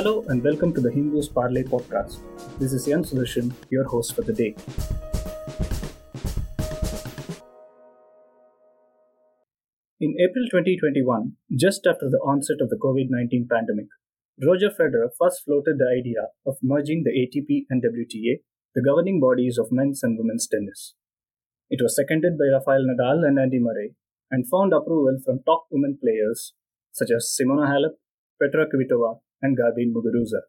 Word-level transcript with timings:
Hello 0.00 0.24
and 0.28 0.42
welcome 0.42 0.72
to 0.72 0.80
the 0.80 0.90
Hindu's 0.90 1.28
Parley 1.28 1.62
podcast. 1.62 2.20
This 2.58 2.72
is 2.72 2.88
Yan 2.88 3.02
Sudarshan, 3.04 3.52
your 3.68 3.84
host 3.84 4.14
for 4.14 4.22
the 4.22 4.32
day. 4.32 4.54
In 10.00 10.14
April 10.26 10.46
2021, 10.52 11.36
just 11.54 11.86
after 11.86 12.08
the 12.08 12.22
onset 12.24 12.62
of 12.62 12.70
the 12.70 12.80
COVID 12.82 13.08
19 13.10 13.46
pandemic, 13.52 13.88
Roger 14.42 14.70
Federer 14.70 15.10
first 15.20 15.44
floated 15.44 15.76
the 15.76 15.92
idea 16.00 16.28
of 16.46 16.56
merging 16.62 17.04
the 17.04 17.12
ATP 17.12 17.66
and 17.68 17.84
WTA, 17.84 18.40
the 18.74 18.82
governing 18.82 19.20
bodies 19.20 19.58
of 19.58 19.68
men's 19.70 20.02
and 20.02 20.16
women's 20.16 20.48
tennis. 20.48 20.94
It 21.68 21.82
was 21.82 21.94
seconded 21.94 22.38
by 22.38 22.48
Rafael 22.56 22.86
Nadal 22.88 23.28
and 23.28 23.38
Andy 23.38 23.58
Murray 23.60 23.96
and 24.30 24.48
found 24.48 24.72
approval 24.72 25.18
from 25.22 25.42
top 25.44 25.66
women 25.70 25.98
players 26.02 26.54
such 26.90 27.10
as 27.14 27.36
Simona 27.38 27.68
Halep, 27.68 28.00
Petra 28.40 28.64
Kvitova, 28.64 29.18
and 29.42 29.56
Garbine 29.56 29.92
Muguruza. 29.92 30.42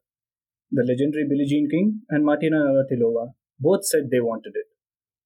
The 0.72 0.84
legendary 0.88 1.28
Billie 1.28 1.46
Jean 1.46 1.70
King 1.70 2.02
and 2.10 2.26
Martina 2.26 2.58
Navratilova 2.58 3.34
both 3.60 3.86
said 3.86 4.10
they 4.10 4.22
wanted 4.22 4.54
it. 4.56 4.68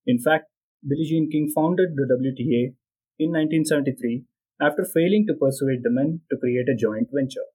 In 0.05 0.20
fact, 0.20 0.46
Billie 0.88 1.05
Jean 1.05 1.30
King 1.32 1.52
founded 1.54 1.96
the 1.96 2.05
WTA 2.05 2.74
in 3.20 3.32
1973 3.32 4.24
after 4.62 4.86
failing 4.86 5.26
to 5.28 5.34
persuade 5.34 5.82
the 5.84 5.91
men 5.91 6.22
to 6.30 6.38
create 6.38 6.70
a 6.70 6.76
joint 6.76 7.10
venture. 7.14 7.48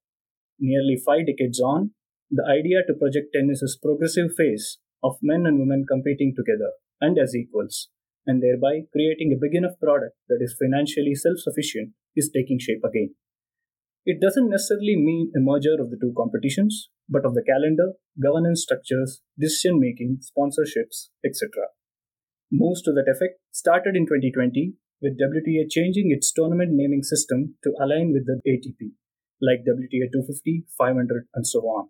Nearly 0.59 0.96
five 0.96 1.27
decades 1.27 1.60
on, 1.60 1.92
the 2.30 2.45
idea 2.47 2.83
to 2.86 2.95
project 2.95 3.34
tennis's 3.34 3.78
progressive 3.83 4.30
phase 4.36 4.78
of 5.02 5.16
men 5.22 5.47
and 5.47 5.58
women 5.58 5.84
competing 5.88 6.34
together 6.36 6.72
and 7.00 7.19
as 7.19 7.34
equals, 7.34 7.88
and 8.27 8.42
thereby 8.42 8.86
creating 8.92 9.33
a 9.33 9.41
big 9.41 9.55
enough 9.55 9.78
product 9.83 10.14
that 10.28 10.38
is 10.41 10.55
financially 10.58 11.14
self 11.14 11.38
sufficient, 11.38 11.91
is 12.14 12.31
taking 12.34 12.58
shape 12.58 12.84
again. 12.84 13.14
It 14.06 14.20
doesn't 14.20 14.48
necessarily 14.48 14.97
mean 14.97 15.31
a 15.37 15.41
merger 15.41 15.77
of 15.79 15.91
the 15.91 15.98
two 16.01 16.15
competitions, 16.17 16.89
but 17.09 17.27
of 17.27 17.34
the 17.34 17.45
calendar, 17.45 17.93
governance 18.17 18.62
structures, 18.62 19.20
decision 19.39 19.79
making, 19.79 20.20
sponsorships, 20.25 21.12
etc. 21.25 21.69
Moves 22.51 22.81
to 22.83 22.93
that 22.93 23.11
effect 23.12 23.41
started 23.53 23.97
in 23.97 24.06
2020 24.06 24.75
with 25.03 25.21
WTA 25.21 25.69
changing 25.69 26.11
its 26.11 26.33
tournament 26.33 26.73
naming 26.73 27.03
system 27.03 27.56
to 27.62 27.73
align 27.81 28.12
with 28.12 28.25
the 28.25 28.41
ATP, 28.48 28.97
like 29.41 29.69
WTA 29.69 30.09
250, 30.12 30.65
500, 30.77 31.28
and 31.34 31.47
so 31.47 31.61
on. 31.61 31.89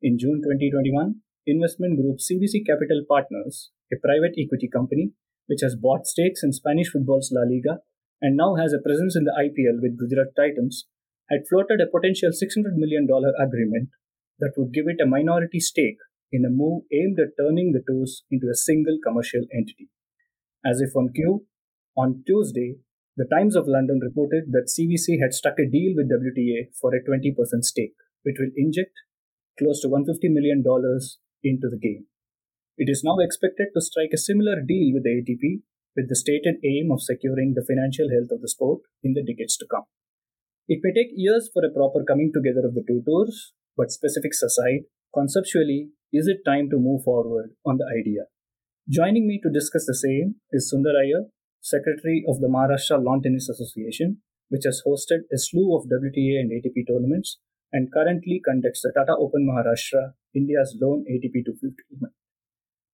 In 0.00 0.18
June 0.18 0.40
2021, 0.40 1.20
investment 1.46 2.00
group 2.00 2.18
CVC 2.18 2.64
Capital 2.64 3.04
Partners, 3.08 3.70
a 3.92 4.00
private 4.00 4.32
equity 4.40 4.68
company 4.72 5.12
which 5.46 5.60
has 5.60 5.76
bought 5.76 6.06
stakes 6.06 6.42
in 6.42 6.52
Spanish 6.52 6.88
football's 6.88 7.30
La 7.32 7.42
Liga 7.42 7.80
and 8.20 8.36
now 8.36 8.54
has 8.54 8.72
a 8.72 8.80
presence 8.80 9.16
in 9.16 9.24
the 9.24 9.34
IPL 9.36 9.82
with 9.82 9.98
Gujarat 9.98 10.34
Titans, 10.36 10.86
had 11.32 11.48
floated 11.48 11.80
a 11.80 11.88
potential 11.88 12.28
$600 12.28 12.76
million 12.76 13.08
agreement 13.40 13.88
that 14.38 14.52
would 14.58 14.72
give 14.72 14.84
it 14.86 15.00
a 15.00 15.08
minority 15.08 15.60
stake 15.60 15.96
in 16.30 16.44
a 16.44 16.52
move 16.52 16.84
aimed 16.92 17.18
at 17.18 17.32
turning 17.40 17.72
the 17.72 17.80
tours 17.88 18.24
into 18.30 18.48
a 18.52 18.54
single 18.54 18.98
commercial 19.02 19.40
entity. 19.52 19.88
As 20.64 20.80
if 20.80 20.94
on 20.94 21.12
cue, 21.14 21.46
on 21.96 22.22
Tuesday, 22.26 22.76
the 23.16 23.28
Times 23.32 23.56
of 23.56 23.68
London 23.68 24.00
reported 24.02 24.52
that 24.52 24.68
CVC 24.68 25.20
had 25.20 25.32
struck 25.32 25.58
a 25.58 25.68
deal 25.68 25.96
with 25.96 26.12
WTA 26.12 26.72
for 26.80 26.94
a 26.94 27.04
20% 27.04 27.32
stake, 27.64 27.96
which 28.24 28.36
will 28.38 28.52
inject 28.56 28.92
close 29.58 29.80
to 29.80 29.88
$150 29.88 30.32
million 30.32 30.62
into 31.44 31.68
the 31.68 31.78
game. 31.80 32.06
It 32.76 32.88
is 32.88 33.04
now 33.04 33.18
expected 33.20 33.68
to 33.74 33.80
strike 33.80 34.12
a 34.14 34.18
similar 34.18 34.60
deal 34.60 34.94
with 34.94 35.04
the 35.04 35.20
ATP 35.20 35.60
with 35.96 36.08
the 36.08 36.16
stated 36.16 36.56
aim 36.64 36.90
of 36.90 37.02
securing 37.02 37.52
the 37.54 37.64
financial 37.64 38.08
health 38.08 38.30
of 38.30 38.40
the 38.40 38.48
sport 38.48 38.80
in 39.02 39.12
the 39.12 39.22
decades 39.22 39.56
to 39.58 39.66
come. 39.70 39.84
It 40.68 40.80
may 40.82 40.92
take 40.92 41.10
years 41.14 41.50
for 41.52 41.64
a 41.64 41.74
proper 41.74 42.04
coming 42.04 42.30
together 42.32 42.66
of 42.66 42.74
the 42.74 42.84
two 42.86 43.02
tours, 43.04 43.52
but 43.76 43.90
specifics 43.90 44.42
aside, 44.42 44.86
conceptually, 45.12 45.90
is 46.12 46.28
it 46.28 46.44
time 46.44 46.70
to 46.70 46.78
move 46.78 47.02
forward 47.02 47.50
on 47.66 47.78
the 47.78 47.86
idea? 47.98 48.30
Joining 48.88 49.26
me 49.26 49.40
to 49.42 49.50
discuss 49.50 49.86
the 49.86 49.94
same 49.94 50.36
is 50.52 50.72
Sundar 50.72 50.94
Iyer, 50.94 51.26
Secretary 51.60 52.24
of 52.28 52.40
the 52.40 52.46
Maharashtra 52.46 53.02
Lawn 53.02 53.22
Tennis 53.22 53.48
Association, 53.48 54.22
which 54.50 54.62
has 54.64 54.82
hosted 54.86 55.26
a 55.32 55.38
slew 55.38 55.74
of 55.76 55.86
WTA 55.90 56.38
and 56.38 56.52
ATP 56.52 56.86
tournaments 56.86 57.38
and 57.72 57.92
currently 57.92 58.40
conducts 58.44 58.82
the 58.82 58.92
Tata 58.94 59.16
Open 59.18 59.48
Maharashtra, 59.48 60.14
India's 60.34 60.76
lone 60.80 61.04
ATP 61.10 61.42
250 61.42 61.74
event. 61.90 62.12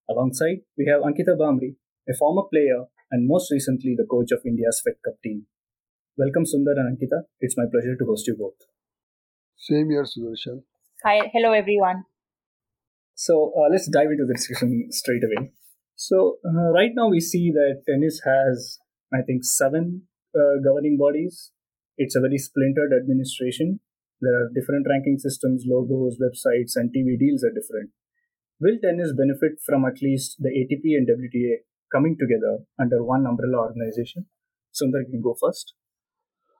Alongside, 0.09 0.65
we 0.79 0.87
have 0.87 1.03
Ankita 1.03 1.37
Bhambri, 1.37 1.77
a 2.09 2.15
former 2.17 2.49
player 2.51 2.85
and 3.11 3.29
most 3.29 3.51
recently 3.51 3.95
the 3.95 4.07
coach 4.09 4.33
of 4.33 4.41
India's 4.47 4.81
Fed 4.83 4.95
Cup 5.05 5.21
team. 5.23 5.47
Welcome, 6.19 6.47
Sundar 6.47 6.75
and 6.75 6.99
Ankita. 6.99 7.19
It's 7.39 7.57
my 7.57 7.67
pleasure 7.71 7.95
to 7.97 8.05
host 8.05 8.27
you 8.27 8.35
both. 8.37 8.59
Same 9.57 9.89
here, 9.89 10.03
Sudarshan. 10.03 10.63
Hi, 11.05 11.31
hello 11.33 11.53
everyone. 11.53 12.07
So 13.15 13.53
uh, 13.57 13.69
let's 13.71 13.87
dive 13.87 14.11
into 14.11 14.27
the 14.27 14.35
discussion 14.35 14.89
straight 14.91 15.23
away. 15.23 15.53
So 15.95 16.39
uh, 16.45 16.73
right 16.75 16.91
now 16.93 17.09
we 17.09 17.21
see 17.21 17.53
that 17.53 17.85
tennis 17.87 18.21
has, 18.25 18.81
I 19.15 19.23
think, 19.23 19.45
seven 19.45 20.09
uh, 20.35 20.59
governing 20.67 20.99
bodies. 20.99 21.53
It's 21.99 22.17
a 22.17 22.21
very 22.21 22.39
splintered 22.39 22.91
administration. 23.01 23.79
There 24.21 24.35
are 24.35 24.51
different 24.59 24.89
ranking 24.91 25.21
systems, 25.21 25.67
logos, 25.69 26.19
websites, 26.19 26.75
and 26.75 26.91
TV 26.91 27.17
deals 27.17 27.45
are 27.45 27.55
different. 27.55 27.91
Will 28.59 28.83
tennis 28.83 29.15
benefit 29.15 29.63
from 29.65 29.85
at 29.85 30.03
least 30.03 30.35
the 30.41 30.51
ATP 30.51 30.99
and 30.99 31.07
WTA 31.07 31.63
coming 31.95 32.17
together 32.19 32.67
under 32.81 33.05
one 33.05 33.25
umbrella 33.25 33.71
organization? 33.71 34.27
Sundar, 34.75 35.07
you 35.07 35.13
can 35.13 35.23
go 35.23 35.37
first. 35.41 35.75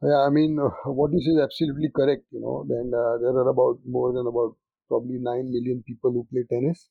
Yeah, 0.03 0.27
I 0.27 0.31
mean, 0.31 0.59
uh, 0.59 0.71
what 0.91 1.13
you 1.13 1.21
say 1.21 1.33
is 1.33 1.41
absolutely 1.43 1.91
correct. 1.95 2.25
You 2.31 2.41
know, 2.41 2.65
then 2.69 2.93
uh, 2.95 3.19
there 3.19 3.35
are 3.43 3.49
about 3.49 3.79
more 3.87 4.13
than 4.13 4.27
about 4.27 4.55
probably 4.89 5.19
nine 5.19 5.51
million 5.51 5.83
people 5.87 6.13
who 6.13 6.27
play 6.31 6.45
tennis, 6.51 6.89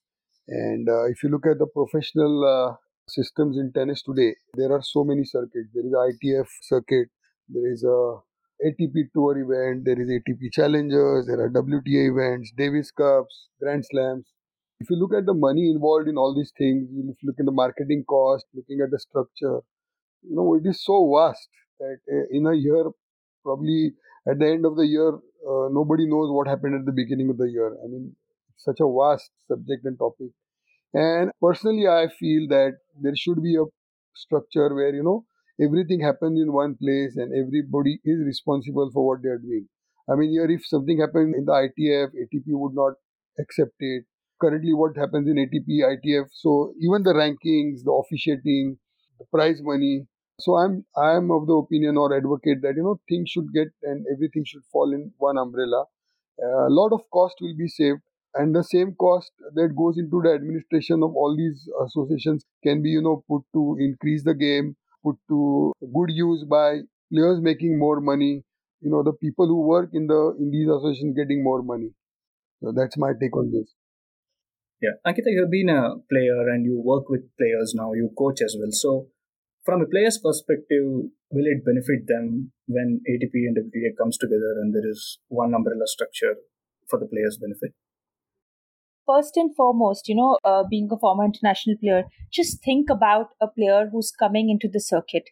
and 0.47 0.87
uh, 0.89 1.05
if 1.05 1.23
you 1.23 1.29
look 1.29 1.45
at 1.45 1.57
the 1.57 1.67
professional 1.67 2.35
uh, 2.45 2.75
systems 3.07 3.57
in 3.57 3.71
tennis 3.73 4.03
today, 4.03 4.35
there 4.55 4.71
are 4.73 4.81
so 4.81 5.03
many 5.05 5.23
circuits. 5.23 5.69
There 5.73 5.85
is 5.85 5.93
ITF 5.93 6.47
circuit, 6.63 7.07
there 7.47 7.71
is 7.71 7.83
a 7.83 8.19
ATP 8.67 9.07
Tour 9.13 9.37
event, 9.39 9.85
there 9.85 10.01
is 10.01 10.09
ATP 10.09 10.51
Challengers, 10.51 11.27
there 11.27 11.39
are 11.39 11.49
WTA 11.49 12.11
events, 12.11 12.51
Davis 12.57 12.91
Cups, 12.91 13.47
Grand 13.61 13.85
Slams. 13.85 14.25
If 14.81 14.89
you 14.89 14.97
look 14.97 15.13
at 15.17 15.25
the 15.25 15.33
money 15.33 15.71
involved 15.71 16.07
in 16.09 16.17
all 16.17 16.35
these 16.35 16.51
things, 16.57 16.89
if 16.91 17.15
you 17.23 17.27
look 17.29 17.39
at 17.39 17.45
the 17.45 17.51
marketing 17.63 18.03
cost, 18.07 18.45
looking 18.53 18.81
at 18.83 18.91
the 18.91 18.99
structure, 18.99 19.61
you 20.23 20.35
know, 20.35 20.55
it 20.55 20.67
is 20.67 20.83
so 20.83 20.97
vast 21.15 21.47
that 21.79 21.99
uh, 22.11 22.25
in 22.31 22.45
a 22.47 22.53
year, 22.53 22.85
probably 23.43 23.93
at 24.29 24.39
the 24.39 24.47
end 24.47 24.65
of 24.65 24.75
the 24.75 24.85
year, 24.87 25.09
uh, 25.09 25.69
nobody 25.71 26.05
knows 26.07 26.31
what 26.31 26.47
happened 26.47 26.75
at 26.75 26.85
the 26.85 26.91
beginning 26.91 27.29
of 27.29 27.37
the 27.37 27.49
year. 27.49 27.75
I 27.83 27.87
mean, 27.87 28.15
such 28.57 28.79
a 28.81 28.87
vast 28.87 29.31
subject 29.47 29.85
and 29.85 29.97
topic. 29.97 30.31
And 30.93 31.31
personally, 31.41 31.87
I 31.87 32.07
feel 32.19 32.47
that 32.49 32.77
there 33.01 33.15
should 33.15 33.41
be 33.41 33.55
a 33.55 33.65
structure 34.15 34.73
where, 34.73 34.93
you 34.93 35.03
know, 35.03 35.25
everything 35.61 36.01
happens 36.01 36.39
in 36.41 36.53
one 36.53 36.75
place 36.75 37.15
and 37.17 37.33
everybody 37.33 37.99
is 38.03 38.19
responsible 38.25 38.89
for 38.93 39.05
what 39.07 39.23
they 39.23 39.29
are 39.29 39.37
doing. 39.37 39.67
I 40.09 40.15
mean, 40.15 40.31
here, 40.31 40.49
if 40.49 40.65
something 40.65 40.99
happened 40.99 41.35
in 41.35 41.45
the 41.45 41.53
ITF, 41.53 42.11
ATP 42.15 42.53
would 42.55 42.73
not 42.73 42.93
accept 43.39 43.75
it. 43.79 44.05
Currently, 44.41 44.73
what 44.73 44.95
happens 44.97 45.27
in 45.27 45.37
ATP, 45.37 45.83
ITF, 45.83 46.27
so 46.31 46.73
even 46.79 47.03
the 47.03 47.13
rankings, 47.13 47.83
the 47.83 47.91
officiating, 47.91 48.77
the 49.19 49.25
prize 49.33 49.61
money. 49.61 50.05
So 50.39 50.55
I'm 50.55 50.85
I'm 50.95 51.31
of 51.31 51.47
the 51.47 51.53
opinion 51.53 51.97
or 51.97 52.15
advocate 52.15 52.61
that 52.61 52.75
you 52.75 52.83
know 52.83 52.99
things 53.09 53.29
should 53.29 53.53
get 53.53 53.69
and 53.83 54.05
everything 54.13 54.43
should 54.45 54.63
fall 54.71 54.93
in 54.93 55.11
one 55.17 55.37
umbrella. 55.37 55.85
Uh, 56.43 56.67
a 56.67 56.73
lot 56.79 56.91
of 56.93 57.09
cost 57.11 57.35
will 57.41 57.55
be 57.57 57.67
saved 57.67 58.01
and 58.35 58.55
the 58.55 58.63
same 58.63 58.93
cost 58.95 59.31
that 59.55 59.75
goes 59.75 59.97
into 59.97 60.21
the 60.21 60.31
administration 60.31 61.01
of 61.01 61.15
all 61.15 61.35
these 61.35 61.67
associations 61.85 62.45
can 62.63 62.83
be 62.83 62.89
you 62.89 63.01
know 63.01 63.23
put 63.27 63.41
to 63.53 63.77
increase 63.79 64.23
the 64.23 64.35
game 64.35 64.75
put 65.03 65.15
to 65.27 65.73
good 65.95 66.11
use 66.11 66.43
by 66.43 66.81
players 67.11 67.41
making 67.41 67.79
more 67.79 67.99
money 67.99 68.43
you 68.81 68.91
know 68.91 69.03
the 69.03 69.13
people 69.13 69.47
who 69.47 69.61
work 69.61 69.89
in 69.93 70.07
the 70.07 70.35
in 70.39 70.51
these 70.51 70.69
associations 70.69 71.15
getting 71.15 71.43
more 71.43 71.61
money. 71.63 71.89
So 72.61 72.71
that's 72.75 72.97
my 72.97 73.11
take 73.19 73.35
on 73.35 73.51
this. 73.51 73.73
Yeah. 74.81 74.95
Ankita 75.05 75.31
you 75.33 75.41
have 75.41 75.51
been 75.51 75.69
a 75.69 75.97
player 76.09 76.49
and 76.53 76.65
you 76.65 76.79
work 76.83 77.09
with 77.09 77.23
players 77.37 77.73
now 77.75 77.93
you 77.93 78.11
coach 78.17 78.41
as 78.41 78.55
well. 78.59 78.71
So 78.71 79.07
from 79.67 79.81
a 79.85 79.89
player's 79.93 80.17
perspective 80.25 80.85
will 81.37 81.49
it 81.53 81.65
benefit 81.69 82.07
them 82.11 82.27
when 82.75 83.01
atp 83.13 83.43
and 83.47 83.57
wta 83.63 83.91
comes 84.01 84.17
together 84.23 84.53
and 84.61 84.75
there 84.75 84.89
is 84.93 85.01
one 85.41 85.53
umbrella 85.59 85.87
structure 85.95 86.35
for 86.89 86.99
the 87.01 87.09
players 87.13 87.37
benefit 87.45 87.73
first 89.07 89.37
and 89.37 89.55
foremost, 89.55 90.07
you 90.09 90.15
know, 90.15 90.37
uh, 90.43 90.63
being 90.69 90.89
a 90.91 90.99
former 90.99 91.23
international 91.23 91.77
player, 91.81 92.03
just 92.31 92.63
think 92.63 92.89
about 92.89 93.27
a 93.41 93.47
player 93.47 93.89
who's 93.91 94.11
coming 94.11 94.49
into 94.49 94.67
the 94.71 94.81
circuit. 94.81 95.29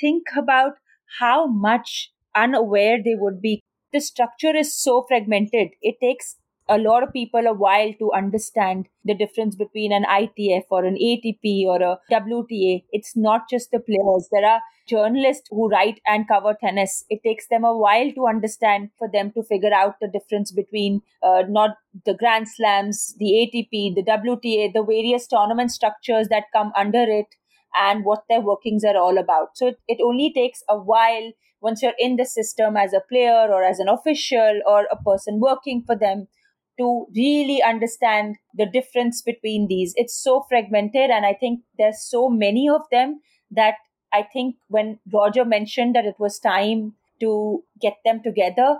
Think 0.00 0.24
about 0.36 0.72
how 1.20 1.46
much 1.46 2.10
unaware 2.34 2.98
they 3.02 3.14
would 3.14 3.40
be. 3.40 3.62
The 3.92 4.00
structure 4.00 4.56
is 4.56 4.76
so 4.76 5.04
fragmented. 5.06 5.68
It 5.80 5.96
takes 6.00 6.36
a 6.72 6.78
lot 6.78 7.02
of 7.02 7.12
people 7.12 7.46
a 7.46 7.52
while 7.52 7.92
to 7.98 8.12
understand 8.12 8.88
the 9.04 9.14
difference 9.14 9.54
between 9.54 9.92
an 9.92 10.04
ITF 10.04 10.62
or 10.70 10.84
an 10.84 10.96
ATP 10.96 11.64
or 11.66 11.82
a 11.82 11.98
WTA. 12.10 12.84
It's 12.92 13.14
not 13.14 13.42
just 13.50 13.70
the 13.70 13.80
players. 13.80 14.28
There 14.32 14.46
are 14.46 14.60
journalists 14.88 15.48
who 15.50 15.68
write 15.68 16.00
and 16.06 16.26
cover 16.26 16.56
tennis. 16.58 17.04
It 17.10 17.22
takes 17.22 17.48
them 17.48 17.64
a 17.64 17.76
while 17.76 18.10
to 18.12 18.26
understand 18.26 18.90
for 18.98 19.08
them 19.12 19.32
to 19.32 19.42
figure 19.42 19.74
out 19.74 19.96
the 20.00 20.08
difference 20.08 20.50
between 20.50 21.02
uh, 21.22 21.42
not 21.48 21.76
the 22.06 22.14
Grand 22.14 22.48
Slams, 22.48 23.14
the 23.18 23.32
ATP, 23.42 23.94
the 23.94 24.02
WTA, 24.02 24.72
the 24.72 24.82
various 24.82 25.26
tournament 25.26 25.70
structures 25.70 26.28
that 26.28 26.44
come 26.54 26.72
under 26.76 27.02
it, 27.02 27.26
and 27.78 28.04
what 28.04 28.24
their 28.28 28.40
workings 28.40 28.84
are 28.84 28.96
all 28.96 29.18
about. 29.18 29.56
So 29.56 29.68
it, 29.68 29.78
it 29.88 29.98
only 30.02 30.32
takes 30.32 30.62
a 30.68 30.76
while 30.76 31.32
once 31.60 31.80
you're 31.82 31.92
in 31.98 32.16
the 32.16 32.24
system 32.24 32.76
as 32.76 32.92
a 32.92 33.00
player 33.08 33.46
or 33.50 33.62
as 33.62 33.78
an 33.78 33.88
official 33.88 34.60
or 34.66 34.86
a 34.90 34.96
person 35.02 35.38
working 35.38 35.82
for 35.86 35.96
them 35.96 36.26
to 36.78 37.06
really 37.14 37.62
understand 37.62 38.36
the 38.54 38.66
difference 38.66 39.22
between 39.22 39.68
these. 39.68 39.92
It's 39.96 40.16
so 40.16 40.44
fragmented, 40.48 41.10
and 41.10 41.26
I 41.26 41.34
think 41.34 41.60
there's 41.78 42.02
so 42.02 42.28
many 42.28 42.68
of 42.68 42.82
them 42.90 43.20
that 43.50 43.74
I 44.12 44.22
think 44.22 44.56
when 44.68 44.98
Roger 45.12 45.44
mentioned 45.44 45.94
that 45.94 46.04
it 46.04 46.16
was 46.18 46.38
time 46.38 46.94
to 47.20 47.62
get 47.80 47.98
them 48.04 48.22
together, 48.22 48.78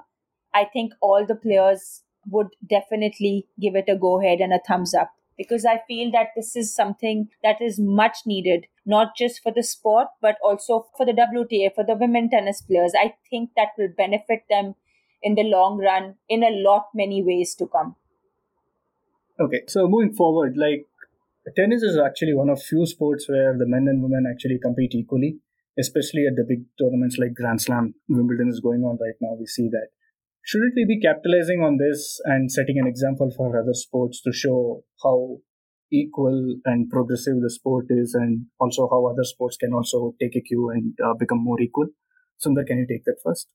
I 0.55 0.65
think 0.65 0.93
all 1.01 1.25
the 1.27 1.35
players 1.35 2.03
would 2.31 2.49
definitely 2.69 3.47
give 3.61 3.75
it 3.75 3.89
a 3.89 3.97
go 3.97 4.21
ahead 4.21 4.41
and 4.41 4.53
a 4.53 4.61
thumbs 4.67 4.95
up 4.95 5.11
because 5.37 5.65
I 5.65 5.81
feel 5.89 6.11
that 6.13 6.29
this 6.37 6.55
is 6.55 6.75
something 6.75 7.29
that 7.43 7.61
is 7.61 7.79
much 7.81 8.19
needed, 8.27 8.67
not 8.85 9.17
just 9.17 9.43
for 9.43 9.53
the 9.53 9.63
sport, 9.63 10.09
but 10.21 10.37
also 10.43 10.87
for 10.97 11.07
the 11.07 11.13
WTA, 11.13 11.75
for 11.75 11.85
the 11.85 11.97
women 11.97 12.31
tennis 12.31 12.61
players. 12.61 12.93
I 12.97 13.15
think 13.31 13.51
that 13.57 13.69
will 13.79 13.89
benefit 13.97 14.45
them 14.51 14.75
in 15.23 15.35
the 15.35 15.45
long 15.45 15.79
run 15.79 16.17
in 16.29 16.43
a 16.43 16.51
lot 16.51 16.89
many 16.95 17.23
ways 17.23 17.55
to 17.57 17.67
come. 17.67 17.97
Okay, 19.41 19.63
so 19.67 19.89
moving 19.89 20.13
forward, 20.13 20.57
like 20.57 20.87
tennis 21.57 21.83
is 21.83 21.99
actually 21.99 22.35
one 22.35 22.49
of 22.49 22.63
few 22.63 22.87
sports 22.87 23.29
where 23.29 23.57
the 23.57 23.67
men 23.67 23.89
and 23.89 24.03
women 24.03 24.25
actually 24.31 24.59
compete 24.59 24.95
equally, 24.95 25.39
especially 25.79 26.27
at 26.27 26.37
the 26.37 26.45
big 26.49 26.65
tournaments 26.79 27.17
like 27.19 27.35
Grand 27.35 27.61
Slam. 27.61 27.95
Wimbledon 28.09 28.49
is 28.49 28.61
going 28.61 28.83
on 28.83 28.99
right 29.01 29.17
now. 29.21 29.35
We 29.39 29.47
see 29.47 29.69
that. 29.71 29.89
Shouldn't 30.45 30.75
we 30.75 30.85
be 30.85 31.01
capitalizing 31.01 31.63
on 31.63 31.79
this 31.79 32.21
and 32.25 32.51
setting 32.51 32.79
an 32.79 32.87
example 32.87 33.31
for 33.37 33.57
other 33.59 33.75
sports 33.75 34.21
to 34.23 34.33
show 34.33 34.83
how 35.03 35.39
equal 35.93 36.57
and 36.65 36.91
progressive 36.91 37.41
the 37.41 37.51
sport 37.51 37.87
is, 37.91 38.15
and 38.15 38.47
also 38.59 38.89
how 38.91 39.07
other 39.07 39.25
sports 39.25 39.57
can 39.57 39.73
also 39.73 40.15
take 40.21 40.35
a 40.37 40.41
cue 40.41 40.71
and 40.71 40.95
uh, 41.05 41.15
become 41.15 41.43
more 41.43 41.61
equal? 41.61 41.87
Sundar, 42.45 42.67
can 42.67 42.79
you 42.79 42.87
take 42.89 43.05
that 43.05 43.19
first? 43.25 43.49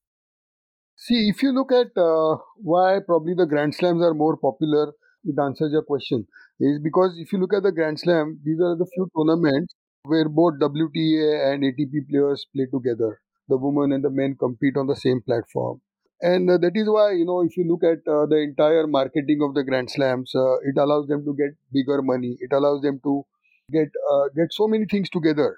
See, 0.97 1.29
if 1.29 1.43
you 1.43 1.51
look 1.51 1.71
at 1.71 1.95
uh, 1.95 2.37
why 2.57 2.99
probably 3.05 3.33
the 3.35 3.45
Grand 3.45 3.75
Slams 3.75 4.01
are 4.01 4.13
more 4.13 4.35
popular, 4.35 4.93
it 5.23 5.35
answers 5.39 5.71
your 5.71 5.83
question. 5.83 6.27
Is 6.59 6.79
because 6.79 7.17
if 7.19 7.31
you 7.31 7.39
look 7.39 7.53
at 7.53 7.63
the 7.63 7.71
Grand 7.71 7.99
Slam, 7.99 8.39
these 8.43 8.59
are 8.59 8.75
the 8.75 8.87
few 8.93 9.07
tournaments 9.15 9.73
where 10.03 10.27
both 10.27 10.55
WTA 10.59 11.53
and 11.53 11.63
ATP 11.63 12.09
players 12.09 12.47
play 12.53 12.65
together. 12.65 13.19
The 13.47 13.57
women 13.57 13.93
and 13.93 14.03
the 14.03 14.09
men 14.09 14.35
compete 14.39 14.75
on 14.75 14.87
the 14.87 14.95
same 14.95 15.21
platform. 15.21 15.81
And 16.21 16.49
uh, 16.49 16.57
that 16.57 16.71
is 16.75 16.89
why, 16.89 17.11
you 17.11 17.25
know, 17.25 17.41
if 17.41 17.55
you 17.55 17.65
look 17.67 17.83
at 17.83 17.99
uh, 18.11 18.25
the 18.25 18.37
entire 18.37 18.87
marketing 18.87 19.39
of 19.43 19.53
the 19.53 19.63
Grand 19.63 19.91
Slams, 19.91 20.33
uh, 20.33 20.57
it 20.63 20.77
allows 20.77 21.07
them 21.07 21.23
to 21.25 21.35
get 21.35 21.55
bigger 21.71 22.01
money. 22.01 22.37
It 22.39 22.51
allows 22.51 22.81
them 22.81 22.99
to 23.03 23.23
get 23.71 23.89
uh, 24.11 24.29
get 24.35 24.51
so 24.51 24.67
many 24.67 24.85
things 24.85 25.09
together 25.09 25.57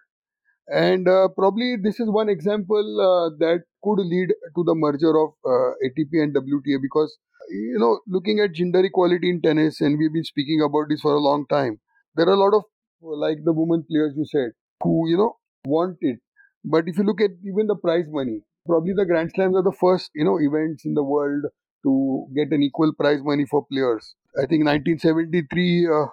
and 0.68 1.08
uh, 1.08 1.28
probably 1.30 1.76
this 1.82 2.00
is 2.00 2.10
one 2.10 2.30
example 2.30 3.36
that 3.40 3.64
could 3.84 4.00
lead 4.00 4.30
to 4.56 4.64
the 4.64 4.76
merger 4.76 5.14
of 5.18 5.32
uh, 5.46 5.72
ATP 5.86 6.20
and 6.20 6.34
WTA 6.34 6.78
because, 6.82 7.18
you 7.50 7.78
know, 7.80 8.00
looking 8.08 8.40
at 8.40 8.54
gender 8.54 8.84
equality 8.84 9.30
in 9.30 9.42
tennis, 9.42 9.82
and 9.82 9.98
we've 9.98 10.14
been 10.14 10.24
speaking 10.24 10.62
about 10.62 10.90
this 10.90 11.02
for 11.02 11.14
a 11.14 11.20
long 11.20 11.46
time, 11.48 11.80
there 12.16 12.28
are 12.28 12.34
a 12.34 12.44
lot 12.44 12.54
of, 12.56 12.64
like 13.02 13.40
the 13.44 13.54
women 13.54 13.84
players 13.90 14.14
you 14.18 14.26
said, 14.26 14.52
who, 14.84 15.10
you 15.10 15.18
know, 15.18 15.38
want 15.66 15.98
it. 16.02 16.20
But 16.64 16.88
if 16.88 16.98
you 16.98 17.04
look 17.04 17.22
at 17.22 17.32
even 17.46 17.68
the 17.68 17.76
prize 17.76 18.06
money, 18.10 18.42
probably 18.66 18.94
the 18.94 19.06
Grand 19.06 19.32
Slams 19.34 19.56
are 19.56 19.64
the 19.64 19.72
first, 19.80 20.12
you 20.16 20.24
know, 20.26 20.38
events 20.40 20.86
in 20.86 20.94
the 20.94 21.04
world 21.04 21.44
to 21.84 22.28
get 22.36 22.52
an 22.52 22.62
equal 22.64 22.94
prize 22.94 23.20
money 23.24 23.46
for 23.46 23.66
players. 23.72 24.16
I 24.42 24.46
think 24.46 24.64
1973, 24.66 25.88
uh, 25.88 26.08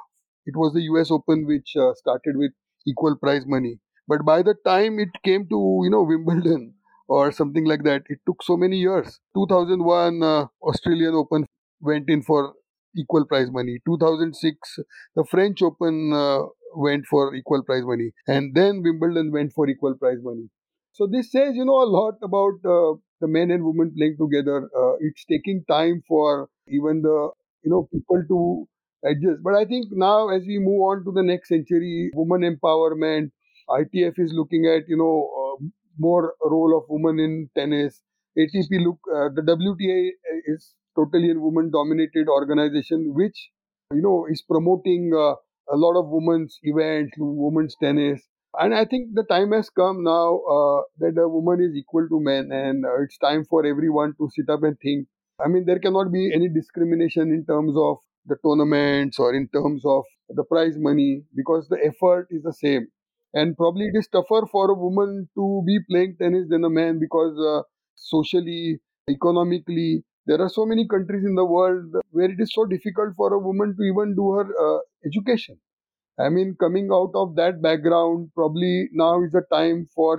it 0.47 0.57
was 0.57 0.73
the 0.73 0.83
US 0.83 1.11
Open 1.11 1.47
which 1.47 1.75
uh, 1.77 1.93
started 1.95 2.37
with 2.37 2.53
equal 2.87 3.17
prize 3.17 3.45
money 3.47 3.79
but 4.09 4.25
by 4.25 4.43
the 4.43 4.55
time 4.65 5.01
it 5.01 5.09
came 5.25 5.49
to, 5.49 5.81
you 5.83 5.91
know, 5.91 6.03
Wimbledon 6.05 6.75
or 7.09 7.33
something 7.33 7.65
like 7.65 7.83
that, 7.85 8.03
it 8.09 8.19
took 8.27 8.43
so 8.43 8.57
many 8.57 8.79
years. 8.79 9.21
2001 9.35 10.23
uh, 10.23 10.47
Australian 10.63 11.15
Open 11.15 11.47
went 11.81 12.09
in 12.09 12.23
for 12.23 12.55
equal 12.97 13.27
prize 13.27 13.51
money. 13.51 13.79
2006 13.87 14.79
the 15.15 15.25
French 15.25 15.63
Open 15.63 16.13
uh, 16.13 16.43
went 16.75 17.07
for 17.07 17.35
equal 17.35 17.63
prize 17.63 17.85
money, 17.85 18.11
and 18.27 18.55
then 18.55 18.83
Wimbledon 18.83 19.33
went 19.33 19.53
for 19.53 19.69
equal 19.69 19.95
prize 19.95 20.19
money. 20.23 20.49
So 20.93 21.07
this 21.07 21.31
says, 21.31 21.55
you 21.55 21.65
know, 21.65 21.83
a 21.83 21.91
lot 21.99 22.15
about 22.23 22.55
uh, 22.65 22.97
the 23.21 23.29
men 23.29 23.51
and 23.51 23.65
women 23.65 23.93
playing 23.97 24.17
together. 24.19 24.69
Uh, 24.77 24.95
it's 25.01 25.25
taking 25.25 25.65
time 25.69 26.03
for 26.09 26.49
even 26.69 27.03
the 27.03 27.31
you 27.63 27.71
know 27.71 27.89
people 27.93 28.23
to 28.29 28.69
adjust. 29.09 29.43
But 29.43 29.55
I 29.55 29.65
think 29.65 29.87
now, 29.93 30.29
as 30.29 30.43
we 30.47 30.59
move 30.59 30.81
on 30.91 31.05
to 31.05 31.13
the 31.13 31.23
next 31.23 31.49
century, 31.49 32.11
women 32.15 32.43
empowerment, 32.57 33.31
ITF 33.69 34.19
is 34.19 34.33
looking 34.33 34.67
at 34.67 34.89
you 34.89 34.97
know 34.97 35.15
uh, 35.41 35.46
more 35.99 36.35
role 36.43 36.77
of 36.77 36.85
women 36.89 37.19
in 37.19 37.51
tennis. 37.57 38.03
ATP 38.39 38.85
look 38.85 38.99
uh, 39.15 39.29
the 39.35 39.43
WTA 39.43 40.11
is 40.47 40.75
totally 40.95 41.31
a 41.31 41.39
woman 41.39 41.71
dominated 41.71 42.29
organization 42.29 43.13
which 43.15 43.51
you 43.93 44.03
know 44.03 44.27
is 44.31 44.43
promoting 44.43 45.11
uh, 45.15 45.35
a 45.73 45.77
lot 45.77 45.99
of 45.99 46.07
women's 46.09 46.59
events, 46.63 47.13
women's 47.19 47.77
tennis. 47.83 48.23
And 48.59 48.75
I 48.75 48.87
think 48.87 49.15
the 49.15 49.25
time 49.25 49.53
has 49.53 49.69
come 49.69 50.03
now 50.03 50.39
uh, 50.39 50.83
that 50.99 51.21
a 51.21 51.29
woman 51.29 51.61
is 51.61 51.77
equal 51.77 52.09
to 52.09 52.21
men, 52.21 52.51
and 52.53 52.87
uh, 52.87 53.03
it's 53.03 53.19
time 53.19 53.45
for 53.45 53.67
everyone 53.67 54.15
to 54.19 54.29
sit 54.35 54.49
up 54.49 54.63
and 54.63 54.79
think. 54.81 55.09
I 55.45 55.49
mean, 55.49 55.67
there 55.67 55.79
cannot 55.79 56.11
be 56.11 56.33
any 56.35 56.49
discrimination 56.49 57.31
in 57.31 57.45
terms 57.45 57.75
of 57.77 57.99
the 58.25 58.37
tournaments 58.45 59.19
or 59.19 59.35
in 59.35 59.49
terms 59.49 59.83
of 59.85 60.05
the 60.31 60.45
prize 60.45 60.77
money 60.79 61.23
because 61.35 61.69
the 61.69 61.79
effort 61.85 62.29
is 62.31 62.43
the 62.43 62.53
same 62.53 62.89
and 63.41 63.57
probably 63.57 63.87
it 63.87 63.97
is 63.99 64.09
tougher 64.09 64.43
for 64.51 64.71
a 64.71 64.75
woman 64.85 65.29
to 65.37 65.63
be 65.67 65.79
playing 65.91 66.17
tennis 66.21 66.49
than 66.49 66.65
a 66.65 66.71
man 66.71 66.99
because 67.01 67.39
uh, 67.53 67.63
socially 67.95 68.79
economically 69.09 70.05
there 70.27 70.41
are 70.43 70.49
so 70.49 70.67
many 70.67 70.87
countries 70.89 71.25
in 71.25 71.35
the 71.37 71.45
world 71.45 71.95
where 72.11 72.31
it 72.31 72.41
is 72.41 72.53
so 72.53 72.65
difficult 72.67 73.15
for 73.17 73.33
a 73.35 73.39
woman 73.39 73.75
to 73.77 73.85
even 73.85 74.15
do 74.17 74.33
her 74.33 74.47
uh, 74.67 74.81
education. 75.07 75.59
I 76.21 76.29
mean 76.31 76.57
coming 76.61 76.91
out 76.93 77.13
of 77.15 77.37
that 77.37 77.63
background 77.63 78.31
probably 78.35 78.89
now 78.93 79.23
is 79.25 79.33
the 79.33 79.43
time 79.53 79.87
for 79.95 80.19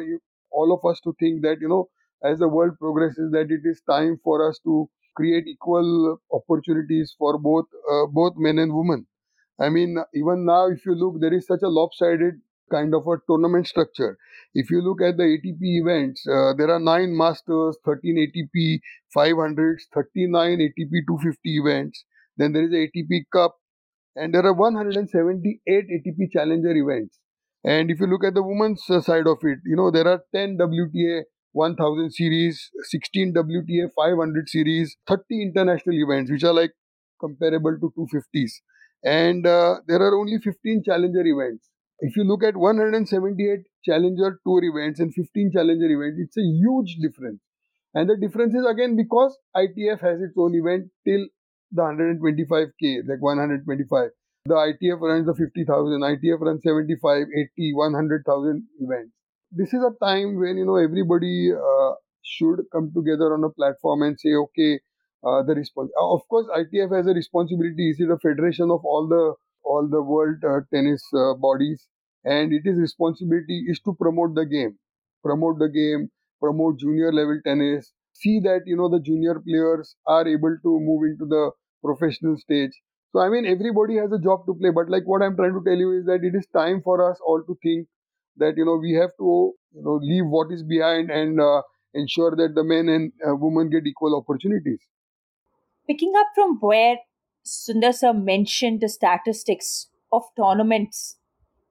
all 0.52 0.74
of 0.74 0.90
us 0.90 1.00
to 1.02 1.14
think 1.20 1.44
that 1.44 1.58
you 1.62 1.70
know 1.70 1.90
as 2.24 2.40
the 2.40 2.48
world 2.48 2.74
progresses 2.80 3.32
that 3.32 3.52
it 3.52 3.62
is 3.64 3.82
time 3.90 4.20
for 4.24 4.48
us 4.50 4.60
to 4.66 4.90
create 5.16 5.48
equal 5.48 6.20
opportunities 6.32 7.16
for 7.18 7.38
both 7.40 7.66
uh, 7.92 8.06
both 8.08 8.34
men 8.38 8.60
and 8.60 8.74
women. 8.76 9.08
I 9.60 9.70
mean 9.70 9.98
even 10.16 10.46
now 10.46 10.68
if 10.70 10.86
you 10.86 10.96
look 10.96 11.22
there 11.22 11.34
is 11.34 11.48
such 11.48 11.64
a 11.64 11.70
lopsided 11.70 12.42
kind 12.70 12.94
of 12.94 13.08
a 13.08 13.18
tournament 13.28 13.68
structure. 13.68 14.18
If 14.54 14.70
you 14.72 14.82
look 14.82 15.02
at 15.02 15.18
the 15.18 15.24
ATP 15.24 15.60
events, 15.62 16.26
uh, 16.28 16.54
there 16.58 16.70
are 16.70 16.80
9 16.80 17.16
Masters, 17.16 17.78
13 17.86 18.18
ATP 18.28 18.80
500s, 19.16 19.84
39 19.94 20.60
ATP 20.60 20.92
250 21.08 21.58
events. 21.58 22.06
Then 22.38 22.54
there 22.54 22.66
is 22.66 22.74
a 22.74 22.88
ATP 22.88 23.26
Cup, 23.32 23.56
and 24.16 24.34
there 24.34 24.46
are 24.46 24.54
178 24.54 25.62
ATP 25.68 26.32
Challenger 26.32 26.76
events. 26.76 27.20
And 27.64 27.92
if 27.92 28.00
you 28.00 28.08
look 28.08 28.24
at 28.24 28.34
the 28.34 28.44
women's 28.44 28.84
uh, 28.90 29.02
side 29.02 29.28
of 29.28 29.38
it, 29.42 29.60
you 29.66 29.76
know, 29.76 29.92
there 29.92 30.08
are 30.08 30.22
10 30.34 30.58
WTA 30.58 31.24
1000 31.58 32.12
series, 32.14 32.70
16 32.84 33.34
WTA 33.34 33.90
500 33.96 34.48
series, 34.48 34.96
30 35.08 35.42
international 35.42 35.96
events, 35.96 36.32
which 36.32 36.44
are 36.44 36.54
like 36.54 36.72
comparable 37.20 37.78
to 37.80 37.92
250s. 37.98 38.52
And 39.04 39.46
uh, 39.46 39.78
there 39.88 40.02
are 40.02 40.16
only 40.16 40.38
15 40.38 40.84
challenger 40.86 41.26
events. 41.26 41.70
If 42.00 42.16
you 42.16 42.24
look 42.24 42.44
at 42.44 42.56
178 42.56 43.66
Challenger 43.84 44.40
Tour 44.46 44.64
events 44.64 45.00
and 45.00 45.14
15 45.14 45.52
Challenger 45.52 45.90
events, 45.90 46.20
it's 46.22 46.38
a 46.38 46.42
huge 46.42 46.98
difference. 47.02 47.40
And 47.96 48.08
the 48.08 48.16
difference 48.16 48.54
is 48.54 48.66
again 48.70 48.96
because 48.96 49.36
ITF 49.56 50.02
has 50.02 50.22
its 50.22 50.36
own 50.38 50.54
event 50.54 50.92
till 51.06 51.26
the 51.72 51.82
125k, 51.82 53.10
like 53.10 53.22
125. 53.22 54.10
The 54.46 54.54
ITF 54.54 55.02
runs 55.02 55.26
the 55.26 55.34
50,000, 55.34 56.02
ITF 56.02 56.40
runs 56.40 56.62
75, 56.64 57.26
80, 57.36 57.74
100,000 57.74 58.68
events. 58.80 59.12
This 59.52 59.74
is 59.74 59.82
a 59.82 59.92
time 60.06 60.40
when 60.40 60.58
you 60.58 60.66
know 60.66 60.76
everybody 60.76 61.52
uh, 61.52 61.94
should 62.22 62.62
come 62.72 62.92
together 62.96 63.34
on 63.34 63.44
a 63.44 63.50
platform 63.50 64.04
and 64.04 64.20
say, 64.20 64.36
okay, 64.36 64.80
uh, 65.26 65.42
the 65.42 65.56
response. 65.56 65.90
Of 66.00 66.22
course, 66.30 66.46
ITF 66.56 66.96
has 66.96 67.08
a 67.08 67.14
responsibility. 67.14 67.90
Is 67.90 68.00
it 68.00 68.12
a 68.12 68.20
federation 68.20 68.70
of 68.70 68.86
all 68.86 69.08
the 69.08 69.34
all 69.74 69.88
the 69.96 70.02
world 70.02 70.44
uh, 70.52 70.60
tennis 70.74 71.04
uh, 71.24 71.34
bodies 71.48 71.88
and 72.24 72.54
it 72.54 72.64
is 72.72 72.78
responsibility 72.80 73.60
is 73.68 73.80
to 73.82 73.94
promote 74.02 74.36
the 74.36 74.46
game 74.46 74.78
promote 75.24 75.60
the 75.60 75.70
game 75.70 76.10
promote 76.42 76.78
junior 76.80 77.12
level 77.14 77.40
tennis 77.46 77.92
see 78.14 78.40
that 78.40 78.62
you 78.66 78.76
know 78.78 78.90
the 78.90 79.00
junior 79.10 79.36
players 79.48 79.96
are 80.06 80.28
able 80.28 80.56
to 80.64 80.80
move 80.90 81.04
into 81.10 81.26
the 81.26 81.52
professional 81.84 82.38
stage. 82.38 82.72
So 83.12 83.20
I 83.20 83.30
mean, 83.30 83.46
everybody 83.46 83.96
has 83.98 84.12
a 84.12 84.20
job 84.20 84.46
to 84.48 84.56
play. 84.56 84.72
But 84.72 84.90
like 84.90 85.04
what 85.06 85.22
I'm 85.22 85.36
trying 85.36 85.54
to 85.54 85.64
tell 85.66 85.78
you 85.78 85.92
is 86.00 86.06
that 86.06 86.24
it 86.24 86.36
is 86.36 86.48
time 86.48 86.82
for 86.84 86.98
us 87.10 87.20
all 87.26 87.44
to 87.44 87.58
think 87.64 87.88
that 88.38 88.58
you 88.58 88.66
know 88.66 88.78
we 88.78 88.94
have 88.94 89.12
to 89.20 89.54
you 89.74 89.84
know 89.84 90.00
leave 90.02 90.26
what 90.28 90.52
is 90.52 90.64
behind 90.64 91.10
and 91.12 91.40
uh, 91.40 91.62
ensure 91.94 92.36
that 92.36 92.56
the 92.56 92.64
men 92.64 92.90
and 92.90 93.12
uh, 93.28 93.36
women 93.36 93.70
get 93.70 93.86
equal 93.88 94.16
opportunities. 94.18 94.80
Picking 95.88 96.14
up 96.16 96.28
from 96.36 96.60
where 96.60 97.00
Sundar 97.48 97.94
sir 97.94 98.14
mentioned 98.14 98.82
the 98.82 98.90
statistics 98.90 99.88
of 100.12 100.24
tournaments, 100.36 101.18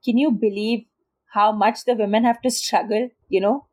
can 0.04 0.18
you 0.18 0.30
believe 0.30 0.86
how 1.34 1.52
much 1.52 1.84
the 1.84 1.94
women 1.94 2.24
have 2.24 2.40
to 2.42 2.50
struggle? 2.50 3.10
You 3.28 3.40
know, 3.40 3.66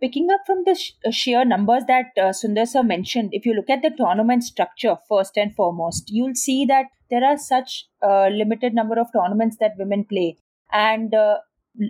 picking 0.00 0.30
up 0.30 0.42
from 0.46 0.64
the 0.64 0.74
sh- 0.74 0.92
uh, 1.06 1.10
sheer 1.10 1.44
numbers 1.44 1.84
that 1.88 2.06
uh, 2.18 2.30
Sundar 2.40 2.68
sir 2.68 2.82
mentioned, 2.82 3.30
if 3.32 3.46
you 3.46 3.54
look 3.54 3.70
at 3.70 3.82
the 3.82 3.90
tournament 3.90 4.44
structure 4.44 4.96
first 5.08 5.36
and 5.36 5.54
foremost, 5.54 6.10
you'll 6.10 6.34
see 6.34 6.64
that 6.66 6.86
there 7.10 7.24
are 7.24 7.38
such 7.38 7.88
a 8.02 8.30
limited 8.30 8.74
number 8.74 8.98
of 9.00 9.08
tournaments 9.12 9.56
that 9.58 9.76
women 9.78 10.04
play, 10.04 10.36
and 10.72 11.14
uh, 11.14 11.38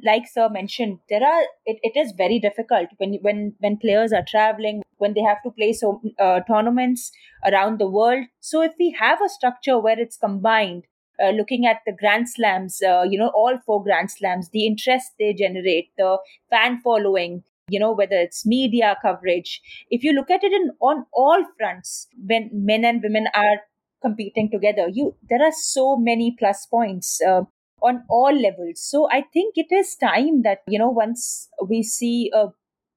like 0.03 0.27
sir 0.27 0.49
mentioned 0.49 0.99
there 1.09 1.25
are 1.25 1.43
it, 1.65 1.79
it 1.83 1.99
is 1.99 2.13
very 2.17 2.39
difficult 2.39 2.89
when 2.99 3.15
when 3.23 3.55
when 3.59 3.77
players 3.77 4.13
are 4.13 4.25
traveling 4.27 4.83
when 4.99 5.15
they 5.15 5.23
have 5.23 5.43
to 5.43 5.51
play 5.51 5.73
so 5.73 6.01
uh, 6.19 6.41
tournaments 6.41 7.11
around 7.47 7.79
the 7.79 7.89
world. 7.89 8.27
So 8.41 8.63
if 8.63 8.73
we 8.79 8.95
have 9.01 9.19
a 9.25 9.29
structure 9.29 9.79
where 9.79 9.99
it's 9.99 10.19
combined 10.19 10.85
uh, 11.23 11.31
looking 11.31 11.67
at 11.67 11.79
the 11.87 11.93
grand 11.93 12.29
slams 12.29 12.81
uh, 12.83 13.03
you 13.09 13.19
know 13.19 13.31
all 13.35 13.59
four 13.67 13.83
grand 13.83 14.11
slams 14.11 14.51
the 14.51 14.67
interest 14.67 15.13
they 15.19 15.33
generate 15.35 15.91
the 15.97 16.19
fan 16.51 16.81
following 16.83 17.43
you 17.69 17.79
know 17.79 17.93
whether 17.93 18.17
it's 18.17 18.47
media 18.47 18.97
coverage 19.03 19.61
if 19.91 20.03
you 20.03 20.13
look 20.13 20.31
at 20.31 20.43
it 20.43 20.53
in 20.53 20.71
on 20.81 21.05
all 21.13 21.45
fronts 21.59 22.09
when 22.27 22.51
men 22.53 22.85
and 22.85 23.03
women 23.03 23.27
are 23.35 23.61
competing 24.03 24.51
together 24.51 24.89
you 24.91 25.15
there 25.29 25.43
are 25.43 25.53
so 25.53 25.97
many 25.97 26.35
plus 26.39 26.67
points 26.67 27.21
uh, 27.23 27.43
on 27.83 28.05
all 28.09 28.33
levels. 28.33 28.83
So 28.83 29.09
I 29.11 29.25
think 29.33 29.55
it 29.57 29.73
is 29.75 29.97
time 29.97 30.43
that, 30.43 30.59
you 30.69 30.79
know, 30.79 30.91
once 30.91 31.49
we 31.67 31.83
see 31.83 32.31
a 32.35 32.49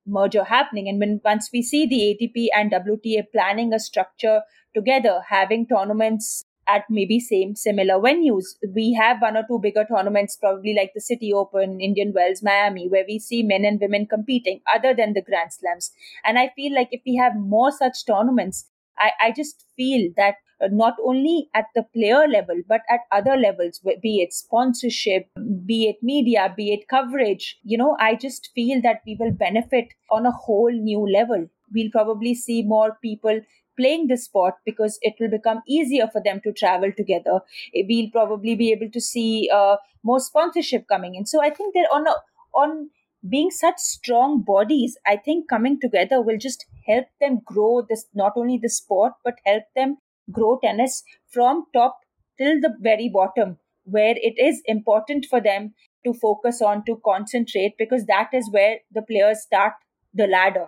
merger 0.06 0.44
happening 0.44 0.90
and 0.90 1.00
when 1.00 1.22
once 1.24 1.50
we 1.54 1.62
see 1.62 1.86
the 1.86 2.18
ATP 2.20 2.48
and 2.54 2.72
WTA 2.72 3.24
planning 3.32 3.74
a 3.74 3.80
structure 3.80 4.42
together, 4.74 5.22
having 5.30 5.68
tournaments 5.68 6.44
at 6.68 6.84
maybe 6.90 7.20
same 7.20 7.56
similar 7.56 7.96
venues. 7.96 8.56
We 8.74 8.94
have 8.94 9.22
one 9.22 9.38
or 9.38 9.44
two 9.48 9.60
bigger 9.60 9.86
tournaments, 9.86 10.38
probably 10.38 10.74
like 10.74 10.92
the 10.94 11.02
City 11.02 11.34
Open, 11.34 11.82
Indian 11.82 12.14
Wells, 12.14 12.42
Miami, 12.42 12.88
where 12.88 13.06
we 13.08 13.20
see 13.20 13.44
men 13.44 13.66
and 13.66 13.80
women 13.80 14.08
competing 14.08 14.62
other 14.74 14.94
than 14.94 15.14
the 15.14 15.22
Grand 15.22 15.52
Slams. 15.54 15.92
And 16.24 16.40
I 16.40 16.52
feel 16.56 16.74
like 16.74 16.90
if 16.92 17.02
we 17.06 17.18
have 17.18 17.36
more 17.36 17.72
such 17.72 18.06
tournaments, 18.06 18.70
I, 19.04 19.12
I 19.28 19.32
just 19.32 19.66
feel 19.76 20.12
that 20.18 20.36
uh, 20.64 20.70
not 20.72 20.96
only 21.04 21.50
at 21.54 21.66
the 21.76 21.84
player 21.94 22.28
level, 22.28 22.62
but 22.68 22.82
at 22.90 23.02
other 23.12 23.36
levels, 23.36 23.82
be 24.02 24.22
it 24.22 24.34
sponsorship, 24.34 25.28
be 25.66 25.90
it 25.90 25.98
media, 26.02 26.54
be 26.56 26.74
it 26.74 26.88
coverage, 26.88 27.58
you 27.64 27.78
know, 27.78 27.98
I 28.00 28.16
just 28.16 28.50
feel 28.56 28.82
that 28.82 29.02
we 29.06 29.18
will 29.20 29.32
benefit 29.32 29.90
on 30.10 30.26
a 30.26 30.32
whole 30.32 30.72
new 30.72 31.02
level. 31.12 31.48
We'll 31.74 31.92
probably 31.92 32.34
see 32.34 32.62
more 32.62 32.98
people 33.02 33.42
playing 33.78 34.08
the 34.08 34.18
sport 34.18 34.54
because 34.66 35.00
it 35.02 35.16
will 35.20 35.30
become 35.30 35.62
easier 35.68 36.08
for 36.08 36.22
them 36.24 36.40
to 36.44 36.54
travel 36.54 36.92
together. 36.96 37.42
We'll 37.74 38.12
probably 38.12 38.56
be 38.56 38.72
able 38.72 38.92
to 38.92 39.02
see 39.02 39.50
uh, 39.54 39.78
more 40.04 40.20
sponsorship 40.20 40.88
coming 40.88 41.16
in. 41.16 41.26
So 41.26 41.42
I 41.42 41.50
think 41.50 41.74
that 41.74 41.88
on 41.92 42.08
a, 42.08 42.14
on 42.54 42.90
being 43.28 43.52
such 43.52 43.78
strong 43.78 44.42
bodies, 44.42 44.98
I 45.06 45.18
think 45.18 45.50
coming 45.50 45.80
together 45.80 46.22
will 46.22 46.38
just 46.38 46.66
help 46.88 47.08
them 47.20 47.42
grow 47.46 47.86
this 47.88 48.06
not 48.14 48.34
only 48.36 48.58
the 48.58 48.70
sport 48.70 49.14
but 49.24 49.36
help 49.46 49.64
them 49.76 49.98
grow 50.32 50.60
tennis 50.62 51.04
from 51.30 51.66
top 51.74 52.00
till 52.38 52.60
the 52.60 52.76
very 52.80 53.10
bottom 53.10 53.58
where 53.86 54.16
it 54.18 54.36
is 54.38 54.62
important 54.66 55.26
for 55.30 55.42
them 55.42 55.74
to 56.06 56.14
focus 56.14 56.62
on 56.62 56.84
to 56.86 57.00
concentrate 57.06 57.76
because 57.78 58.06
that 58.06 58.30
is 58.34 58.50
where 58.52 58.78
the 58.92 59.02
players 59.02 59.42
start 59.42 59.74
the 60.14 60.28
ladder. 60.28 60.68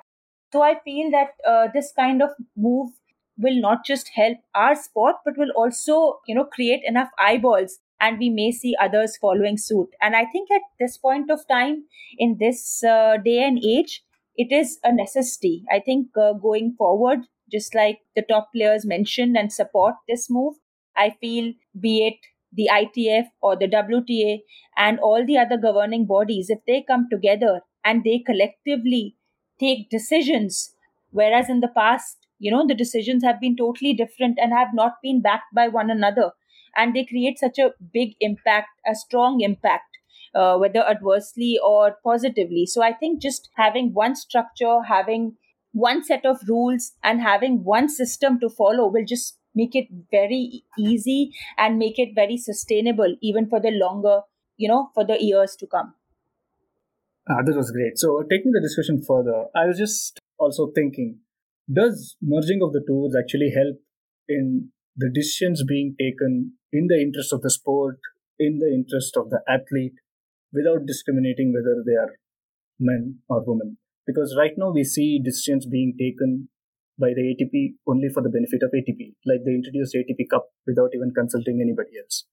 So 0.54 0.62
i 0.62 0.76
feel 0.84 1.12
that 1.12 1.32
uh, 1.46 1.68
this 1.74 1.92
kind 1.96 2.22
of 2.22 2.30
move 2.56 2.92
will 3.38 3.60
not 3.60 3.86
just 3.86 4.10
help 4.16 4.38
our 4.54 4.76
sport 4.76 5.16
but 5.26 5.38
will 5.38 5.52
also 5.56 6.20
you 6.28 6.36
know 6.36 6.46
create 6.46 6.82
enough 6.86 7.10
eyeballs 7.20 7.80
and 8.06 8.20
we 8.24 8.30
may 8.30 8.52
see 8.52 8.76
others 8.88 9.18
following 9.26 9.58
suit 9.58 9.90
and 10.02 10.16
i 10.16 10.26
think 10.34 10.52
at 10.60 10.68
this 10.80 10.98
point 10.98 11.32
of 11.38 11.48
time 11.54 11.78
in 12.18 12.38
this 12.40 12.84
uh, 12.84 13.18
day 13.30 13.38
and 13.44 13.64
age 13.76 14.02
it 14.46 14.52
is 14.62 14.78
a 14.84 14.94
necessity 15.00 15.56
i 15.72 15.80
think 15.80 16.22
uh, 16.26 16.34
going 16.50 16.74
forward 16.78 17.26
just 17.52 17.76
like 17.76 18.00
the 18.16 18.22
top 18.22 18.50
players 18.54 18.86
mentioned 18.86 19.38
and 19.38 19.52
support 19.52 19.96
this 20.08 20.30
move. 20.30 20.56
I 20.98 21.16
feel, 21.22 21.54
be 21.80 22.08
it 22.08 22.16
the 22.54 22.70
ITF 22.72 23.26
or 23.42 23.56
the 23.58 23.68
WTA 23.68 24.40
and 24.78 25.00
all 25.00 25.26
the 25.26 25.38
other 25.38 25.58
governing 25.58 26.06
bodies, 26.06 26.50
if 26.50 26.60
they 26.66 26.84
come 26.88 27.08
together 27.12 27.62
and 27.84 28.04
they 28.04 28.20
collectively 28.20 29.16
take 29.60 29.90
decisions, 29.90 30.74
whereas 31.12 31.50
in 31.50 31.60
the 31.60 31.68
past, 31.68 32.18
you 32.40 32.52
know, 32.52 32.66
the 32.66 32.76
decisions 32.76 33.24
have 33.24 33.42
been 33.42 33.58
totally 33.58 33.94
different 33.94 34.38
and 34.42 34.54
have 34.54 34.70
not 34.74 34.94
been 35.04 35.22
backed 35.22 35.54
by 35.54 35.68
one 35.68 35.90
another, 35.90 36.32
and 36.76 36.96
they 36.96 37.06
create 37.06 37.40
such 37.40 37.60
a 37.60 37.74
big 37.94 38.16
impact, 38.20 38.70
a 38.86 38.96
strong 38.96 39.42
impact. 39.42 39.84
Uh, 40.34 40.58
whether 40.58 40.82
adversely 40.86 41.58
or 41.64 41.96
positively. 42.04 42.66
So 42.66 42.84
I 42.84 42.92
think 42.92 43.22
just 43.22 43.48
having 43.56 43.94
one 43.94 44.18
structure, 44.18 44.82
having 44.86 45.38
one 45.72 46.04
set 46.04 46.26
of 46.26 46.40
rules 46.48 46.94
and 47.04 47.22
having 47.22 47.64
one 47.64 47.88
system 47.90 48.40
to 48.40 48.50
follow 48.50 48.88
will 48.88 49.06
just 49.06 49.38
make 49.54 49.76
it 49.76 49.88
very 50.12 50.64
easy 50.78 51.32
and 51.58 51.78
make 51.78 51.98
it 51.98 52.10
very 52.16 52.38
sustainable 52.38 53.16
even 53.22 53.48
for 53.48 53.60
the 53.60 53.72
longer 53.72 54.22
you 54.58 54.68
know 54.68 54.90
for 54.94 55.06
the 55.06 55.18
years 55.22 55.56
to 55.56 55.68
come 55.68 55.94
ah, 57.30 57.42
that 57.44 57.56
was 57.56 57.72
great 57.72 57.98
so 57.98 58.24
taking 58.30 58.52
the 58.52 58.62
discussion 58.62 59.02
further 59.02 59.46
i 59.56 59.66
was 59.66 59.78
just 59.78 60.20
also 60.38 60.72
thinking 60.76 61.18
does 61.72 62.16
merging 62.22 62.62
of 62.62 62.72
the 62.74 62.84
tools 62.88 63.16
actually 63.22 63.52
help 63.56 63.78
in 64.30 64.70
the 64.96 65.10
decisions 65.14 65.64
being 65.64 65.96
taken 66.00 66.54
in 66.72 66.88
the 66.88 67.02
interest 67.02 67.34
of 67.34 67.42
the 67.42 67.50
sport 67.50 68.00
in 68.40 68.60
the 68.60 68.72
interest 68.74 69.16
of 69.18 69.30
the 69.30 69.42
athlete 69.48 69.96
without 70.52 70.86
discriminating 70.86 71.54
whether 71.54 71.84
they 71.86 71.96
are 71.96 72.14
men 72.80 73.20
or 73.30 73.44
women 73.46 73.78
because 74.06 74.36
right 74.38 74.54
now 74.58 74.72
we 74.72 74.84
see 74.84 75.20
decisions 75.24 75.66
being 75.66 75.96
taken 76.00 76.50
by 76.98 77.10
the 77.14 77.24
ATP 77.34 77.76
only 77.88 78.10
for 78.10 78.22
the 78.24 78.30
benefit 78.30 78.62
of 78.64 78.72
ATP. 78.72 79.16
Like 79.26 79.44
they 79.46 79.52
introduced 79.52 79.96
ATP 79.96 80.30
Cup 80.30 80.48
without 80.66 80.92
even 80.94 81.12
consulting 81.14 81.60
anybody 81.62 81.98
else. 82.02 82.26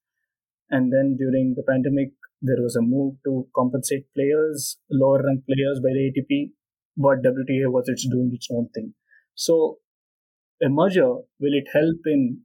And 0.71 0.93
then 0.93 1.17
during 1.19 1.55
the 1.57 1.65
pandemic, 1.69 2.13
there 2.41 2.63
was 2.63 2.77
a 2.77 2.83
move 2.83 3.17
to 3.25 3.47
compensate 3.55 4.07
players, 4.15 4.79
lower 4.91 5.23
rank 5.25 5.45
players 5.47 5.81
by 5.81 5.91
the 5.91 6.13
ATP, 6.13 6.53
but 6.97 7.23
WTA 7.23 7.71
was 7.71 7.89
it's 7.89 8.09
doing 8.09 8.31
its 8.33 8.49
own 8.53 8.69
thing. 8.75 8.95
So 9.35 9.79
a 10.63 10.69
merger, 10.69 11.09
will 11.41 11.55
it 11.61 11.69
help 11.73 12.01
in 12.07 12.43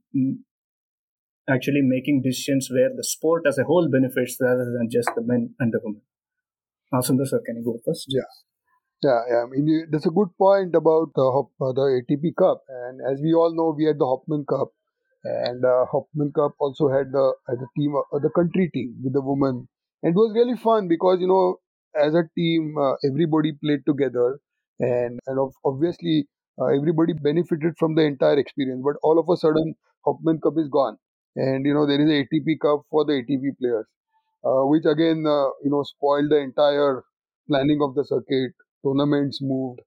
actually 1.48 1.82
making 1.82 2.22
decisions 2.22 2.68
where 2.70 2.90
the 2.94 3.04
sport 3.04 3.44
as 3.48 3.58
a 3.58 3.64
whole 3.64 3.88
benefits 3.90 4.36
rather 4.40 4.66
than 4.76 4.88
just 4.90 5.10
the 5.14 5.22
men 5.22 5.54
and 5.58 5.72
the 5.72 5.80
women? 5.82 6.02
Now, 6.92 7.00
sir, 7.00 7.40
can 7.44 7.56
you 7.56 7.64
go 7.64 7.78
first? 7.84 8.06
Yeah. 8.08 8.28
Yeah, 9.02 9.20
yeah. 9.30 9.42
I 9.44 9.46
mean, 9.48 9.86
that's 9.92 10.06
a 10.06 10.10
good 10.10 10.28
point 10.36 10.74
about 10.74 11.10
uh, 11.16 11.72
the 11.72 12.02
ATP 12.02 12.34
Cup. 12.36 12.62
And 12.68 13.00
as 13.10 13.20
we 13.22 13.32
all 13.32 13.54
know, 13.54 13.74
we 13.76 13.84
had 13.84 13.98
the 13.98 14.04
Hopman 14.04 14.44
Cup, 14.48 14.72
and 15.22 15.64
uh, 15.64 15.84
Hopman 15.92 16.34
Cup 16.34 16.54
also 16.58 16.88
had 16.88 17.12
the 17.12 17.32
had 17.48 17.58
the 17.60 17.68
team, 17.76 17.94
uh, 17.94 18.18
the 18.18 18.30
country 18.30 18.70
team 18.74 18.96
with 19.04 19.12
the 19.12 19.20
women, 19.20 19.68
and 20.02 20.10
it 20.10 20.16
was 20.16 20.32
really 20.34 20.56
fun 20.56 20.88
because 20.88 21.18
you 21.20 21.28
know, 21.28 21.58
as 21.94 22.14
a 22.14 22.24
team, 22.36 22.74
uh, 22.76 22.94
everybody 23.08 23.52
played 23.52 23.86
together, 23.86 24.40
and 24.80 25.20
and 25.28 25.52
obviously 25.64 26.26
uh, 26.60 26.66
everybody 26.66 27.12
benefited 27.12 27.74
from 27.78 27.94
the 27.94 28.02
entire 28.02 28.38
experience. 28.38 28.82
But 28.84 28.96
all 29.02 29.18
of 29.18 29.28
a 29.28 29.36
sudden, 29.36 29.74
Hopman 30.06 30.40
Cup 30.42 30.54
is 30.56 30.68
gone, 30.68 30.96
and 31.36 31.66
you 31.66 31.74
know 31.74 31.86
there 31.86 32.00
is 32.00 32.10
a 32.10 32.24
ATP 32.24 32.60
Cup 32.60 32.82
for 32.90 33.04
the 33.04 33.22
ATP 33.22 33.58
players, 33.58 33.86
which 34.42 34.84
again 34.84 35.24
you 35.64 35.70
know 35.70 35.82
spoiled 35.82 36.30
the 36.30 36.38
entire 36.38 37.04
planning 37.48 37.80
of 37.82 37.94
the 37.94 38.04
circuit 38.04 38.52
tournaments 38.84 39.40
moved, 39.42 39.80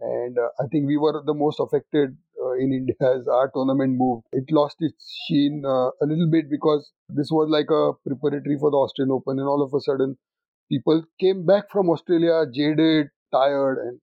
and 0.00 0.38
uh, 0.38 0.48
I 0.60 0.66
think 0.70 0.86
we 0.86 0.96
were 0.96 1.22
the 1.24 1.34
most 1.34 1.60
affected 1.60 2.16
uh, 2.42 2.52
in 2.52 2.72
India 2.80 2.96
as 3.02 3.26
our 3.28 3.50
tournament 3.54 3.96
moved. 3.96 4.24
It 4.32 4.44
lost 4.50 4.76
its 4.80 5.12
sheen 5.26 5.62
uh, 5.66 5.90
a 6.02 6.06
little 6.06 6.30
bit 6.30 6.50
because 6.50 6.90
this 7.08 7.30
was 7.30 7.48
like 7.50 7.70
a 7.70 7.92
preparatory 8.06 8.58
for 8.58 8.70
the 8.70 8.76
Australian 8.76 9.12
Open, 9.12 9.38
and 9.38 9.48
all 9.48 9.62
of 9.62 9.74
a 9.74 9.80
sudden, 9.80 10.16
people 10.70 11.02
came 11.20 11.44
back 11.44 11.70
from 11.70 11.90
Australia 11.90 12.44
jaded, 12.52 13.08
tired, 13.32 13.78
and 13.78 14.00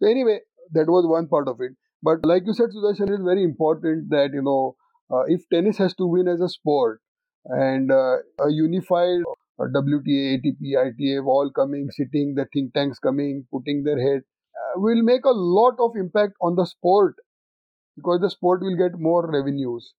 so 0.00 0.08
anyway, 0.08 0.40
that 0.72 0.88
was 0.88 1.06
one 1.06 1.28
part 1.28 1.48
of 1.48 1.60
it. 1.60 1.72
But 2.02 2.24
like 2.24 2.44
you 2.46 2.54
said, 2.54 2.70
Sudarshan, 2.70 3.10
it's 3.10 3.24
very 3.24 3.42
important 3.42 4.10
that 4.10 4.30
you 4.32 4.42
know 4.42 4.76
uh, 5.10 5.22
if 5.26 5.48
tennis 5.52 5.78
has 5.78 5.94
to 5.94 6.06
win 6.06 6.28
as 6.28 6.40
a 6.40 6.48
sport 6.48 7.00
and 7.46 7.90
uh, 7.90 8.16
a 8.40 8.50
unified 8.50 9.20
WTA, 9.60 10.38
ATP, 10.38 10.76
ITF 10.76 11.26
all 11.26 11.50
coming, 11.50 11.88
sitting, 11.90 12.34
the 12.34 12.46
think 12.52 12.74
tanks 12.74 12.98
coming, 12.98 13.46
putting 13.52 13.82
their 13.84 13.98
head, 14.00 14.22
uh, 14.56 14.80
will 14.80 15.02
make 15.02 15.24
a 15.24 15.30
lot 15.30 15.74
of 15.78 15.92
impact 15.96 16.34
on 16.42 16.56
the 16.56 16.66
sport 16.66 17.14
because 17.96 18.20
the 18.20 18.30
sport 18.30 18.60
will 18.62 18.76
get 18.76 18.98
more 18.98 19.30
revenues. 19.30 19.94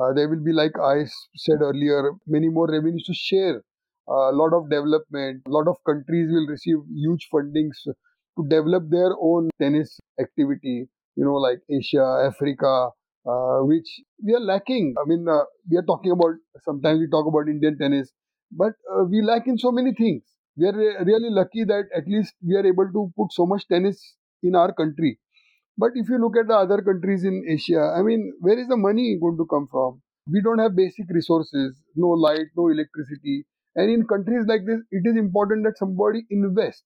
Uh, 0.00 0.12
there 0.12 0.28
will 0.28 0.42
be, 0.42 0.52
like 0.52 0.72
I 0.78 1.04
said 1.36 1.60
earlier, 1.60 2.12
many 2.26 2.48
more 2.48 2.68
revenues 2.68 3.04
to 3.04 3.14
share. 3.14 3.62
A 4.08 4.32
lot 4.32 4.52
of 4.52 4.68
development. 4.70 5.42
A 5.46 5.50
lot 5.50 5.68
of 5.68 5.76
countries 5.86 6.30
will 6.30 6.46
receive 6.46 6.76
huge 6.90 7.28
fundings 7.32 7.76
to 8.36 8.46
develop 8.48 8.84
their 8.90 9.12
own 9.20 9.48
tennis 9.60 9.98
activity. 10.20 10.88
You 11.16 11.24
know, 11.24 11.34
like 11.34 11.60
Asia, 11.70 12.04
Africa, 12.30 12.90
uh, 13.26 13.58
which 13.60 13.88
we 14.24 14.34
are 14.34 14.40
lacking. 14.40 14.94
I 14.98 15.04
mean, 15.06 15.26
uh, 15.28 15.44
we 15.70 15.76
are 15.76 15.82
talking 15.82 16.12
about. 16.12 16.34
Sometimes 16.64 17.00
we 17.00 17.08
talk 17.08 17.26
about 17.26 17.48
Indian 17.48 17.78
tennis, 17.78 18.10
but 18.50 18.72
uh, 18.94 19.04
we 19.04 19.22
lack 19.22 19.46
in 19.46 19.58
so 19.58 19.70
many 19.72 19.92
things. 19.94 20.22
We 20.56 20.66
are 20.66 20.72
re- 20.76 20.96
really 21.04 21.30
lucky 21.30 21.64
that 21.64 21.84
at 21.96 22.06
least 22.06 22.34
we 22.42 22.54
are 22.56 22.66
able 22.66 22.90
to 22.92 23.12
put 23.16 23.32
so 23.32 23.46
much 23.46 23.66
tennis 23.68 24.14
in 24.42 24.54
our 24.54 24.72
country 24.72 25.18
but 25.76 25.92
if 25.94 26.08
you 26.08 26.18
look 26.18 26.36
at 26.36 26.46
the 26.48 26.56
other 26.56 26.82
countries 26.82 27.24
in 27.24 27.44
Asia, 27.48 27.92
I 27.96 28.02
mean, 28.02 28.32
where 28.40 28.58
is 28.58 28.68
the 28.68 28.76
money 28.76 29.18
going 29.20 29.36
to 29.38 29.46
come 29.46 29.66
from? 29.70 30.00
We 30.30 30.40
don't 30.40 30.58
have 30.58 30.76
basic 30.76 31.06
resources, 31.10 31.82
no 31.96 32.08
light, 32.08 32.46
no 32.56 32.68
electricity. 32.68 33.44
And 33.76 33.90
in 33.90 34.06
countries 34.06 34.46
like 34.46 34.64
this, 34.66 34.80
it 34.90 35.02
is 35.06 35.16
important 35.16 35.64
that 35.64 35.78
somebody 35.78 36.26
invest. 36.30 36.84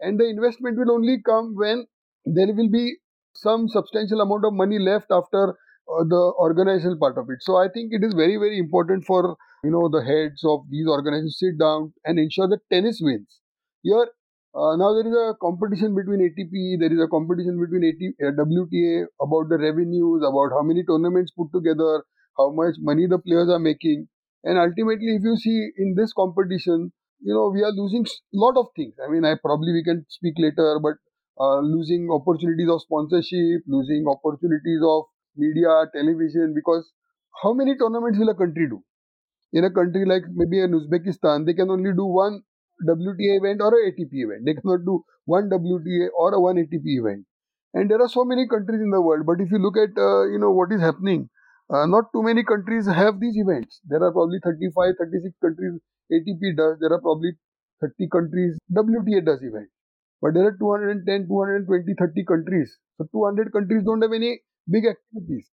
And 0.00 0.18
the 0.18 0.28
investment 0.28 0.78
will 0.78 0.92
only 0.92 1.18
come 1.24 1.54
when 1.56 1.86
there 2.24 2.52
will 2.52 2.70
be 2.70 2.96
some 3.34 3.68
substantial 3.68 4.20
amount 4.20 4.44
of 4.44 4.52
money 4.52 4.78
left 4.78 5.06
after 5.10 5.50
uh, 5.50 6.04
the 6.04 6.32
organizational 6.38 6.98
part 6.98 7.16
of 7.18 7.30
it. 7.30 7.38
So 7.40 7.56
I 7.56 7.68
think 7.68 7.92
it 7.92 8.04
is 8.04 8.14
very, 8.14 8.36
very 8.36 8.58
important 8.58 9.04
for 9.04 9.36
you 9.64 9.70
know 9.70 9.88
the 9.88 10.04
heads 10.04 10.44
of 10.44 10.64
these 10.70 10.86
organizations 10.86 11.38
sit 11.38 11.58
down 11.58 11.92
and 12.04 12.18
ensure 12.18 12.48
that 12.48 12.60
tennis 12.70 12.98
wins. 13.02 13.40
Here, 13.82 14.06
uh, 14.54 14.76
now 14.76 14.92
there 14.94 15.06
is 15.06 15.14
a 15.14 15.34
competition 15.40 15.94
between 15.94 16.20
ATP, 16.20 16.78
there 16.78 16.92
is 16.92 17.00
a 17.00 17.08
competition 17.08 17.58
between 17.58 17.84
AT, 17.84 18.02
uh, 18.26 18.32
WTA 18.38 19.06
about 19.20 19.48
the 19.48 19.58
revenues, 19.58 20.22
about 20.22 20.50
how 20.50 20.62
many 20.62 20.84
tournaments 20.84 21.32
put 21.32 21.48
together, 21.52 22.04
how 22.36 22.50
much 22.52 22.76
money 22.80 23.06
the 23.06 23.18
players 23.18 23.48
are 23.48 23.58
making, 23.58 24.08
and 24.44 24.58
ultimately, 24.58 25.16
if 25.16 25.22
you 25.22 25.36
see 25.36 25.70
in 25.76 25.94
this 25.96 26.12
competition, 26.12 26.92
you 27.20 27.34
know 27.34 27.48
we 27.54 27.62
are 27.62 27.72
losing 27.72 28.06
lot 28.34 28.56
of 28.56 28.66
things. 28.76 28.94
I 29.04 29.10
mean, 29.10 29.24
I 29.24 29.34
probably 29.42 29.72
we 29.72 29.84
can 29.84 30.04
speak 30.08 30.34
later, 30.38 30.78
but 30.82 30.94
uh, 31.40 31.60
losing 31.60 32.08
opportunities 32.10 32.68
of 32.70 32.80
sponsorship, 32.82 33.62
losing 33.66 34.04
opportunities 34.08 34.80
of 34.84 35.04
media, 35.36 35.84
television, 35.94 36.52
because 36.54 36.90
how 37.42 37.52
many 37.52 37.76
tournaments 37.76 38.18
will 38.18 38.28
a 38.30 38.34
country 38.34 38.68
do? 38.68 38.82
In 39.52 39.64
a 39.64 39.70
country 39.70 40.04
like 40.06 40.24
maybe 40.34 40.60
in 40.60 40.72
Uzbekistan, 40.72 41.46
they 41.46 41.54
can 41.54 41.70
only 41.70 41.92
do 41.92 42.04
one 42.06 42.42
WTA 42.86 43.36
event 43.36 43.60
or 43.60 43.72
a 43.74 43.88
ATP 43.90 44.10
event. 44.24 44.44
They 44.46 44.54
cannot 44.54 44.84
do 44.86 45.04
one 45.26 45.48
WTA 45.50 46.08
or 46.16 46.34
a 46.34 46.40
one 46.40 46.56
ATP 46.56 46.98
event. 47.00 47.26
And 47.74 47.90
there 47.90 48.00
are 48.00 48.08
so 48.08 48.24
many 48.24 48.46
countries 48.48 48.80
in 48.80 48.90
the 48.90 49.00
world. 49.00 49.26
But 49.26 49.40
if 49.40 49.50
you 49.50 49.58
look 49.58 49.76
at 49.76 49.90
uh, 49.98 50.24
you 50.26 50.38
know 50.38 50.50
what 50.52 50.72
is 50.72 50.80
happening, 50.80 51.28
uh, 51.70 51.86
not 51.86 52.12
too 52.12 52.22
many 52.22 52.42
countries 52.44 52.86
have 52.86 53.20
these 53.20 53.36
events. 53.36 53.80
There 53.86 54.02
are 54.02 54.12
probably 54.12 54.38
35, 54.44 54.94
36 54.98 55.36
countries 55.42 55.80
ATP 56.10 56.52
does. 56.56 56.78
There 56.80 56.92
are 56.92 57.00
probably 57.00 57.32
30 57.80 58.08
countries 58.08 58.58
WTA 58.72 59.20
does 59.20 59.42
event. 59.42 59.68
But 60.22 60.34
there 60.34 60.46
are 60.46 60.56
210, 60.58 61.26
220, 61.28 61.94
30 61.98 62.24
countries. 62.24 62.76
So 62.98 63.06
200 63.12 63.52
countries 63.52 63.84
don't 63.84 64.02
have 64.02 64.12
any 64.12 64.40
big 64.70 64.86
activities. 64.86 65.48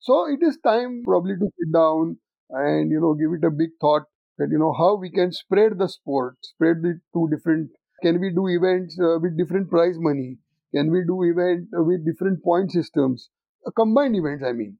So 0.00 0.26
it 0.28 0.42
is 0.42 0.58
time 0.64 1.02
probably 1.04 1.34
to 1.36 1.50
sit 1.58 1.72
down 1.72 2.18
and 2.50 2.90
you 2.90 3.00
know 3.00 3.14
give 3.14 3.32
it 3.32 3.46
a 3.46 3.50
big 3.50 3.70
thought 3.80 4.02
that 4.38 4.48
you 4.50 4.58
know 4.58 4.72
how 4.72 4.96
we 4.96 5.10
can 5.10 5.32
spread 5.32 5.78
the 5.78 5.88
sport, 5.88 6.36
spread 6.42 6.78
it 6.84 6.98
to 7.14 7.28
different. 7.30 7.70
Can 8.02 8.20
we 8.20 8.30
do 8.30 8.48
events 8.48 8.98
uh, 9.00 9.18
with 9.20 9.36
different 9.38 9.70
prize 9.70 9.96
money? 9.98 10.38
Can 10.74 10.90
we 10.90 11.04
do 11.06 11.22
event 11.22 11.68
uh, 11.78 11.82
with 11.84 12.04
different 12.04 12.42
point 12.42 12.70
systems? 12.72 13.30
Uh, 13.66 13.70
combined 13.70 14.16
events, 14.16 14.44
I 14.44 14.52
mean, 14.52 14.78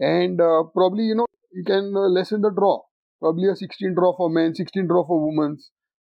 and 0.00 0.40
uh, 0.40 0.64
probably 0.74 1.04
you 1.04 1.14
know 1.16 1.26
you 1.52 1.64
can 1.64 1.94
uh, 1.96 2.08
lessen 2.18 2.42
the 2.42 2.50
draw. 2.50 2.82
Probably 3.20 3.48
a 3.48 3.56
16 3.56 3.94
draw 3.94 4.16
for 4.16 4.30
men, 4.30 4.54
16 4.54 4.86
draw 4.86 5.06
for 5.06 5.26
women. 5.26 5.58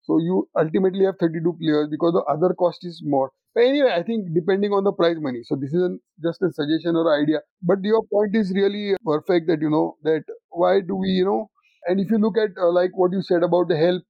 So 0.04 0.18
you 0.18 0.48
ultimately 0.58 1.04
have 1.04 1.16
32 1.20 1.56
players 1.60 1.88
because 1.90 2.12
the 2.12 2.24
other 2.32 2.54
cost 2.54 2.80
is 2.82 3.02
more. 3.04 3.30
But 3.54 3.64
anyway, 3.64 3.92
I 3.94 4.02
think 4.02 4.34
depending 4.34 4.72
on 4.72 4.84
the 4.84 4.92
prize 4.92 5.16
money. 5.20 5.40
So 5.44 5.56
this 5.56 5.72
is 5.72 5.90
just 6.22 6.42
a 6.42 6.50
suggestion 6.52 6.96
or 6.96 7.22
idea. 7.22 7.40
But 7.62 7.78
your 7.82 8.02
point 8.12 8.34
is 8.34 8.52
really 8.54 8.94
perfect 9.04 9.46
that 9.48 9.60
you 9.60 9.70
know 9.70 9.96
that 10.02 10.24
why 10.50 10.80
do 10.80 10.96
we 10.96 11.08
you 11.08 11.24
know 11.24 11.50
and 11.86 12.00
if 12.00 12.10
you 12.10 12.18
look 12.18 12.36
at 12.38 12.50
uh, 12.60 12.70
like 12.70 12.90
what 12.94 13.12
you 13.12 13.22
said 13.22 13.42
about 13.42 13.68
the 13.68 13.76
help, 13.76 14.02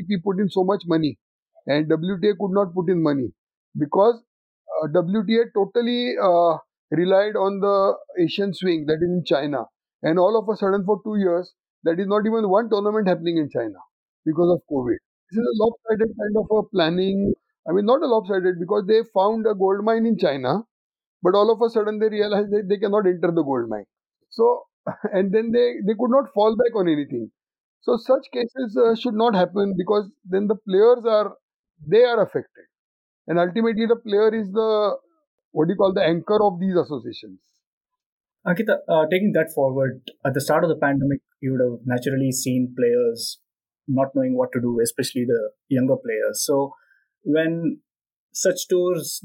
ATP 0.00 0.22
put 0.24 0.38
in 0.40 0.48
so 0.48 0.64
much 0.64 0.82
money, 0.86 1.18
and 1.66 1.88
WTA 1.88 2.36
could 2.38 2.50
not 2.50 2.74
put 2.74 2.88
in 2.88 3.02
money 3.02 3.32
because 3.78 4.20
uh, 4.82 4.88
WTA 4.88 5.44
totally 5.54 6.14
uh, 6.20 6.58
relied 6.90 7.36
on 7.36 7.60
the 7.60 7.94
Asian 8.22 8.52
swing 8.52 8.86
that 8.86 8.96
is 8.96 9.10
in 9.10 9.22
China, 9.24 9.66
and 10.02 10.18
all 10.18 10.36
of 10.36 10.48
a 10.48 10.56
sudden 10.56 10.84
for 10.84 11.00
two 11.04 11.16
years 11.16 11.54
that 11.84 12.00
is 12.00 12.06
not 12.06 12.26
even 12.26 12.48
one 12.48 12.70
tournament 12.70 13.08
happening 13.08 13.38
in 13.38 13.48
China 13.50 13.78
because 14.26 14.50
of 14.52 14.60
COVID. 14.70 14.96
This 15.30 15.38
is 15.38 15.46
a 15.52 15.64
lopsided 15.64 16.10
kind 16.20 16.36
of 16.38 16.46
a 16.56 16.62
planning. 16.70 17.34
I 17.68 17.72
mean, 17.72 17.86
not 17.86 18.02
a 18.02 18.06
lopsided 18.06 18.58
because 18.60 18.84
they 18.86 19.02
found 19.14 19.46
a 19.46 19.54
gold 19.54 19.84
mine 19.84 20.06
in 20.06 20.18
China, 20.18 20.62
but 21.22 21.34
all 21.34 21.50
of 21.52 21.60
a 21.62 21.70
sudden 21.70 21.98
they 21.98 22.08
realized 22.08 22.50
that 22.52 22.68
they 22.68 22.78
cannot 22.78 23.06
enter 23.06 23.32
the 23.32 23.42
gold 23.42 23.68
mine. 23.68 23.86
So 24.30 24.64
and 25.12 25.32
then 25.32 25.52
they, 25.52 25.76
they 25.86 25.94
could 25.98 26.10
not 26.10 26.32
fall 26.34 26.56
back 26.56 26.76
on 26.76 26.88
anything. 26.88 27.30
So 27.82 27.96
such 27.96 28.26
cases 28.32 28.76
uh, 28.76 28.94
should 28.94 29.14
not 29.14 29.34
happen 29.34 29.74
because 29.76 30.10
then 30.24 30.46
the 30.48 30.56
players 30.56 31.04
are 31.06 31.34
they 31.86 32.04
are 32.04 32.22
affected, 32.22 32.66
and 33.28 33.38
ultimately 33.38 33.86
the 33.86 33.96
player 33.96 34.34
is 34.34 34.50
the 34.52 34.96
what 35.52 35.66
do 35.68 35.72
you 35.74 35.78
call 35.78 35.92
the 35.94 36.02
anchor 36.04 36.42
of 36.42 36.60
these 36.60 36.76
associations. 36.76 37.40
Ankita, 38.46 38.78
uh, 38.88 39.06
taking 39.10 39.32
that 39.32 39.52
forward, 39.54 40.02
at 40.24 40.34
the 40.34 40.40
start 40.40 40.64
of 40.64 40.68
the 40.68 40.76
pandemic, 40.76 41.20
you 41.40 41.52
would 41.52 41.60
have 41.60 41.86
naturally 41.86 42.30
seen 42.30 42.74
players 42.76 43.38
not 43.88 44.08
knowing 44.14 44.36
what 44.36 44.50
to 44.52 44.60
do, 44.60 44.80
especially 44.82 45.24
the 45.24 45.50
younger 45.68 45.96
players. 45.96 46.44
So 46.44 46.74
when 47.22 47.80
such 48.32 48.68
tours 48.68 49.22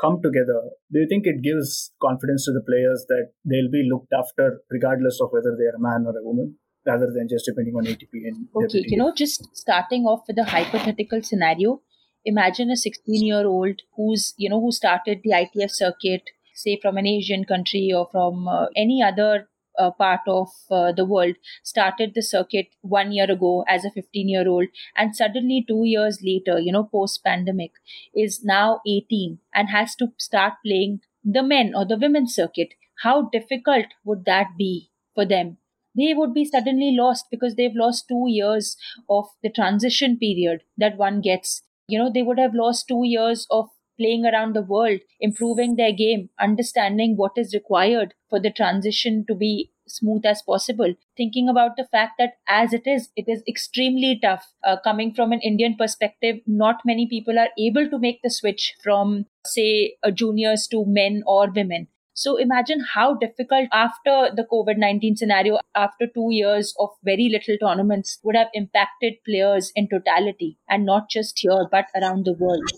come 0.00 0.20
together, 0.22 0.60
do 0.92 1.00
you 1.00 1.08
think 1.08 1.26
it 1.26 1.42
gives 1.42 1.92
confidence 2.00 2.44
to 2.44 2.52
the 2.52 2.62
players 2.62 3.04
that 3.08 3.32
they'll 3.44 3.70
be 3.70 3.88
looked 3.90 4.12
after 4.12 4.60
regardless 4.70 5.18
of 5.20 5.30
whether 5.32 5.56
they're 5.58 5.76
a 5.76 5.80
man 5.80 6.04
or 6.06 6.16
a 6.16 6.22
woman? 6.22 6.56
Rather 6.86 7.08
than 7.14 7.28
just 7.28 7.44
depending 7.44 7.74
on 7.74 7.84
ATP 7.84 8.08
and 8.24 8.48
okay, 8.56 8.82
you 8.86 8.96
know, 8.96 9.12
just 9.14 9.54
starting 9.54 10.04
off 10.04 10.22
with 10.26 10.38
a 10.38 10.44
hypothetical 10.44 11.22
scenario. 11.22 11.82
Imagine 12.24 12.70
a 12.70 12.76
16 12.76 13.22
year 13.22 13.46
old 13.46 13.82
who's 13.96 14.32
you 14.38 14.48
know 14.48 14.60
who 14.60 14.72
started 14.72 15.20
the 15.22 15.30
ITF 15.30 15.70
circuit, 15.70 16.22
say 16.62 16.78
from 16.80 16.96
an 16.96 17.06
Asian 17.06 17.44
country 17.44 17.90
or 17.94 18.08
from 18.10 18.48
uh, 18.48 18.66
any 18.76 19.02
other 19.02 19.48
uh, 19.78 19.90
part 19.90 20.20
of 20.26 20.48
uh, 20.70 20.92
the 20.92 21.04
world 21.04 21.36
started 21.62 22.12
the 22.14 22.22
circuit 22.22 22.66
one 22.82 23.12
year 23.12 23.30
ago 23.30 23.64
as 23.68 23.84
a 23.84 23.90
15 23.90 24.28
year 24.28 24.48
old 24.48 24.66
and 24.96 25.14
suddenly 25.14 25.64
two 25.66 25.84
years 25.84 26.18
later 26.22 26.58
you 26.58 26.72
know 26.72 26.84
post 26.84 27.22
pandemic 27.24 27.72
is 28.14 28.44
now 28.44 28.80
18 28.86 29.38
and 29.54 29.70
has 29.70 29.94
to 29.96 30.08
start 30.18 30.54
playing 30.64 31.00
the 31.24 31.42
men 31.42 31.72
or 31.74 31.84
the 31.86 31.98
women's 31.98 32.34
circuit. 32.34 32.70
How 33.02 33.28
difficult 33.30 33.86
would 34.04 34.24
that 34.24 34.48
be 34.58 34.90
for 35.14 35.24
them? 35.26 35.58
They 35.96 36.14
would 36.14 36.32
be 36.34 36.44
suddenly 36.44 36.94
lost 36.96 37.26
because 37.30 37.56
they've 37.56 37.74
lost 37.74 38.06
two 38.08 38.26
years 38.28 38.76
of 39.08 39.26
the 39.42 39.50
transition 39.50 40.18
period 40.18 40.62
that 40.76 40.96
one 40.96 41.20
gets. 41.20 41.62
You 41.88 41.98
know 41.98 42.10
they 42.12 42.22
would 42.22 42.38
have 42.38 42.54
lost 42.54 42.86
two 42.88 43.02
years 43.04 43.46
of 43.50 43.68
playing 44.00 44.24
around 44.24 44.54
the 44.54 44.62
world, 44.62 45.00
improving 45.20 45.76
their 45.76 45.92
game, 45.92 46.30
understanding 46.38 47.16
what 47.16 47.32
is 47.36 47.52
required 47.52 48.14
for 48.30 48.40
the 48.40 48.50
transition 48.50 49.24
to 49.28 49.34
be 49.34 49.70
smooth 49.86 50.24
as 50.24 50.42
possible. 50.42 50.94
Thinking 51.16 51.48
about 51.48 51.76
the 51.76 51.86
fact 51.90 52.14
that 52.18 52.34
as 52.48 52.72
it 52.72 52.86
is, 52.86 53.10
it 53.16 53.26
is 53.28 53.42
extremely 53.46 54.18
tough. 54.22 54.46
Uh, 54.64 54.76
coming 54.82 55.12
from 55.12 55.32
an 55.32 55.40
Indian 55.40 55.76
perspective, 55.76 56.36
not 56.46 56.80
many 56.86 57.06
people 57.08 57.38
are 57.38 57.50
able 57.58 57.88
to 57.90 57.98
make 57.98 58.22
the 58.22 58.30
switch 58.30 58.74
from, 58.82 59.26
say, 59.44 59.96
juniors 60.14 60.66
to 60.68 60.84
men 60.86 61.22
or 61.26 61.50
women. 61.50 61.88
So 62.14 62.36
imagine 62.36 62.80
how 62.94 63.14
difficult 63.14 63.68
after 63.72 64.30
the 64.34 64.46
COVID 64.50 64.76
19 64.76 65.16
scenario, 65.16 65.58
after 65.74 66.06
two 66.06 66.28
years 66.30 66.74
of 66.78 66.90
very 67.02 67.30
little 67.30 67.56
tournaments, 67.56 68.18
would 68.22 68.36
have 68.36 68.48
impacted 68.52 69.14
players 69.24 69.72
in 69.74 69.88
totality 69.88 70.58
and 70.68 70.84
not 70.84 71.08
just 71.08 71.38
here, 71.38 71.66
but 71.70 71.86
around 71.94 72.26
the 72.26 72.34
world. 72.34 72.70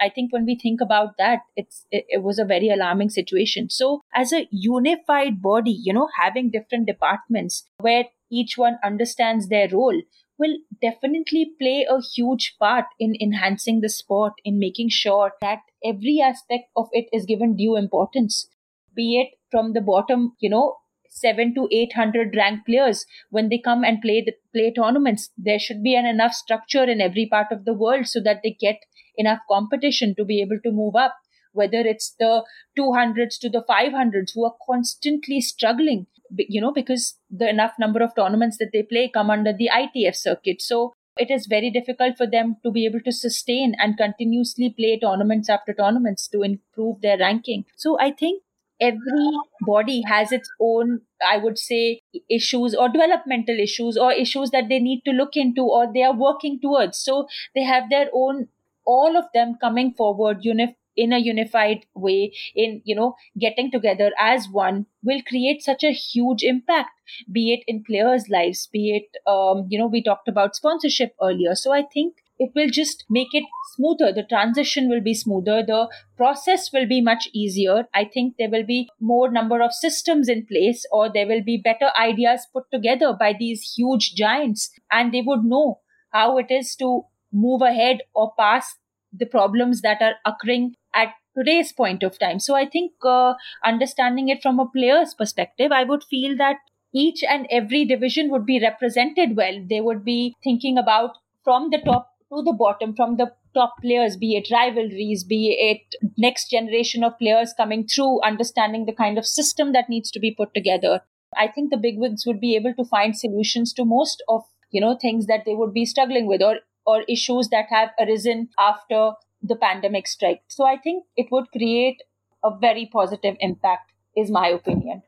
I 0.00 0.08
think 0.08 0.32
when 0.32 0.44
we 0.44 0.58
think 0.58 0.80
about 0.80 1.16
that, 1.18 1.40
it's 1.56 1.86
it, 1.90 2.04
it, 2.08 2.22
was 2.22 2.38
a 2.38 2.44
very 2.44 2.68
alarming 2.68 3.10
situation. 3.10 3.70
So 3.70 4.02
as 4.14 4.32
a 4.32 4.48
unified 4.50 5.42
body, 5.42 5.70
you 5.70 5.92
know, 5.92 6.08
having 6.20 6.50
different 6.50 6.86
departments 6.86 7.64
where 7.78 8.04
each 8.30 8.58
one 8.58 8.78
understands 8.84 9.48
their 9.48 9.68
role 9.68 10.02
will 10.38 10.56
definitely 10.82 11.52
play 11.58 11.86
a 11.88 12.00
huge 12.00 12.56
part 12.58 12.84
in 12.98 13.14
enhancing 13.20 13.80
the 13.80 13.88
sport, 13.88 14.34
in 14.44 14.58
making 14.58 14.90
sure 14.90 15.32
that 15.40 15.60
every 15.84 16.20
aspect 16.22 16.64
of 16.76 16.88
it 16.92 17.06
is 17.12 17.24
given 17.24 17.56
due 17.56 17.76
importance. 17.76 18.46
Be 18.94 19.20
it 19.20 19.38
from 19.50 19.72
the 19.72 19.80
bottom, 19.80 20.36
you 20.40 20.50
know, 20.50 20.76
seven 21.08 21.54
to 21.54 21.68
eight 21.72 21.94
hundred 21.94 22.36
ranked 22.36 22.66
players 22.66 23.06
when 23.30 23.48
they 23.48 23.58
come 23.58 23.84
and 23.84 24.02
play 24.02 24.22
the 24.24 24.34
play 24.54 24.72
tournaments. 24.72 25.30
There 25.36 25.58
should 25.58 25.82
be 25.82 25.94
an 25.94 26.06
enough 26.06 26.32
structure 26.32 26.84
in 26.84 27.00
every 27.00 27.26
part 27.26 27.48
of 27.50 27.64
the 27.64 27.72
world 27.72 28.06
so 28.06 28.20
that 28.22 28.40
they 28.42 28.56
get 28.60 28.76
enough 29.16 29.40
competition 29.50 30.14
to 30.16 30.24
be 30.24 30.40
able 30.40 30.58
to 30.62 30.70
move 30.70 30.96
up 30.96 31.14
whether 31.52 31.78
it's 31.78 32.14
the 32.18 32.44
200s 32.78 33.38
to 33.40 33.48
the 33.48 33.64
500s 33.66 34.32
who 34.34 34.44
are 34.44 34.54
constantly 34.68 35.40
struggling 35.40 36.06
you 36.36 36.60
know, 36.60 36.72
because 36.72 37.18
the 37.30 37.48
enough 37.48 37.72
number 37.78 38.02
of 38.02 38.14
tournaments 38.14 38.58
that 38.58 38.70
they 38.72 38.82
play 38.82 39.10
come 39.12 39.30
under 39.30 39.52
the 39.52 39.70
ITF 39.72 40.16
circuit. 40.16 40.60
So 40.62 40.94
it 41.18 41.30
is 41.30 41.46
very 41.46 41.70
difficult 41.70 42.16
for 42.16 42.26
them 42.26 42.56
to 42.64 42.70
be 42.70 42.84
able 42.84 43.00
to 43.00 43.12
sustain 43.12 43.74
and 43.78 43.96
continuously 43.96 44.74
play 44.76 44.98
tournaments 45.00 45.48
after 45.48 45.72
tournaments 45.72 46.28
to 46.28 46.42
improve 46.42 47.00
their 47.00 47.18
ranking. 47.18 47.64
So 47.76 47.98
I 47.98 48.12
think 48.12 48.42
every 48.78 49.30
body 49.62 50.02
has 50.06 50.32
its 50.32 50.50
own 50.60 51.00
i 51.26 51.38
would 51.38 51.58
say 51.58 51.98
issues 52.28 52.74
or 52.74 52.90
developmental 52.90 53.58
issues 53.58 53.96
or 53.96 54.12
issues 54.12 54.50
that 54.50 54.68
they 54.68 54.78
need 54.78 55.00
to 55.02 55.12
look 55.12 55.30
into 55.32 55.62
or 55.62 55.90
they 55.94 56.02
are 56.02 56.14
working 56.14 56.60
towards 56.60 56.98
so 56.98 57.26
they 57.54 57.62
have 57.62 57.88
their 57.88 58.08
own 58.12 58.46
all 58.86 59.16
of 59.16 59.24
them 59.34 59.56
coming 59.60 59.92
forward 59.92 60.42
unif- 60.42 60.76
in 60.96 61.12
a 61.12 61.18
unified 61.18 61.84
way 61.94 62.32
in 62.54 62.80
you 62.84 62.94
know 62.94 63.14
getting 63.38 63.70
together 63.70 64.12
as 64.18 64.48
one 64.48 64.86
will 65.02 65.20
create 65.28 65.62
such 65.62 65.84
a 65.84 65.92
huge 65.92 66.42
impact 66.42 66.90
be 67.32 67.52
it 67.52 67.62
in 67.66 67.82
players 67.84 68.28
lives 68.28 68.68
be 68.72 68.96
it 68.96 69.30
um, 69.30 69.66
you 69.68 69.78
know 69.78 69.86
we 69.86 70.02
talked 70.02 70.28
about 70.28 70.56
sponsorship 70.56 71.14
earlier. 71.22 71.54
So 71.54 71.72
i 71.72 71.82
think 71.82 72.16
it 72.38 72.50
will 72.54 72.68
just 72.68 73.06
make 73.08 73.28
it 73.32 73.44
smoother. 73.74 74.12
The 74.12 74.22
transition 74.22 74.90
will 74.90 75.00
be 75.00 75.14
smoother. 75.14 75.62
The 75.66 75.88
process 76.18 76.70
will 76.70 76.86
be 76.86 77.00
much 77.00 77.30
easier. 77.32 77.86
I 77.94 78.04
think 78.04 78.34
there 78.38 78.50
will 78.50 78.66
be 78.66 78.90
more 79.00 79.30
number 79.30 79.62
of 79.62 79.72
systems 79.72 80.28
in 80.28 80.44
place 80.44 80.84
or 80.92 81.10
there 81.10 81.26
will 81.26 81.42
be 81.42 81.56
better 81.56 81.88
ideas 81.98 82.46
put 82.52 82.64
together 82.70 83.14
by 83.18 83.32
these 83.38 83.72
huge 83.74 84.14
giants 84.14 84.70
and 84.92 85.14
they 85.14 85.22
would 85.22 85.44
know 85.44 85.80
how 86.12 86.36
it 86.36 86.50
is 86.50 86.76
to 86.76 87.04
move 87.36 87.62
ahead 87.62 88.02
or 88.14 88.32
pass 88.38 88.76
the 89.12 89.26
problems 89.26 89.82
that 89.82 90.00
are 90.00 90.14
occurring 90.24 90.74
at 90.94 91.08
today's 91.36 91.72
point 91.72 92.02
of 92.02 92.18
time. 92.18 92.38
So 92.38 92.54
I 92.54 92.66
think 92.66 92.92
uh, 93.04 93.34
understanding 93.64 94.28
it 94.28 94.42
from 94.42 94.58
a 94.58 94.68
player's 94.68 95.14
perspective, 95.14 95.70
I 95.72 95.84
would 95.84 96.02
feel 96.04 96.36
that 96.38 96.56
each 96.94 97.22
and 97.22 97.46
every 97.50 97.84
division 97.84 98.30
would 98.30 98.46
be 98.46 98.60
represented 98.60 99.36
well. 99.36 99.62
They 99.68 99.80
would 99.80 100.04
be 100.04 100.34
thinking 100.42 100.78
about 100.78 101.18
from 101.44 101.70
the 101.70 101.78
top 101.78 102.10
to 102.32 102.42
the 102.42 102.52
bottom, 102.52 102.94
from 102.94 103.16
the 103.16 103.32
top 103.54 103.74
players, 103.82 104.16
be 104.16 104.36
it 104.36 104.48
rivalries, 104.50 105.24
be 105.24 105.56
it 105.58 106.10
next 106.18 106.50
generation 106.50 107.04
of 107.04 107.18
players 107.18 107.54
coming 107.56 107.86
through, 107.86 108.20
understanding 108.22 108.86
the 108.86 108.92
kind 108.92 109.18
of 109.18 109.26
system 109.26 109.72
that 109.72 109.88
needs 109.88 110.10
to 110.10 110.20
be 110.20 110.34
put 110.34 110.52
together. 110.54 111.00
I 111.36 111.48
think 111.48 111.70
the 111.70 111.76
big 111.76 111.98
wigs 111.98 112.24
would 112.26 112.40
be 112.40 112.56
able 112.56 112.74
to 112.74 112.84
find 112.84 113.16
solutions 113.16 113.72
to 113.74 113.84
most 113.84 114.22
of 114.28 114.42
you 114.70 114.80
know 114.80 114.96
things 115.00 115.26
that 115.26 115.44
they 115.46 115.54
would 115.54 115.72
be 115.72 115.84
struggling 115.84 116.26
with 116.26 116.42
or 116.42 116.56
or 116.86 117.02
issues 117.08 117.48
that 117.48 117.66
have 117.70 117.90
arisen 117.98 118.48
after 118.58 119.12
the 119.42 119.56
pandemic 119.56 120.06
strike. 120.06 120.42
So 120.48 120.64
I 120.64 120.76
think 120.76 121.04
it 121.16 121.26
would 121.30 121.50
create 121.52 122.02
a 122.44 122.50
very 122.56 122.88
positive 122.92 123.36
impact, 123.40 123.92
is 124.16 124.30
my 124.30 124.48
opinion. 124.48 125.02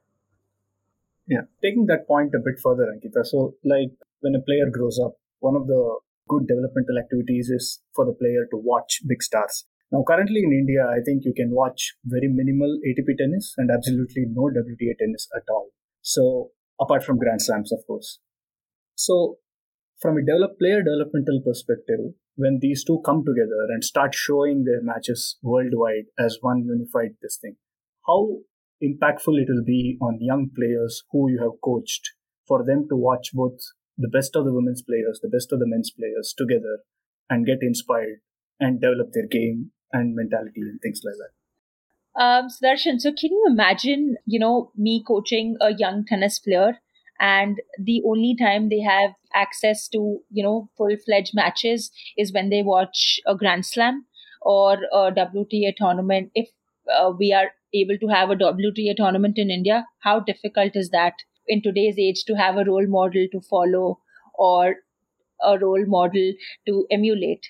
Yeah, 1.27 1.43
taking 1.63 1.87
that 1.87 2.07
point 2.07 2.35
a 2.35 2.39
bit 2.39 2.59
further, 2.63 2.87
Ankita. 2.89 3.25
So, 3.25 3.55
like 3.65 3.93
when 4.21 4.35
a 4.35 4.41
player 4.41 4.71
grows 4.73 4.99
up, 5.05 5.13
one 5.41 5.57
of 5.57 5.67
the 5.67 5.99
good 6.29 6.47
developmental 6.49 6.99
activities 6.99 7.49
is 7.51 7.81
for 7.95 8.05
the 8.07 8.13
player 8.13 8.47
to 8.51 8.57
watch 8.57 9.01
big 9.07 9.23
stars. 9.23 9.65
Now, 9.93 10.05
currently 10.07 10.43
in 10.45 10.53
India, 10.53 10.85
I 10.85 11.01
think 11.05 11.25
you 11.25 11.33
can 11.35 11.51
watch 11.51 11.95
very 12.05 12.29
minimal 12.29 12.79
ATP 12.87 13.17
tennis 13.17 13.55
and 13.57 13.71
absolutely 13.71 14.25
no 14.29 14.51
WTA 14.53 14.97
tennis 14.99 15.29
at 15.35 15.45
all. 15.51 15.69
So, 16.03 16.51
apart 16.81 17.05
from 17.05 17.19
Grand 17.19 17.41
Slams, 17.41 17.73
of 17.73 17.81
course. 17.87 18.21
So, 18.95 19.39
from 19.99 20.17
a 20.17 20.25
develop 20.25 20.59
player 20.59 20.83
developmental 20.83 21.41
perspective, 21.45 22.15
when 22.37 22.59
these 22.61 22.85
two 22.85 23.01
come 23.05 23.25
together 23.25 23.67
and 23.69 23.83
start 23.83 24.15
showing 24.15 24.65
their 24.65 24.83
matches 24.83 25.39
worldwide 25.43 26.07
as 26.19 26.39
one 26.41 26.65
unified 26.65 27.17
this 27.21 27.37
thing, 27.41 27.57
how 28.07 28.39
impactful 28.83 29.37
it 29.37 29.49
will 29.49 29.65
be 29.65 29.99
on 30.01 30.19
young 30.21 30.51
players 30.55 31.03
who 31.11 31.31
you 31.31 31.39
have 31.41 31.61
coached 31.65 32.13
for 32.47 32.65
them 32.65 32.87
to 32.89 32.97
watch 32.97 33.31
both 33.35 33.59
the 33.97 34.09
best 34.09 34.37
of 34.37 34.45
the 34.45 34.53
women's 34.53 34.83
players, 34.83 35.19
the 35.21 35.29
best 35.29 35.53
of 35.53 35.59
the 35.59 35.67
men's 35.67 35.91
players 35.91 36.33
together 36.37 36.79
and 37.29 37.45
get 37.45 37.59
inspired 37.61 38.21
and 38.61 38.81
develop 38.81 39.09
their 39.13 39.27
game 39.27 39.73
and 39.93 40.15
mentality 40.15 40.61
and 40.61 40.81
things 40.81 41.01
like 41.05 41.17
that. 41.19 41.35
Um, 42.21 42.49
Sudarshan, 42.49 43.01
so 43.01 43.11
can 43.11 43.31
you 43.31 43.45
imagine, 43.49 44.17
you 44.27 44.39
know, 44.39 44.73
me 44.77 45.03
coaching 45.07 45.57
a 45.61 45.73
young 45.73 46.05
tennis 46.05 46.39
player 46.39 46.79
and 47.21 47.61
the 47.79 48.03
only 48.07 48.35
time 48.39 48.69
they 48.69 48.81
have 48.81 49.11
access 49.35 49.89
to 49.89 50.21
you 50.31 50.43
know 50.43 50.69
full-fledged 50.77 51.33
matches 51.35 51.91
is 52.17 52.33
when 52.33 52.51
they 52.51 52.63
watch 52.63 53.21
a 53.27 53.35
grand 53.35 53.67
slam 53.67 54.07
or 54.43 54.75
a 54.93 55.13
wta 55.13 55.75
tournament. 55.77 56.31
If 56.35 56.49
uh, 56.97 57.13
we 57.19 57.33
are 57.33 57.51
able 57.75 57.99
to 57.99 58.09
have 58.09 58.31
a 58.31 58.37
wta 58.37 58.97
tournament 58.97 59.37
in 59.37 59.51
india 59.51 59.87
how 60.01 60.21
difficult 60.21 60.75
is 60.75 60.89
that 60.91 61.13
in 61.47 61.61
today's 61.61 61.99
age 61.99 62.25
to 62.25 62.35
have 62.35 62.57
a 62.57 62.65
role 62.65 62.87
model 62.87 63.27
to 63.33 63.41
follow 63.43 64.01
or 64.35 64.77
a 65.43 65.59
role 65.59 65.85
model 65.87 66.33
to 66.67 66.87
emulate? 66.91 67.49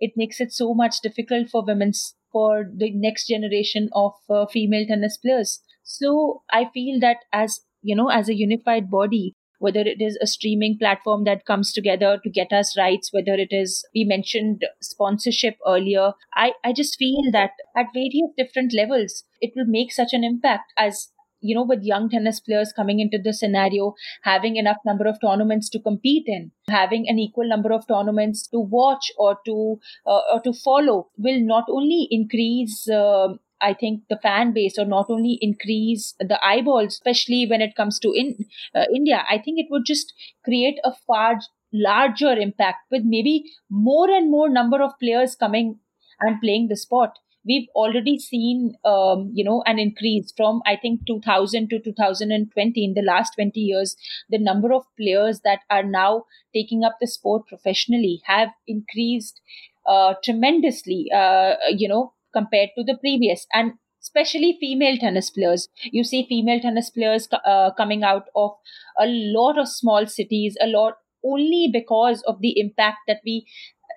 It 0.00 0.12
makes 0.16 0.40
it 0.40 0.52
so 0.52 0.74
much 0.74 1.00
difficult 1.02 1.48
for 1.50 1.64
women's 1.64 2.14
for 2.32 2.64
the 2.74 2.90
next 2.92 3.28
generation 3.28 3.88
of 3.92 4.14
uh, 4.30 4.46
female 4.46 4.86
tennis 4.86 5.18
players. 5.18 5.60
So 5.82 6.42
i 6.50 6.66
feel 6.74 7.00
that 7.00 7.18
as 7.32 7.60
you 7.82 7.96
know 7.96 8.08
as 8.08 8.28
a 8.28 8.34
unified 8.34 8.90
body 8.90 9.34
whether 9.58 9.80
it 9.80 10.00
is 10.00 10.18
a 10.20 10.26
streaming 10.26 10.76
platform 10.76 11.22
that 11.22 11.46
comes 11.46 11.72
together 11.72 12.18
to 12.22 12.30
get 12.30 12.52
us 12.52 12.76
rights 12.76 13.12
whether 13.12 13.34
it 13.34 13.52
is 13.52 13.84
we 13.94 14.04
mentioned 14.04 14.64
sponsorship 14.80 15.56
earlier 15.66 16.12
i 16.34 16.52
i 16.64 16.72
just 16.72 16.96
feel 16.98 17.30
that 17.32 17.50
at 17.76 17.94
various 17.94 18.30
different 18.36 18.74
levels 18.74 19.24
it 19.40 19.52
will 19.56 19.66
make 19.66 19.92
such 19.92 20.12
an 20.12 20.24
impact 20.24 20.72
as 20.76 21.08
you 21.42 21.54
know 21.54 21.64
with 21.64 21.82
young 21.82 22.08
tennis 22.08 22.40
players 22.40 22.72
coming 22.74 23.00
into 23.00 23.18
the 23.22 23.32
scenario 23.32 23.94
having 24.22 24.56
enough 24.56 24.82
number 24.86 25.06
of 25.06 25.20
tournaments 25.20 25.68
to 25.68 25.80
compete 25.80 26.24
in 26.26 26.50
having 26.68 27.08
an 27.08 27.18
equal 27.18 27.48
number 27.48 27.72
of 27.72 27.86
tournaments 27.86 28.46
to 28.46 28.58
watch 28.58 29.10
or 29.18 29.36
to 29.44 29.78
uh, 30.06 30.22
or 30.32 30.40
to 30.42 30.52
follow 30.52 31.08
will 31.18 31.40
not 31.40 31.64
only 31.68 32.06
increase 32.10 32.88
uh, 32.88 33.28
I 33.62 33.74
think 33.74 34.02
the 34.10 34.18
fan 34.22 34.52
base 34.52 34.78
or 34.78 34.84
not 34.84 35.06
only 35.08 35.38
increase 35.40 36.14
the 36.18 36.38
eyeballs, 36.44 36.94
especially 36.94 37.46
when 37.48 37.60
it 37.60 37.76
comes 37.76 37.98
to 38.00 38.12
in 38.12 38.46
uh, 38.74 38.84
India. 38.94 39.24
I 39.28 39.38
think 39.38 39.58
it 39.58 39.66
would 39.70 39.84
just 39.86 40.12
create 40.44 40.78
a 40.84 40.92
far 41.06 41.38
larger 41.72 42.32
impact 42.32 42.90
with 42.90 43.02
maybe 43.04 43.44
more 43.70 44.10
and 44.10 44.30
more 44.30 44.48
number 44.48 44.82
of 44.82 44.98
players 45.00 45.34
coming 45.34 45.78
and 46.20 46.40
playing 46.40 46.68
the 46.68 46.76
sport. 46.76 47.10
We've 47.44 47.66
already 47.74 48.18
seen, 48.20 48.74
um, 48.84 49.32
you 49.34 49.42
know, 49.42 49.64
an 49.66 49.78
increase 49.78 50.32
from 50.36 50.62
I 50.64 50.76
think 50.76 51.06
2000 51.06 51.70
to 51.70 51.80
2020 51.80 52.84
in 52.84 52.94
the 52.94 53.02
last 53.02 53.32
20 53.34 53.58
years. 53.58 53.96
The 54.30 54.38
number 54.38 54.72
of 54.72 54.84
players 54.96 55.40
that 55.40 55.60
are 55.68 55.82
now 55.82 56.26
taking 56.54 56.84
up 56.84 56.98
the 57.00 57.08
sport 57.08 57.48
professionally 57.48 58.22
have 58.26 58.50
increased 58.68 59.40
uh, 59.86 60.14
tremendously. 60.22 61.10
Uh, 61.12 61.54
you 61.68 61.88
know, 61.88 62.12
compared 62.32 62.70
to 62.76 62.84
the 62.84 62.96
previous. 62.98 63.46
And 63.52 63.72
especially 64.02 64.56
female 64.60 64.96
tennis 64.98 65.30
players. 65.30 65.68
You 65.84 66.02
see 66.04 66.26
female 66.28 66.60
tennis 66.60 66.90
players 66.90 67.28
uh, 67.46 67.70
coming 67.76 68.02
out 68.02 68.24
of 68.34 68.50
a 68.98 69.06
lot 69.06 69.58
of 69.58 69.68
small 69.68 70.06
cities 70.06 70.56
a 70.60 70.66
lot 70.66 70.94
only 71.24 71.70
because 71.72 72.22
of 72.26 72.40
the 72.40 72.58
impact 72.58 72.98
that 73.06 73.20
we 73.24 73.46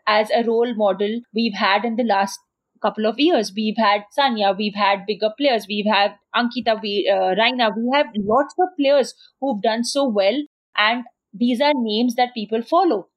as 0.08 0.30
a 0.32 0.44
role 0.44 0.74
model 0.76 1.22
we've 1.34 1.54
had 1.56 1.84
in 1.86 1.96
the 1.96 2.04
last 2.04 2.40
couple 2.82 3.06
of 3.08 3.20
years. 3.20 3.52
We've 3.56 3.78
had 3.78 4.04
sania 4.18 4.56
we've 4.58 4.76
had 4.76 5.06
bigger 5.08 5.32
players 5.38 5.66
we've 5.68 5.86
had 5.92 6.16
ankita 6.36 6.80
we 6.82 7.10
uh, 7.12 7.34
raina. 7.42 7.72
We 7.76 7.90
have 7.94 8.08
lots 8.18 8.54
of 8.60 8.70
players 8.80 9.14
who've 9.42 9.62
done 9.62 9.84
so 9.84 10.08
well 10.08 10.40
and 10.78 11.04
these 11.34 11.62
are 11.62 11.74
names 11.76 12.16
that 12.16 12.34
people 12.34 12.62
follow. 12.62 13.08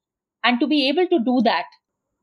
And 0.44 0.58
to 0.60 0.66
be 0.66 0.88
able 0.88 1.06
to 1.08 1.18
do 1.18 1.40
that 1.44 1.64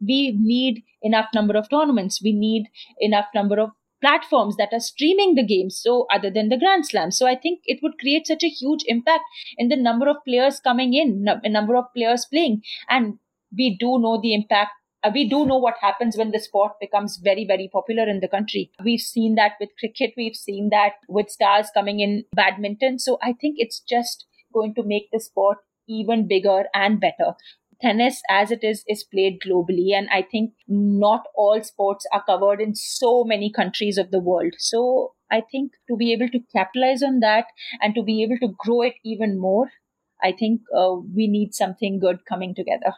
we 0.07 0.37
need 0.39 0.83
enough 1.01 1.27
number 1.33 1.55
of 1.57 1.69
tournaments. 1.69 2.21
We 2.23 2.33
need 2.33 2.67
enough 2.99 3.25
number 3.33 3.59
of 3.59 3.69
platforms 4.01 4.55
that 4.57 4.69
are 4.71 4.79
streaming 4.79 5.35
the 5.35 5.45
games 5.45 5.79
so 5.81 6.05
other 6.13 6.29
than 6.29 6.49
the 6.49 6.59
grand 6.59 6.85
slam. 6.85 7.11
So 7.11 7.27
i 7.27 7.35
think 7.35 7.61
it 7.65 7.79
would 7.81 7.97
create 7.99 8.27
such 8.27 8.43
a 8.43 8.49
huge 8.49 8.83
impact 8.87 9.23
in 9.57 9.69
the 9.69 9.77
number 9.77 10.09
of 10.09 10.17
players 10.27 10.59
coming 10.59 10.93
in 10.93 11.25
a 11.43 11.49
number 11.49 11.75
of 11.75 11.85
players 11.95 12.25
playing. 12.25 12.61
And 12.89 13.19
we 13.57 13.77
do 13.79 13.99
know 13.99 14.19
the 14.21 14.33
impact 14.33 14.71
uh, 15.03 15.11
we 15.13 15.29
do 15.29 15.45
know 15.45 15.57
what 15.57 15.75
happens 15.81 16.17
when 16.17 16.31
the 16.31 16.39
sport 16.39 16.73
becomes 16.81 17.17
very 17.23 17.45
very 17.45 17.69
popular 17.71 18.07
in 18.07 18.19
the 18.19 18.27
country. 18.27 18.71
We've 18.83 18.99
seen 18.99 19.35
that 19.35 19.53
with 19.59 19.69
cricket 19.79 20.13
we've 20.17 20.35
seen 20.35 20.69
that 20.71 20.93
with 21.07 21.29
stars 21.29 21.69
coming 21.73 21.99
in 21.99 22.25
badminton. 22.33 22.99
So 22.99 23.17
i 23.21 23.33
think 23.33 23.55
it's 23.57 23.79
just 23.79 24.25
going 24.53 24.75
to 24.75 24.83
make 24.83 25.09
the 25.11 25.19
sport 25.19 25.57
even 25.87 26.27
bigger 26.27 26.63
and 26.73 26.99
better 26.99 27.33
tennis 27.81 28.21
as 28.29 28.51
it 28.51 28.63
is 28.63 28.83
is 28.87 29.03
played 29.03 29.39
globally. 29.45 29.93
And 29.97 30.09
i 30.11 30.21
think 30.21 30.53
not 30.67 31.27
all 31.35 31.63
sports 31.63 32.05
are 32.13 32.23
covered 32.23 32.61
in 32.61 32.75
so 32.75 33.23
many 33.23 33.51
countries 33.51 33.97
of 33.97 34.11
the 34.11 34.19
world. 34.19 34.53
So 34.57 35.13
i 35.31 35.41
think 35.51 35.71
to 35.89 35.95
be 35.97 36.11
able 36.13 36.29
to 36.29 36.39
capitalize 36.55 37.01
on 37.03 37.19
that 37.19 37.45
and 37.81 37.95
to 37.95 38.03
be 38.03 38.21
able 38.23 38.37
to 38.41 38.53
grow 38.63 38.81
it 38.83 38.93
even 39.03 39.39
more 39.39 39.71
i 40.27 40.31
think 40.41 40.61
uh, 40.81 40.95
we 41.19 41.27
need 41.27 41.53
something 41.53 41.99
good 41.99 42.19
coming 42.29 42.53
together. 42.55 42.93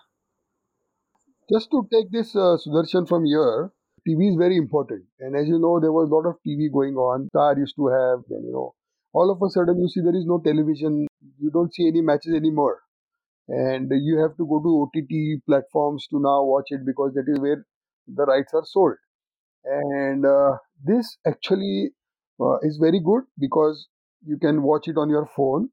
Just 1.52 1.72
to 1.72 1.88
take 1.94 2.12
this 2.12 2.36
uh, 2.36 2.58
sudarshan 2.64 3.08
from 3.08 3.26
here 3.26 3.72
tv 4.08 4.30
is 4.32 4.36
very 4.38 4.58
important. 4.58 5.04
And 5.20 5.36
as 5.36 5.48
you 5.48 5.60
know 5.60 5.80
there 5.80 5.92
was 5.92 6.10
a 6.10 6.16
lot 6.16 6.28
of 6.30 6.36
tv 6.48 6.72
going 6.72 6.96
on. 6.96 7.28
Star 7.30 7.58
used 7.58 7.76
to 7.76 7.88
have 7.88 8.20
then 8.30 8.44
you 8.50 8.54
know 8.58 8.74
all 9.14 9.32
of 9.32 9.42
a 9.42 9.50
sudden 9.50 9.80
you 9.80 9.88
see 9.90 10.02
there 10.02 10.16
is 10.16 10.26
no 10.26 10.40
television, 10.40 11.08
you 11.40 11.52
don't 11.52 11.74
see 11.74 11.88
any 11.88 12.02
matches 12.02 12.34
anymore. 12.36 12.82
And 13.50 13.92
you 13.92 14.18
have 14.20 14.36
to 14.38 14.46
go 14.46 14.62
to 14.62 14.70
OTT 14.84 15.42
platforms 15.46 16.08
to 16.12 16.20
now 16.20 16.44
watch 16.44 16.68
it 16.70 16.86
because 16.86 17.14
that 17.16 17.26
is 17.28 17.40
where 17.40 17.66
the 18.08 18.26
rights 18.26 18.54
are 18.54 18.66
sold. 18.66 18.96
And 19.66 20.26
uh, 20.26 20.58
this 20.84 21.18
actually 21.26 21.92
uh, 22.42 22.58
is 22.62 22.78
very 22.78 23.00
good 23.00 23.24
because 23.40 23.88
you 24.26 24.38
can 24.38 24.64
watch 24.64 24.88
it 24.88 24.98
on 24.98 25.10
your 25.10 25.26
phone. 25.36 25.70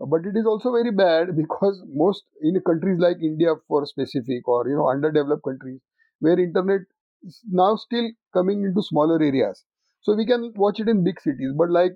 But 0.00 0.26
it 0.26 0.36
is 0.36 0.46
also 0.46 0.72
very 0.72 0.90
bad 0.92 1.36
because 1.36 1.82
most 1.88 2.24
in 2.42 2.60
countries 2.66 2.98
like 3.00 3.18
india 3.22 3.54
for 3.68 3.86
specific 3.86 4.46
or 4.48 4.68
you 4.68 4.76
know 4.76 4.88
underdeveloped 4.90 5.44
countries 5.44 5.80
where 6.20 6.38
internet 6.38 6.82
is 7.22 7.40
now 7.50 7.76
still 7.76 8.08
coming 8.34 8.64
into 8.64 8.82
smaller 8.82 9.22
areas. 9.22 9.64
So 10.02 10.14
we 10.14 10.26
can 10.26 10.52
watch 10.56 10.80
it 10.80 10.88
in 10.88 11.04
big 11.04 11.20
cities 11.20 11.52
but 11.56 11.70
like 11.70 11.92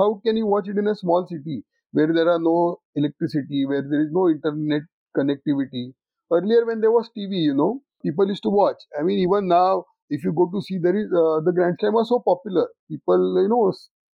how 0.00 0.20
can 0.24 0.36
you 0.36 0.46
watch 0.46 0.68
it 0.68 0.78
in 0.78 0.86
a 0.88 0.94
small 0.96 1.26
city 1.28 1.64
where 1.92 2.12
there 2.12 2.28
are 2.28 2.38
no 2.40 2.78
electricity 2.94 3.66
where 3.66 3.82
there 3.82 4.02
is 4.02 4.10
no 4.12 4.28
internet 4.28 4.82
connectivity. 5.16 5.92
Earlier 6.32 6.64
when 6.66 6.80
there 6.80 6.92
was 6.92 7.10
tv 7.16 7.42
you 7.48 7.54
know 7.54 7.82
people 8.02 8.28
used 8.28 8.42
to 8.44 8.50
watch. 8.50 8.82
I 8.98 9.02
mean 9.02 9.18
even 9.18 9.48
now 9.48 9.84
if 10.08 10.24
you 10.24 10.32
go 10.32 10.50
to 10.52 10.60
see 10.62 10.78
there 10.78 10.96
is 10.96 11.06
uh, 11.12 11.40
the 11.44 11.52
grand 11.54 11.76
slam 11.80 11.94
was 11.94 12.08
so 12.08 12.20
popular. 12.20 12.68
People 12.88 13.42
you 13.42 13.48
know 13.48 13.72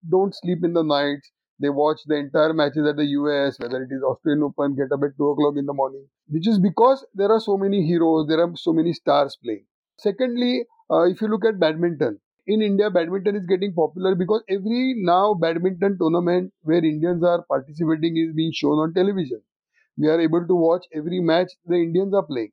don't 0.08 0.34
sleep 0.34 0.64
in 0.64 0.72
the 0.72 0.82
nights. 0.82 1.30
They 1.60 1.68
watch 1.68 2.00
the 2.06 2.16
entire 2.16 2.52
matches 2.52 2.86
at 2.86 2.96
the 2.96 3.04
US, 3.18 3.58
whether 3.60 3.82
it 3.82 3.90
is 3.92 4.02
Australian 4.02 4.42
Open, 4.42 4.74
get 4.74 4.90
up 4.92 5.02
at 5.04 5.16
2 5.16 5.28
o'clock 5.30 5.54
in 5.56 5.66
the 5.66 5.72
morning, 5.72 6.06
which 6.28 6.48
is 6.48 6.58
because 6.58 7.06
there 7.14 7.30
are 7.30 7.38
so 7.40 7.56
many 7.56 7.86
heroes, 7.86 8.26
there 8.28 8.40
are 8.40 8.50
so 8.56 8.72
many 8.72 8.92
stars 8.92 9.36
playing. 9.42 9.64
Secondly, 9.98 10.64
uh, 10.90 11.02
if 11.02 11.20
you 11.20 11.28
look 11.28 11.44
at 11.44 11.60
badminton, 11.60 12.18
in 12.46 12.62
India, 12.62 12.90
badminton 12.90 13.36
is 13.36 13.46
getting 13.46 13.72
popular 13.74 14.14
because 14.14 14.42
every 14.48 14.94
now 14.98 15.34
badminton 15.34 15.98
tournament 15.98 16.52
where 16.62 16.84
Indians 16.84 17.22
are 17.24 17.42
participating 17.42 18.16
is 18.16 18.34
being 18.34 18.52
shown 18.52 18.78
on 18.78 18.94
television. 18.94 19.40
We 19.98 20.08
are 20.08 20.20
able 20.20 20.46
to 20.46 20.54
watch 20.54 20.86
every 20.94 21.20
match 21.20 21.52
the 21.66 21.76
Indians 21.76 22.14
are 22.14 22.22
playing. 22.24 22.52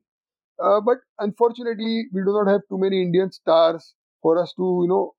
Uh, 0.62 0.80
but 0.80 0.98
unfortunately, 1.18 2.06
we 2.12 2.20
do 2.22 2.32
not 2.32 2.48
have 2.48 2.62
too 2.68 2.78
many 2.78 3.02
Indian 3.02 3.30
stars 3.32 3.94
for 4.22 4.38
us 4.38 4.52
to, 4.56 4.80
you 4.82 4.88
know, 4.88 5.14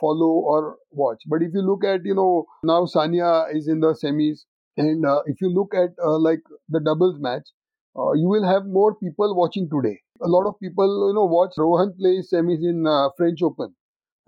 follow 0.00 0.28
or 0.52 0.76
watch. 0.90 1.22
But 1.28 1.42
if 1.42 1.52
you 1.54 1.62
look 1.62 1.84
at, 1.84 2.04
you 2.04 2.14
know, 2.14 2.46
now 2.62 2.84
Sania 2.84 3.54
is 3.54 3.68
in 3.68 3.80
the 3.80 3.94
semis, 3.94 4.44
and 4.76 5.04
uh, 5.04 5.22
if 5.26 5.40
you 5.40 5.48
look 5.48 5.74
at 5.74 5.90
uh, 6.04 6.18
like 6.18 6.42
the 6.68 6.80
doubles 6.80 7.18
match, 7.20 7.48
uh, 7.96 8.12
you 8.12 8.28
will 8.28 8.44
have 8.44 8.66
more 8.66 8.94
people 8.94 9.34
watching 9.36 9.68
today. 9.68 10.00
A 10.22 10.28
lot 10.28 10.46
of 10.46 10.58
people, 10.60 11.08
you 11.08 11.14
know, 11.14 11.24
watch 11.26 11.54
Rohan 11.58 11.94
play 11.98 12.22
semis 12.22 12.62
in 12.62 12.86
uh, 12.86 13.08
French 13.16 13.42
Open. 13.42 13.74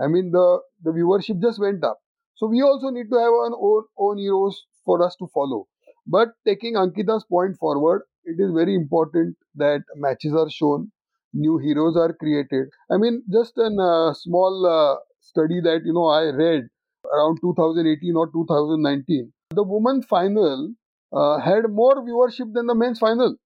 I 0.00 0.07
mean, 0.09 0.30
the 0.33 0.61
the 0.83 0.90
viewership 0.90 1.40
just 1.40 1.61
went 1.61 1.85
up. 1.85 1.98
So 2.37 2.46
we 2.46 2.62
also 2.62 2.90
need 2.90 3.11
to 3.11 3.16
have 3.18 3.33
our 3.33 3.52
own 3.70 3.85
own 3.98 4.18
heroes 4.18 4.64
for 4.85 5.02
us 5.02 5.16
to 5.16 5.26
follow. 5.28 5.66
But 6.07 6.30
taking 6.44 6.74
Ankita's 6.74 7.24
point 7.24 7.57
forward, 7.59 8.02
it 8.24 8.40
is 8.40 8.52
very 8.52 8.74
important 8.74 9.37
that 9.57 9.83
matches 9.96 10.35
are 10.35 10.50
shown, 10.50 10.90
new 11.33 11.59
heroes 11.59 11.96
are 11.96 12.12
created. 12.12 12.68
I 12.90 12.96
mean, 12.98 13.22
just 13.33 13.57
a 13.59 13.66
uh, 13.66 14.12
small 14.14 14.66
uh, 14.66 14.96
study 15.20 15.61
that 15.61 15.83
you 15.85 15.92
know 15.92 16.07
I 16.07 16.24
read 16.30 16.68
around 17.12 17.38
2018 17.40 18.16
or 18.16 18.30
2019, 18.30 19.33
the 19.50 19.62
women's 19.62 20.07
final 20.07 20.72
uh, 21.12 21.38
had 21.38 21.70
more 21.70 21.96
viewership 21.96 22.52
than 22.52 22.66
the 22.66 22.74
men's 22.74 22.98
final, 22.98 23.37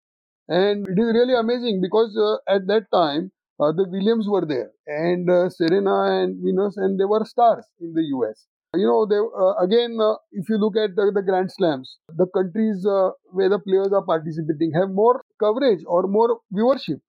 and 0.48 0.86
it 0.88 0.98
is 0.98 1.12
really 1.14 1.34
amazing 1.34 1.80
because 1.80 2.16
uh, 2.16 2.36
at 2.52 2.66
that 2.66 2.86
time 2.92 3.30
uh, 3.60 3.72
the 3.72 3.86
Williams 3.88 4.26
were 4.28 4.44
there 4.46 4.70
and 4.86 5.28
uh, 5.30 5.48
Serena 5.50 6.22
and 6.22 6.36
Venus, 6.42 6.76
and 6.76 6.98
they 6.98 7.04
were 7.04 7.24
stars 7.24 7.66
in 7.80 7.92
the 7.94 8.02
US. 8.16 8.46
You 8.74 8.86
know, 8.86 9.06
they, 9.06 9.16
uh, 9.18 9.54
again, 9.64 9.98
uh, 10.00 10.16
if 10.32 10.48
you 10.48 10.58
look 10.58 10.76
at 10.76 10.94
the, 10.94 11.10
the 11.14 11.22
Grand 11.22 11.50
Slams, 11.50 11.98
the 12.08 12.26
countries 12.26 12.84
where 13.32 13.48
the 13.48 13.58
players 13.58 13.92
are 13.92 14.04
participating 14.04 14.72
have 14.72 14.90
more 14.90 15.24
coverage 15.40 15.82
or 15.86 16.02
more 16.06 16.40
viewership. 16.52 17.00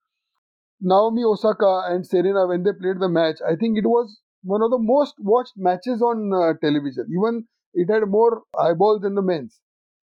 Naomi 0.82 1.24
Osaka 1.24 1.84
and 1.90 2.06
Serena, 2.06 2.46
when 2.48 2.64
they 2.64 2.74
played 2.74 3.00
the 3.00 3.08
match, 3.10 3.38
I 3.48 3.56
think 3.56 3.78
it 3.78 3.86
was 3.86 4.20
one 4.44 4.62
of 4.62 4.72
the 4.72 4.78
most 4.78 5.16
watched 5.20 5.54
matches 5.58 6.02
on 6.02 6.32
uh, 6.34 6.54
television. 6.62 7.08
Even 7.12 7.48
it 7.74 7.90
had 7.90 8.08
more 8.08 8.44
eyeballs 8.58 9.02
than 9.02 9.16
the 9.16 9.22
men's. 9.22 9.60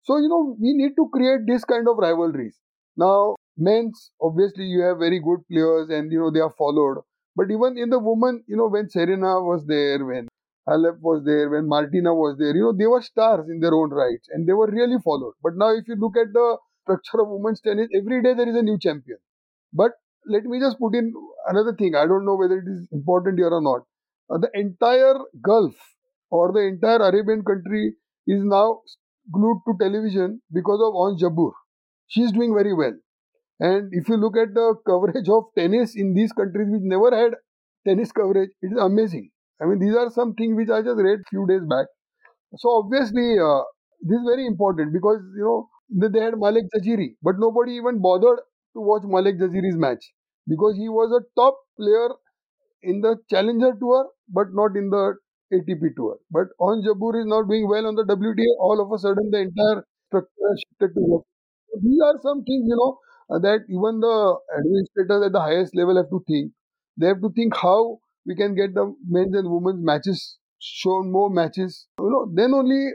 So, 0.04 0.18
you 0.18 0.28
know, 0.28 0.56
we 0.60 0.74
need 0.74 0.96
to 0.96 1.08
create 1.12 1.40
this 1.46 1.64
kind 1.64 1.88
of 1.88 1.98
rivalries. 1.98 2.58
Now, 2.96 3.36
men's, 3.56 4.10
obviously, 4.20 4.64
you 4.64 4.80
have 4.82 4.98
very 4.98 5.20
good 5.20 5.40
players 5.50 5.88
and, 5.90 6.10
you 6.12 6.18
know, 6.20 6.30
they 6.30 6.40
are 6.40 6.54
followed. 6.58 7.02
But 7.36 7.50
even 7.50 7.78
in 7.78 7.90
the 7.90 7.98
women, 7.98 8.44
you 8.46 8.56
know, 8.56 8.68
when 8.68 8.88
Serena 8.90 9.40
was 9.40 9.64
there, 9.66 10.04
when 10.04 10.28
Halep 10.68 11.00
was 11.00 11.24
there, 11.24 11.48
when 11.50 11.66
Martina 11.68 12.14
was 12.14 12.36
there, 12.38 12.54
you 12.54 12.62
know, 12.62 12.72
they 12.72 12.86
were 12.86 13.02
stars 13.02 13.48
in 13.48 13.60
their 13.60 13.74
own 13.74 13.90
rights 13.90 14.28
and 14.30 14.46
they 14.48 14.52
were 14.52 14.66
really 14.70 14.98
followed. 15.02 15.34
But 15.42 15.54
now, 15.56 15.70
if 15.74 15.88
you 15.88 15.96
look 15.96 16.16
at 16.16 16.32
the 16.32 16.58
structure 16.84 17.22
of 17.22 17.28
women's 17.30 17.60
tennis, 17.60 17.88
every 17.96 18.22
day 18.22 18.34
there 18.34 18.48
is 18.48 18.56
a 18.56 18.62
new 18.62 18.78
champion. 18.78 19.18
But 19.72 19.92
let 20.26 20.44
me 20.44 20.60
just 20.60 20.78
put 20.78 20.94
in 20.94 21.12
another 21.48 21.74
thing. 21.74 21.94
I 21.94 22.06
don't 22.06 22.24
know 22.24 22.36
whether 22.36 22.58
it 22.58 22.66
is 22.68 22.88
important 22.92 23.38
here 23.38 23.50
or 23.50 23.60
not 23.60 23.82
uh, 24.30 24.38
the 24.38 24.50
entire 24.58 25.18
Gulf 25.42 25.74
or 26.30 26.52
the 26.52 26.60
entire 26.60 26.98
Arabian 26.98 27.44
country 27.44 27.96
is 28.26 28.42
now 28.44 28.80
glued 29.32 29.60
to 29.66 29.74
television 29.80 30.40
because 30.52 30.80
of 30.82 30.94
Ons 30.94 31.22
Jabeur. 31.22 31.52
She 32.08 32.22
is 32.22 32.32
doing 32.32 32.54
very 32.54 32.72
well. 32.74 32.94
And 33.60 33.88
if 33.92 34.08
you 34.08 34.16
look 34.16 34.36
at 34.36 34.54
the 34.54 34.74
coverage 34.86 35.28
of 35.28 35.44
tennis 35.56 35.96
in 35.96 36.14
these 36.14 36.32
countries 36.32 36.68
which 36.70 36.82
never 36.84 37.16
had 37.16 37.34
tennis 37.86 38.12
coverage, 38.12 38.50
it 38.62 38.72
is 38.72 38.78
amazing. 38.78 39.30
I 39.60 39.66
mean, 39.66 39.78
these 39.78 39.94
are 39.94 40.10
some 40.10 40.34
things 40.34 40.56
which 40.56 40.70
I 40.70 40.82
just 40.82 40.98
read 40.98 41.20
few 41.30 41.46
days 41.46 41.62
back. 41.68 41.86
So 42.56 42.70
obviously, 42.78 43.38
uh, 43.38 43.62
this 44.02 44.18
is 44.18 44.24
very 44.26 44.46
important 44.46 44.92
because 44.92 45.20
you 45.36 45.44
know 45.44 45.68
they 46.10 46.20
had 46.20 46.38
Malek 46.38 46.64
Jaziri, 46.74 47.16
but 47.22 47.36
nobody 47.38 47.72
even 47.74 48.00
bothered 48.00 48.40
to 48.74 48.80
watch 48.80 49.02
Malek 49.04 49.38
Jaziri's 49.38 49.76
match 49.76 50.04
because 50.48 50.76
he 50.76 50.88
was 50.88 51.12
a 51.12 51.22
top 51.40 51.56
player 51.78 52.08
in 52.82 53.00
the 53.00 53.16
Challenger 53.30 53.72
Tour, 53.80 54.10
but 54.28 54.48
not 54.52 54.76
in 54.76 54.90
the 54.90 55.14
ATP 55.52 55.90
Tour. 55.96 56.18
But 56.30 56.48
Ons 56.60 56.86
Jabeur 56.86 57.20
is 57.20 57.26
not 57.26 57.48
doing 57.48 57.68
well 57.68 57.86
on 57.86 57.94
the 57.96 58.04
WTA. 58.04 58.46
All 58.60 58.80
of 58.80 58.92
a 58.92 58.98
sudden, 58.98 59.30
the 59.30 59.38
entire 59.40 59.84
structure 60.08 60.52
shifted 60.64 60.94
to 60.94 61.00
work. 61.06 61.24
These 61.82 62.00
are 62.04 62.16
some 62.22 62.44
things, 62.44 62.64
you 62.68 62.76
know, 62.76 62.98
uh, 63.30 63.38
that 63.38 63.60
even 63.68 64.00
the 64.00 64.36
administrators 64.58 65.26
at 65.26 65.32
the 65.32 65.40
highest 65.40 65.74
level 65.76 65.96
have 65.96 66.10
to 66.10 66.22
think. 66.26 66.52
They 66.96 67.06
have 67.08 67.20
to 67.22 67.30
think 67.30 67.56
how 67.56 67.98
we 68.26 68.34
can 68.36 68.54
get 68.54 68.74
the 68.74 68.94
men's 69.08 69.34
and 69.34 69.50
women's 69.50 69.84
matches 69.84 70.38
shown 70.58 71.10
more 71.10 71.30
matches. 71.30 71.86
You 71.98 72.10
know, 72.10 72.30
then 72.34 72.54
only 72.54 72.90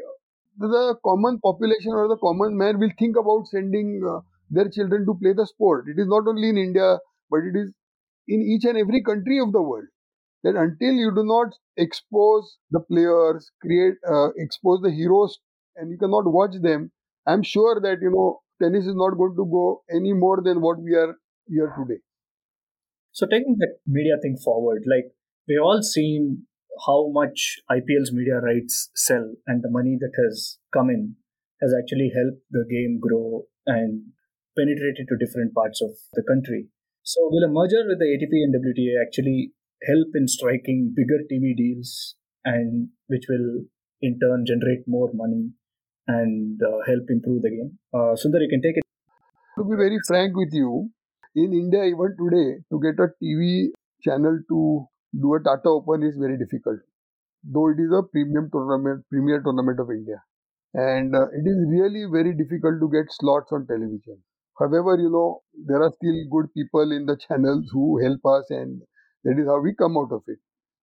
the 0.57 0.95
common 1.03 1.39
population 1.39 1.93
or 1.93 2.07
the 2.07 2.17
common 2.17 2.57
man 2.57 2.79
will 2.79 2.91
think 2.99 3.15
about 3.17 3.47
sending 3.47 4.01
uh, 4.07 4.21
their 4.49 4.69
children 4.69 5.05
to 5.05 5.13
play 5.15 5.33
the 5.33 5.45
sport. 5.45 5.85
It 5.87 5.99
is 5.99 6.07
not 6.07 6.27
only 6.27 6.49
in 6.49 6.57
India, 6.57 6.97
but 7.29 7.39
it 7.43 7.55
is 7.55 7.71
in 8.27 8.41
each 8.41 8.65
and 8.65 8.77
every 8.77 9.01
country 9.03 9.39
of 9.39 9.51
the 9.53 9.61
world 9.61 9.85
that 10.43 10.55
until 10.55 10.93
you 10.93 11.11
do 11.15 11.23
not 11.23 11.53
expose 11.77 12.57
the 12.71 12.79
players 12.79 13.51
create 13.61 13.95
uh, 14.09 14.29
expose 14.37 14.81
the 14.81 14.91
heroes 14.91 15.39
and 15.75 15.91
you 15.91 15.97
cannot 15.97 16.25
watch 16.37 16.55
them 16.61 16.91
i'm 17.27 17.43
sure 17.43 17.79
that 17.81 17.99
you 18.01 18.11
know 18.11 18.41
tennis 18.61 18.85
is 18.85 18.95
not 18.95 19.17
going 19.17 19.35
to 19.35 19.45
go 19.45 19.83
any 19.89 20.13
more 20.13 20.41
than 20.41 20.61
what 20.61 20.81
we 20.81 20.93
are 20.95 21.15
here 21.47 21.73
today. 21.77 21.99
So 23.11 23.25
taking 23.25 23.57
that 23.59 23.77
media 23.85 24.17
thing 24.21 24.37
forward 24.43 24.83
like 24.85 25.11
we 25.47 25.57
all 25.57 25.81
seen 25.81 26.45
how 26.85 27.09
much 27.09 27.59
ipl's 27.71 28.11
media 28.11 28.39
rights 28.39 28.89
sell 28.95 29.25
and 29.47 29.63
the 29.63 29.71
money 29.71 29.97
that 29.99 30.13
has 30.23 30.59
come 30.73 30.89
in 30.89 31.15
has 31.61 31.73
actually 31.79 32.11
helped 32.15 32.41
the 32.51 32.65
game 32.69 32.99
grow 33.01 33.43
and 33.65 34.03
penetrate 34.57 34.99
into 34.99 35.17
different 35.17 35.53
parts 35.53 35.81
of 35.81 35.91
the 36.13 36.23
country. 36.23 36.67
So, 37.03 37.21
will 37.31 37.45
a 37.45 37.47
merger 37.47 37.83
with 37.87 37.99
the 37.99 38.05
ATP 38.05 38.33
and 38.43 38.53
WTA 38.53 39.01
actually 39.01 39.53
help 39.87 40.09
in 40.15 40.27
striking 40.27 40.93
bigger 40.95 41.23
TV 41.31 41.55
deals 41.55 42.15
and 42.43 42.89
which 43.07 43.25
will 43.29 43.65
in 44.01 44.19
turn 44.19 44.45
generate 44.45 44.83
more 44.87 45.09
money 45.13 45.51
and 46.07 46.61
uh, 46.63 46.79
help 46.87 47.05
improve 47.09 47.41
the 47.41 47.49
game? 47.49 47.77
Uh, 47.93 48.13
Sundar, 48.21 48.41
you 48.41 48.49
can 48.49 48.61
take 48.61 48.77
it. 48.77 48.83
To 49.57 49.63
be 49.65 49.75
very 49.75 49.99
frank 50.07 50.35
with 50.35 50.53
you, 50.53 50.89
in 51.35 51.53
India, 51.53 51.83
even 51.85 52.15
today, 52.19 52.59
to 52.71 52.79
get 52.81 52.99
a 53.03 53.09
TV 53.21 53.73
channel 54.01 54.39
to 54.49 54.87
do 55.21 55.35
a 55.35 55.39
Tata 55.43 55.69
Open 55.69 56.03
is 56.03 56.15
very 56.17 56.37
difficult, 56.37 56.79
though 57.43 57.69
it 57.69 57.79
is 57.79 57.91
a 57.91 58.03
premium 58.03 58.49
tournament, 58.51 59.05
premier 59.09 59.41
tournament 59.41 59.79
of 59.79 59.89
India. 59.91 60.21
And 60.73 61.15
uh, 61.15 61.27
it 61.33 61.45
is 61.45 61.57
really 61.69 62.05
very 62.11 62.33
difficult 62.33 62.79
to 62.81 62.89
get 62.89 63.11
slots 63.11 63.51
on 63.51 63.67
television. 63.67 64.21
However, 64.59 64.97
you 64.97 65.09
know, 65.09 65.41
there 65.67 65.81
are 65.83 65.91
still 65.91 66.17
good 66.31 66.53
people 66.53 66.91
in 66.91 67.05
the 67.05 67.17
channels 67.27 67.69
who 67.71 67.99
help 68.03 68.25
us, 68.25 68.45
and 68.49 68.81
that 69.23 69.39
is 69.39 69.47
how 69.47 69.59
we 69.61 69.73
come 69.75 69.97
out 69.97 70.11
of 70.11 70.23
it. 70.27 70.39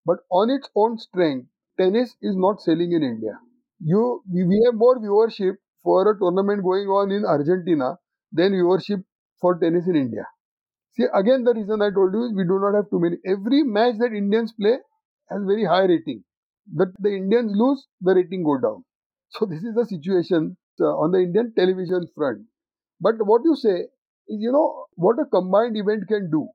But 0.07 0.19
on 0.31 0.51
its 0.51 0.69
own 0.77 0.99
strength, 0.99 1.49
tennis 1.79 2.17
is 2.23 2.37
not 2.37 2.61
selling 2.63 2.93
in 2.93 3.03
India. 3.03 3.39
You, 3.85 4.23
we 4.33 4.63
have 4.67 4.75
more 4.75 4.99
viewership 4.99 5.57
for 5.85 6.11
a 6.11 6.19
tournament 6.19 6.65
going 6.65 6.89
on 6.89 7.13
in 7.13 7.25
Argentina 7.25 7.99
than 8.33 8.53
viewership 8.53 9.05
for 9.41 9.59
tennis 9.61 9.87
in 9.89 9.97
India. 9.97 10.27
See, 10.95 11.05
again, 11.15 11.45
the 11.45 11.55
reason 11.55 11.83
I 11.83 11.91
told 11.91 12.15
you 12.15 12.25
is 12.25 12.33
we 12.35 12.45
do 12.45 12.59
not 12.61 12.75
have 12.75 12.91
too 12.91 13.01
many. 13.01 13.19
Every 13.27 13.63
match 13.65 13.97
that 13.99 14.13
Indians 14.13 14.53
play 14.53 14.79
has 15.31 15.43
very 15.47 15.65
high 15.65 15.85
rating. 15.85 16.25
That 16.75 16.93
the 17.01 17.11
Indians 17.17 17.53
lose, 17.55 17.87
the 18.01 18.15
rating 18.15 18.45
go 18.45 18.59
down. 18.59 18.85
So 19.31 19.47
this 19.47 19.63
is 19.65 19.75
the 19.75 19.85
situation 19.87 20.57
uh, 20.81 20.97
on 20.99 21.13
the 21.13 21.19
Indian 21.19 21.53
television 21.57 22.09
front. 22.15 22.47
But 23.01 23.17
what 23.27 23.43
you 23.45 23.57
say 23.57 23.81
is, 24.29 24.41
you 24.41 24.53
know, 24.53 24.87
what 24.97 25.19
a 25.21 25.27
combined 25.27 25.77
event 25.77 26.09
can 26.09 26.31
do 26.31 26.49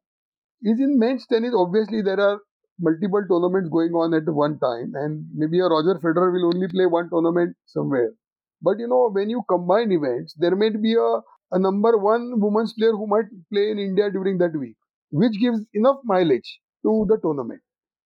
is 0.63 0.79
in 0.79 0.97
men's 0.99 1.25
tennis. 1.27 1.53
Obviously, 1.55 2.01
there 2.01 2.19
are 2.19 2.39
multiple 2.79 3.23
tournaments 3.29 3.69
going 3.69 3.93
on 3.93 4.13
at 4.13 4.25
one 4.33 4.57
time, 4.59 4.93
and 4.95 5.25
maybe 5.33 5.59
a 5.59 5.65
Roger 5.67 5.95
Federer 5.99 6.31
will 6.33 6.47
only 6.53 6.67
play 6.67 6.85
one 6.85 7.09
tournament 7.09 7.55
somewhere. 7.65 8.13
But 8.61 8.79
you 8.79 8.87
know, 8.87 9.09
when 9.11 9.29
you 9.29 9.43
combine 9.49 9.91
events, 9.91 10.33
there 10.37 10.55
may 10.55 10.69
be 10.69 10.95
a, 10.95 11.19
a 11.51 11.59
number 11.59 11.97
one 11.97 12.39
women's 12.39 12.73
player 12.73 12.91
who 12.91 13.07
might 13.07 13.25
play 13.51 13.71
in 13.71 13.79
India 13.79 14.09
during 14.11 14.37
that 14.39 14.55
week, 14.57 14.77
which 15.11 15.39
gives 15.39 15.65
enough 15.73 15.99
mileage 16.03 16.59
to 16.83 17.05
the 17.09 17.17
tournament. 17.17 17.61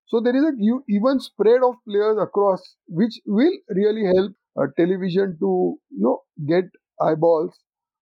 So 0.06 0.22
there 0.22 0.36
is 0.36 0.44
a 0.44 0.54
even 0.88 1.20
spread 1.20 1.62
of 1.64 1.76
players 1.88 2.18
across, 2.18 2.76
which 2.88 3.20
will 3.26 3.52
really 3.70 4.06
help 4.06 4.32
uh, 4.58 4.68
television 4.78 5.38
to 5.40 5.78
you 5.90 6.00
know 6.04 6.22
get 6.46 6.66
eyeballs, 7.02 7.58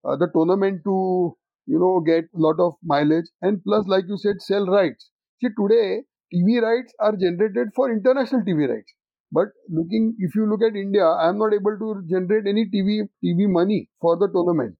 uh, 0.04 0.16
the 0.16 0.28
tournament 0.34 0.82
to 0.84 1.36
you 1.66 1.78
know 1.78 2.00
get 2.00 2.24
a 2.34 2.38
lot 2.38 2.58
of 2.60 2.74
mileage, 2.82 3.30
and 3.42 3.62
plus, 3.64 3.86
like 3.86 4.04
you 4.08 4.18
said, 4.18 4.42
sell 4.42 4.66
rights. 4.66 5.10
See 5.40 5.48
today, 5.58 6.02
TV 6.32 6.60
rights 6.62 6.94
are 6.98 7.16
generated 7.16 7.68
for 7.74 7.90
international 7.90 8.42
TV 8.42 8.68
rights. 8.68 8.92
But 9.32 9.48
looking, 9.68 10.14
if 10.18 10.34
you 10.34 10.46
look 10.48 10.62
at 10.62 10.76
India, 10.76 11.04
I 11.06 11.28
am 11.28 11.38
not 11.38 11.52
able 11.54 11.78
to 11.78 12.02
generate 12.08 12.46
any 12.46 12.66
TV 12.66 13.08
TV 13.24 13.48
money 13.48 13.88
for 14.00 14.16
the 14.16 14.28
tournament. 14.28 14.76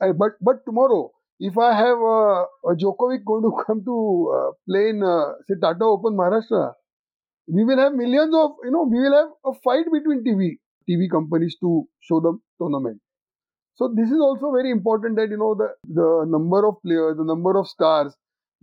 I, 0.00 0.12
but 0.12 0.32
but 0.40 0.64
tomorrow, 0.66 1.12
if 1.40 1.58
I 1.58 1.72
have 1.74 1.98
uh, 1.98 2.44
a 2.72 2.74
Djokovic 2.76 3.24
going 3.24 3.42
to 3.42 3.52
come 3.66 3.84
to 3.84 3.96
uh, 4.38 4.50
play 4.68 4.88
in 4.90 5.02
uh, 5.02 5.34
say 5.48 5.54
Tata 5.60 5.84
Open 5.84 6.14
Maharashtra, 6.16 6.74
we 7.48 7.64
will 7.64 7.78
have 7.78 7.92
millions 7.94 8.34
of 8.34 8.52
you 8.64 8.70
know 8.70 8.84
we 8.84 9.00
will 9.00 9.16
have 9.20 9.30
a 9.52 9.58
fight 9.64 9.86
between 9.92 10.24
TV 10.24 10.58
TV 10.88 11.10
companies 11.10 11.56
to 11.60 11.86
show 12.00 12.20
the 12.20 12.38
tournament. 12.58 13.00
So 13.76 13.88
this 13.94 14.10
is 14.10 14.20
also 14.20 14.52
very 14.52 14.70
important 14.70 15.16
that 15.16 15.30
you 15.30 15.36
know 15.38 15.54
the 15.54 15.68
the 16.00 16.24
number 16.28 16.66
of 16.66 16.82
players, 16.82 17.16
the 17.16 17.24
number 17.24 17.56
of 17.58 17.68
stars, 17.68 18.14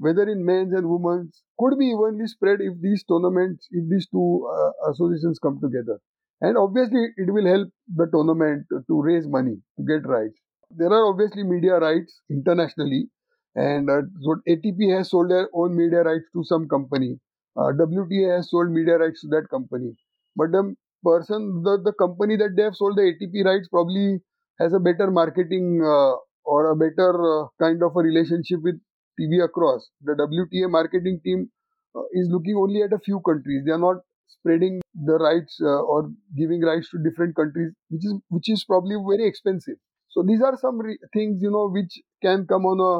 whether 0.01 0.23
in 0.29 0.45
men's 0.45 0.73
and 0.73 0.87
women's, 0.89 1.43
could 1.59 1.77
be 1.79 1.87
evenly 1.87 2.27
spread 2.27 2.59
if 2.61 2.73
these 2.81 3.03
tournaments, 3.03 3.67
if 3.71 3.89
these 3.89 4.07
two 4.09 4.47
uh, 4.51 4.91
associations 4.91 5.39
come 5.39 5.59
together. 5.61 5.99
And 6.41 6.57
obviously, 6.57 7.09
it 7.17 7.31
will 7.31 7.45
help 7.45 7.69
the 7.95 8.07
tournament 8.07 8.65
to 8.87 9.01
raise 9.01 9.27
money 9.27 9.57
to 9.77 9.83
get 9.85 10.07
rights. 10.07 10.37
There 10.71 10.91
are 10.91 11.05
obviously 11.07 11.43
media 11.43 11.79
rights 11.79 12.21
internationally, 12.29 13.09
and 13.55 13.89
uh, 13.89 14.01
so 14.21 14.35
ATP 14.47 14.89
has 14.89 15.09
sold 15.11 15.29
their 15.29 15.49
own 15.53 15.75
media 15.75 16.03
rights 16.03 16.25
to 16.33 16.43
some 16.43 16.67
company. 16.67 17.19
Uh, 17.57 17.71
WTA 17.77 18.37
has 18.37 18.49
sold 18.49 18.71
media 18.71 18.97
rights 18.97 19.21
to 19.21 19.27
that 19.29 19.49
company. 19.49 19.95
But 20.35 20.51
the 20.51 20.75
person, 21.03 21.63
the, 21.63 21.79
the 21.83 21.93
company 21.93 22.37
that 22.37 22.55
they 22.55 22.63
have 22.63 22.75
sold 22.75 22.97
the 22.97 23.03
ATP 23.03 23.43
rights 23.43 23.67
probably 23.69 24.19
has 24.59 24.73
a 24.73 24.79
better 24.79 25.11
marketing 25.11 25.81
uh, 25.83 26.13
or 26.45 26.71
a 26.71 26.75
better 26.75 27.43
uh, 27.43 27.47
kind 27.59 27.83
of 27.83 27.95
a 27.95 27.99
relationship 27.99 28.61
with 28.63 28.79
TV 29.21 29.39
across. 29.47 29.89
The 30.09 30.15
WTA 30.17 30.69
marketing 30.69 31.21
team 31.23 31.49
uh, 31.95 32.03
is 32.13 32.29
looking 32.31 32.55
only 32.55 32.81
at 32.83 32.93
a 32.93 32.99
few 32.99 33.19
countries. 33.21 33.63
They 33.65 33.71
are 33.71 33.83
not 33.87 33.97
spreading 34.27 34.81
the 34.93 35.17
rights 35.25 35.59
uh, 35.61 35.81
or 35.93 36.09
giving 36.37 36.61
rights 36.61 36.89
to 36.91 36.97
different 37.07 37.35
countries, 37.35 37.73
which 37.89 38.05
is 38.05 38.15
which 38.29 38.49
is 38.49 38.63
probably 38.65 38.95
very 39.11 39.27
expensive. 39.27 39.77
So 40.09 40.23
these 40.27 40.41
are 40.41 40.57
some 40.57 40.79
re- 40.79 40.99
things 41.13 41.39
you 41.41 41.51
know 41.51 41.67
which 41.69 41.99
can 42.21 42.45
come 42.47 42.65
on 42.65 42.79
a 42.89 42.93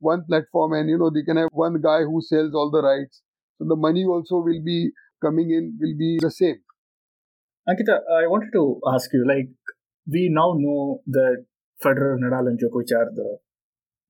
one 0.00 0.24
platform, 0.28 0.72
and 0.74 0.88
you 0.88 0.98
know 0.98 1.10
they 1.10 1.22
can 1.22 1.36
have 1.36 1.48
one 1.52 1.80
guy 1.80 2.00
who 2.02 2.20
sells 2.22 2.54
all 2.54 2.70
the 2.70 2.82
rights. 2.82 3.22
So 3.58 3.66
the 3.68 3.76
money 3.76 4.04
also 4.04 4.36
will 4.48 4.62
be 4.64 4.90
coming 5.22 5.50
in 5.50 5.76
will 5.80 5.96
be 5.98 6.18
the 6.20 6.30
same. 6.30 6.60
Ankita, 7.68 7.94
I 8.22 8.26
wanted 8.26 8.50
to 8.54 8.80
ask 8.92 9.12
you, 9.12 9.24
like 9.26 9.48
we 10.06 10.28
now 10.30 10.54
know 10.58 11.02
that 11.08 11.44
Federer, 11.84 12.18
Nadal, 12.18 12.48
and 12.48 12.58
Djokovic 12.60 12.92
are 12.96 13.10
the 13.14 13.38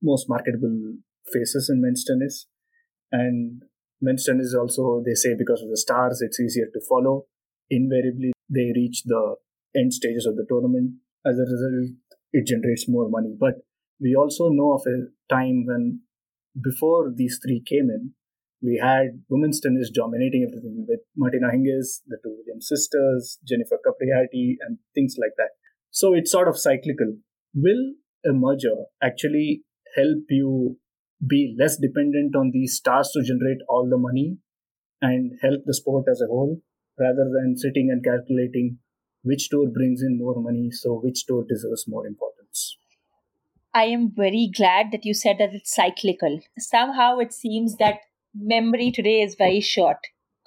most 0.03 0.29
marketable 0.29 0.95
faces 1.31 1.69
in 1.69 1.81
men's 1.81 2.03
tennis. 2.05 2.47
And 3.11 3.63
men's 4.01 4.25
tennis 4.25 4.53
also, 4.53 5.03
they 5.05 5.15
say, 5.15 5.35
because 5.37 5.61
of 5.61 5.69
the 5.69 5.77
stars, 5.77 6.21
it's 6.21 6.39
easier 6.39 6.65
to 6.73 6.81
follow. 6.87 7.25
Invariably, 7.69 8.33
they 8.49 8.71
reach 8.75 9.03
the 9.05 9.35
end 9.75 9.93
stages 9.93 10.25
of 10.25 10.35
the 10.35 10.45
tournament. 10.49 10.93
As 11.25 11.37
a 11.37 11.41
result, 11.41 11.95
it 12.31 12.47
generates 12.47 12.87
more 12.87 13.09
money. 13.09 13.35
But 13.37 13.55
we 13.99 14.15
also 14.15 14.49
know 14.49 14.73
of 14.73 14.83
a 14.85 15.33
time 15.33 15.65
when, 15.65 16.01
before 16.61 17.11
these 17.15 17.39
three 17.43 17.61
came 17.65 17.89
in, 17.89 18.13
we 18.61 18.79
had 18.81 19.21
women's 19.29 19.59
tennis 19.59 19.91
dominating 19.91 20.47
everything 20.47 20.85
with 20.87 21.01
Martina 21.15 21.47
Hingis, 21.47 22.01
the 22.07 22.17
two 22.23 22.35
Williams 22.37 22.67
sisters, 22.67 23.37
Jennifer 23.47 23.77
Capriati, 23.85 24.55
and 24.61 24.79
things 24.95 25.15
like 25.19 25.33
that. 25.37 25.49
So 25.91 26.13
it's 26.13 26.31
sort 26.31 26.47
of 26.47 26.57
cyclical. 26.57 27.17
Will 27.53 27.93
a 28.25 28.33
merger 28.33 28.75
actually 29.01 29.63
help 29.95 30.23
you 30.29 30.77
be 31.25 31.55
less 31.59 31.77
dependent 31.77 32.35
on 32.35 32.51
these 32.53 32.75
stars 32.75 33.09
to 33.13 33.23
generate 33.23 33.59
all 33.67 33.89
the 33.89 33.97
money 33.97 34.37
and 35.01 35.33
help 35.41 35.61
the 35.65 35.73
sport 35.73 36.05
as 36.11 36.21
a 36.21 36.27
whole 36.27 36.61
rather 36.99 37.29
than 37.33 37.55
sitting 37.57 37.89
and 37.91 38.03
calculating 38.03 38.77
which 39.23 39.49
tour 39.49 39.67
brings 39.67 40.01
in 40.01 40.17
more 40.17 40.39
money 40.41 40.69
so 40.71 40.99
which 41.03 41.25
tour 41.25 41.45
deserves 41.47 41.85
more 41.87 42.05
importance. 42.05 42.77
I 43.73 43.85
am 43.85 44.11
very 44.15 44.49
glad 44.55 44.91
that 44.91 45.05
you 45.05 45.13
said 45.13 45.37
that 45.39 45.53
it's 45.53 45.73
cyclical. 45.73 46.39
Somehow 46.57 47.19
it 47.19 47.33
seems 47.33 47.77
that 47.77 47.99
memory 48.33 48.91
today 48.91 49.21
is 49.21 49.35
very 49.35 49.61
short 49.61 49.97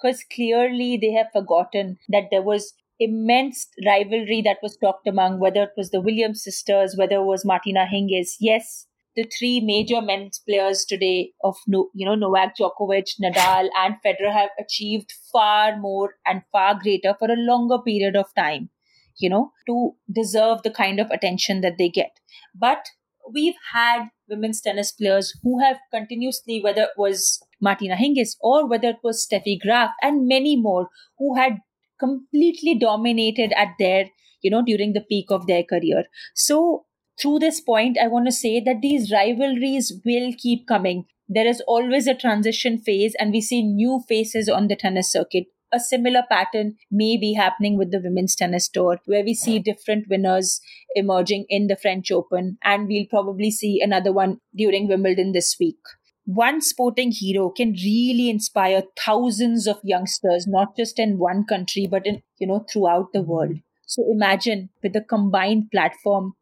because 0.01 0.23
clearly 0.33 0.97
they 0.99 1.11
have 1.11 1.27
forgotten 1.31 1.97
that 2.09 2.25
there 2.31 2.41
was 2.41 2.73
immense 2.99 3.67
rivalry 3.85 4.41
that 4.43 4.57
was 4.61 4.77
talked 4.77 5.07
among 5.07 5.39
whether 5.39 5.63
it 5.63 5.71
was 5.75 5.89
the 5.89 5.99
williams 5.99 6.43
sisters 6.43 6.95
whether 6.95 7.15
it 7.15 7.23
was 7.23 7.43
martina 7.43 7.87
hingis. 7.91 8.35
Yes 8.39 8.85
the 9.15 9.25
three 9.37 9.59
major 9.59 10.01
men's 10.01 10.39
players 10.47 10.85
today 10.85 11.31
of 11.43 11.55
you 11.67 12.05
know 12.05 12.15
Novak 12.15 12.55
Djokovic, 12.57 13.19
Nadal, 13.21 13.69
and 13.77 13.95
Federer 14.05 14.33
have 14.33 14.49
achieved 14.59 15.13
far 15.31 15.77
more 15.77 16.15
and 16.25 16.41
far 16.51 16.79
greater 16.81 17.15
for 17.17 17.29
a 17.29 17.35
longer 17.35 17.77
period 17.85 18.15
of 18.15 18.33
time, 18.35 18.69
you 19.17 19.29
know, 19.29 19.51
to 19.67 19.91
deserve 20.11 20.63
the 20.63 20.71
kind 20.71 20.99
of 20.99 21.09
attention 21.11 21.61
that 21.61 21.77
they 21.77 21.89
get. 21.89 22.11
But 22.55 22.85
we've 23.33 23.55
had 23.73 24.07
women's 24.29 24.61
tennis 24.61 24.91
players 24.91 25.37
who 25.43 25.59
have 25.59 25.77
continuously, 25.93 26.61
whether 26.63 26.83
it 26.83 26.97
was 26.97 27.41
Martina 27.61 27.95
Hingis 27.95 28.35
or 28.41 28.67
whether 28.67 28.89
it 28.89 28.99
was 29.03 29.27
Steffi 29.27 29.59
Graf 29.59 29.91
and 30.01 30.27
many 30.27 30.55
more 30.55 30.87
who 31.19 31.35
had 31.35 31.57
completely 31.99 32.77
dominated 32.79 33.53
at 33.55 33.69
their, 33.77 34.05
you 34.41 34.49
know, 34.49 34.63
during 34.65 34.93
the 34.93 35.01
peak 35.01 35.27
of 35.29 35.47
their 35.47 35.63
career. 35.63 36.05
So 36.33 36.85
through 37.21 37.39
this 37.39 37.61
point, 37.61 37.97
I 38.01 38.07
want 38.07 38.25
to 38.25 38.31
say 38.31 38.59
that 38.61 38.81
these 38.81 39.11
rivalries 39.11 39.93
will 40.03 40.31
keep 40.37 40.67
coming. 40.67 41.05
There 41.29 41.47
is 41.47 41.61
always 41.67 42.07
a 42.07 42.15
transition 42.15 42.79
phase, 42.79 43.15
and 43.19 43.31
we 43.31 43.41
see 43.41 43.61
new 43.61 44.01
faces 44.07 44.49
on 44.49 44.67
the 44.67 44.75
tennis 44.75 45.11
circuit. 45.11 45.45
A 45.71 45.79
similar 45.79 46.23
pattern 46.29 46.75
may 46.91 47.15
be 47.15 47.33
happening 47.33 47.77
with 47.77 47.91
the 47.91 48.01
women's 48.03 48.35
tennis 48.35 48.67
tour, 48.67 48.99
where 49.05 49.23
we 49.23 49.33
see 49.33 49.59
different 49.59 50.09
winners 50.09 50.59
emerging 50.95 51.45
in 51.47 51.67
the 51.67 51.77
French 51.77 52.11
Open, 52.11 52.57
and 52.63 52.87
we'll 52.87 53.05
probably 53.09 53.51
see 53.51 53.79
another 53.81 54.11
one 54.11 54.39
during 54.53 54.87
Wimbledon 54.87 55.31
this 55.31 55.55
week. 55.59 55.79
One 56.25 56.61
sporting 56.61 57.11
hero 57.11 57.49
can 57.49 57.71
really 57.71 58.29
inspire 58.29 58.83
thousands 58.99 59.67
of 59.67 59.79
youngsters, 59.83 60.45
not 60.47 60.75
just 60.75 60.99
in 60.99 61.17
one 61.17 61.45
country, 61.45 61.87
but 61.89 62.05
in, 62.05 62.21
you 62.39 62.47
know, 62.47 62.65
throughout 62.69 63.13
the 63.13 63.21
world. 63.21 63.55
So 63.85 64.05
imagine 64.09 64.69
with 64.83 64.95
a 64.95 65.01
combined 65.01 65.71
platform 65.71 66.33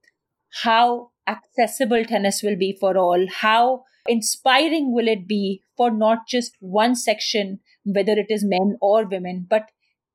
how 0.64 1.12
accessible 1.28 2.06
tennis 2.06 2.42
will 2.44 2.58
be 2.58 2.76
for 2.80 2.98
all, 2.98 3.26
how 3.42 3.84
inspiring 4.08 4.94
will 4.94 5.08
it 5.08 5.28
be 5.28 5.62
for 5.78 5.92
not 5.92 6.28
just 6.28 6.54
one 6.60 6.96
section, 6.96 7.60
whether 7.86 8.14
it 8.14 8.28
is 8.30 8.44
men 8.44 8.78
or 8.82 9.06
women, 9.06 9.46
but 9.50 9.70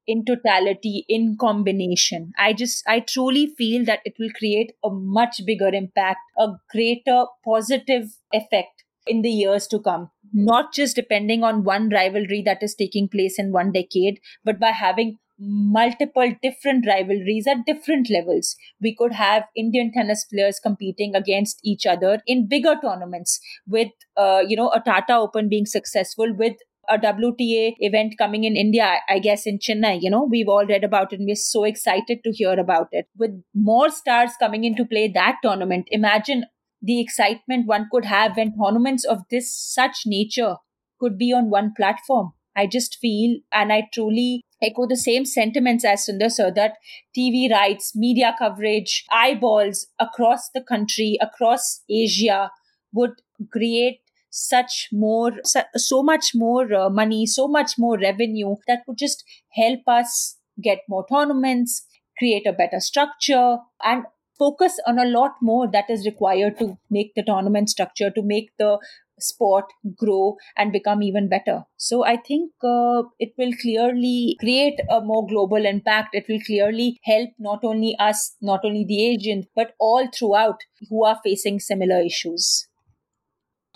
in 0.07 0.25
totality, 0.25 1.05
in 1.09 1.37
combination. 1.41 2.33
I 2.39 2.53
just, 2.53 2.83
I 2.87 3.01
truly 3.01 3.55
feel 3.57 3.85
that 3.87 4.01
it 4.05 4.15
will 4.19 4.31
create 4.37 4.73
a 4.85 4.91
much 4.91 5.41
bigger 5.47 5.69
impact, 5.69 6.21
a 6.39 6.49
greater 6.71 7.25
positive 7.45 8.11
effect 8.33 8.85
in 9.07 9.23
the 9.23 9.31
years 9.31 9.67
to 9.69 9.79
come. 9.79 10.11
Not 10.33 10.73
just 10.73 10.97
depending 10.97 11.43
on 11.45 11.65
one 11.65 11.89
rivalry 11.89 12.43
that 12.45 12.63
is 12.63 12.75
taking 12.75 13.09
place 13.09 13.39
in 13.39 13.53
one 13.53 13.73
decade, 13.73 14.21
but 14.45 14.59
by 14.59 14.71
having 14.71 15.19
multiple 15.39 16.33
different 16.43 16.87
rivalries 16.87 17.47
at 17.47 17.67
different 17.67 18.09
levels. 18.11 18.57
We 18.81 18.95
could 18.95 19.13
have 19.13 19.45
Indian 19.57 19.93
tennis 19.93 20.25
players 20.25 20.61
competing 20.61 21.15
against 21.15 21.61
each 21.65 21.87
other 21.87 22.23
in 22.27 22.49
bigger 22.49 22.75
tournaments 22.81 23.41
with, 23.67 23.89
uh, 24.17 24.43
you 24.47 24.57
know, 24.57 24.71
a 24.71 24.81
Tata 24.81 25.15
Open 25.15 25.49
being 25.49 25.67
successful 25.67 26.33
with 26.37 26.55
a 26.89 26.99
WTA 26.99 27.75
event 27.79 28.15
coming 28.19 28.45
in 28.45 28.57
India, 28.57 28.97
I 29.09 29.19
guess 29.19 29.47
in 29.47 29.59
Chennai. 29.59 29.99
You 30.01 30.11
know, 30.11 30.25
we've 30.31 30.49
all 30.49 30.67
read 30.67 30.85
about 30.85 31.13
it 31.13 31.19
and 31.19 31.27
we're 31.27 31.35
so 31.35 31.65
excited 31.65 32.19
to 32.25 32.33
hear 32.33 32.59
about 32.59 32.89
it. 32.93 33.07
With 33.17 33.43
more 33.55 33.91
stars 33.91 34.33
coming 34.39 34.65
into 34.65 34.85
play 34.85 35.11
that 35.15 35.37
tournament, 35.43 35.87
imagine 35.91 36.45
the 36.83 37.01
excitement 37.01 37.67
one 37.67 37.89
could 37.91 38.05
have 38.05 38.37
when 38.37 38.55
tournaments 38.57 39.05
of 39.05 39.21
this 39.31 39.57
such 39.57 40.03
nature 40.05 40.57
could 41.01 41.17
be 41.19 41.33
on 41.33 41.51
one 41.51 41.73
platform. 41.77 42.33
I 42.57 42.67
just 42.67 42.99
feel 43.01 43.41
and 43.53 43.73
I 43.73 43.89
truly 43.93 44.45
echo 44.65 44.87
the 44.87 44.97
same 44.97 45.25
sentiments 45.25 45.85
as 45.85 46.07
Sundar 46.07 46.31
sir 46.31 46.51
that 46.57 46.75
TV 47.17 47.51
rights, 47.51 47.93
media 47.95 48.35
coverage, 48.39 49.05
eyeballs 49.11 49.87
across 49.99 50.51
the 50.55 50.63
country, 50.63 51.17
across 51.21 51.83
Asia 51.89 52.51
would 52.93 53.13
create 53.53 54.01
such 54.31 54.89
more 54.93 55.33
so 55.77 56.03
much 56.03 56.33
more 56.35 56.75
uh, 56.75 56.91
money 56.91 57.25
so 57.25 57.47
much 57.47 57.75
more 57.79 57.97
revenue 57.97 58.57
that 58.67 58.81
would 58.89 58.99
just 58.99 59.23
help 59.53 59.79
us 59.87 60.39
get 60.61 60.79
more 60.89 61.07
tournaments 61.09 61.87
create 62.19 62.45
a 62.47 62.53
better 62.53 62.81
structure 62.81 63.59
and 63.85 64.05
focus 64.39 64.81
on 64.87 64.99
a 64.99 65.05
lot 65.05 65.35
more 65.41 65.71
that 65.71 65.89
is 65.89 66.05
required 66.05 66.59
to 66.59 66.77
make 66.91 67.15
the 67.15 67.23
tournament 67.23 67.71
structure 67.71 68.11
to 68.11 68.23
make 68.23 68.51
the 68.59 68.79
sport 69.19 69.65
grow 69.97 70.37
and 70.57 70.73
become 70.73 71.03
even 71.03 71.29
better 71.29 71.63
so 71.77 72.05
i 72.05 72.17
think 72.17 72.51
uh, 72.65 73.03
it 73.19 73.33
will 73.39 73.53
clearly 73.63 74.37
create 74.41 74.81
a 74.91 75.01
more 75.01 75.27
global 75.27 75.65
impact 75.65 76.15
it 76.15 76.25
will 76.29 76.41
clearly 76.47 76.99
help 77.05 77.31
not 77.39 77.65
only 77.65 77.97
us 77.99 78.37
not 78.41 78.61
only 78.65 78.85
the 78.85 79.01
asians 79.07 79.47
but 79.55 79.75
all 79.79 80.09
throughout 80.19 80.61
who 80.91 81.05
are 81.05 81.19
facing 81.25 81.59
similar 81.61 82.01
issues 82.01 82.69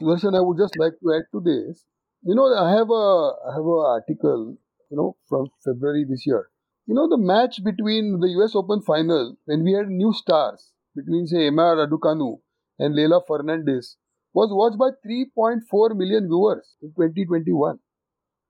Sudarshan, 0.00 0.36
I 0.36 0.40
would 0.40 0.58
just 0.58 0.78
like 0.78 0.92
to 1.00 1.12
add 1.12 1.26
to 1.32 1.40
this. 1.40 1.84
You 2.22 2.34
know, 2.34 2.46
I 2.54 2.70
have 2.70 2.90
a 2.90 3.04
I 3.48 3.54
have 3.54 3.66
an 3.66 3.82
article, 3.94 4.56
you 4.90 4.96
know, 4.96 5.16
from 5.28 5.48
February 5.64 6.04
this 6.08 6.24
year. 6.26 6.48
You 6.86 6.94
know, 6.94 7.08
the 7.08 7.18
match 7.18 7.62
between 7.64 8.20
the 8.20 8.28
US 8.38 8.54
Open 8.54 8.80
final 8.82 9.36
when 9.44 9.64
we 9.64 9.72
had 9.72 9.88
new 9.88 10.12
stars 10.12 10.72
between 10.94 11.26
say 11.26 11.48
Emma 11.48 11.74
Raducanu 11.78 12.38
and 12.78 12.94
Leylah 12.94 13.22
Fernandez 13.26 13.96
was 14.32 14.50
watched 14.52 14.78
by 14.78 14.90
3.4 15.06 15.96
million 15.96 16.26
viewers 16.28 16.76
in 16.82 16.90
2021. 16.94 17.78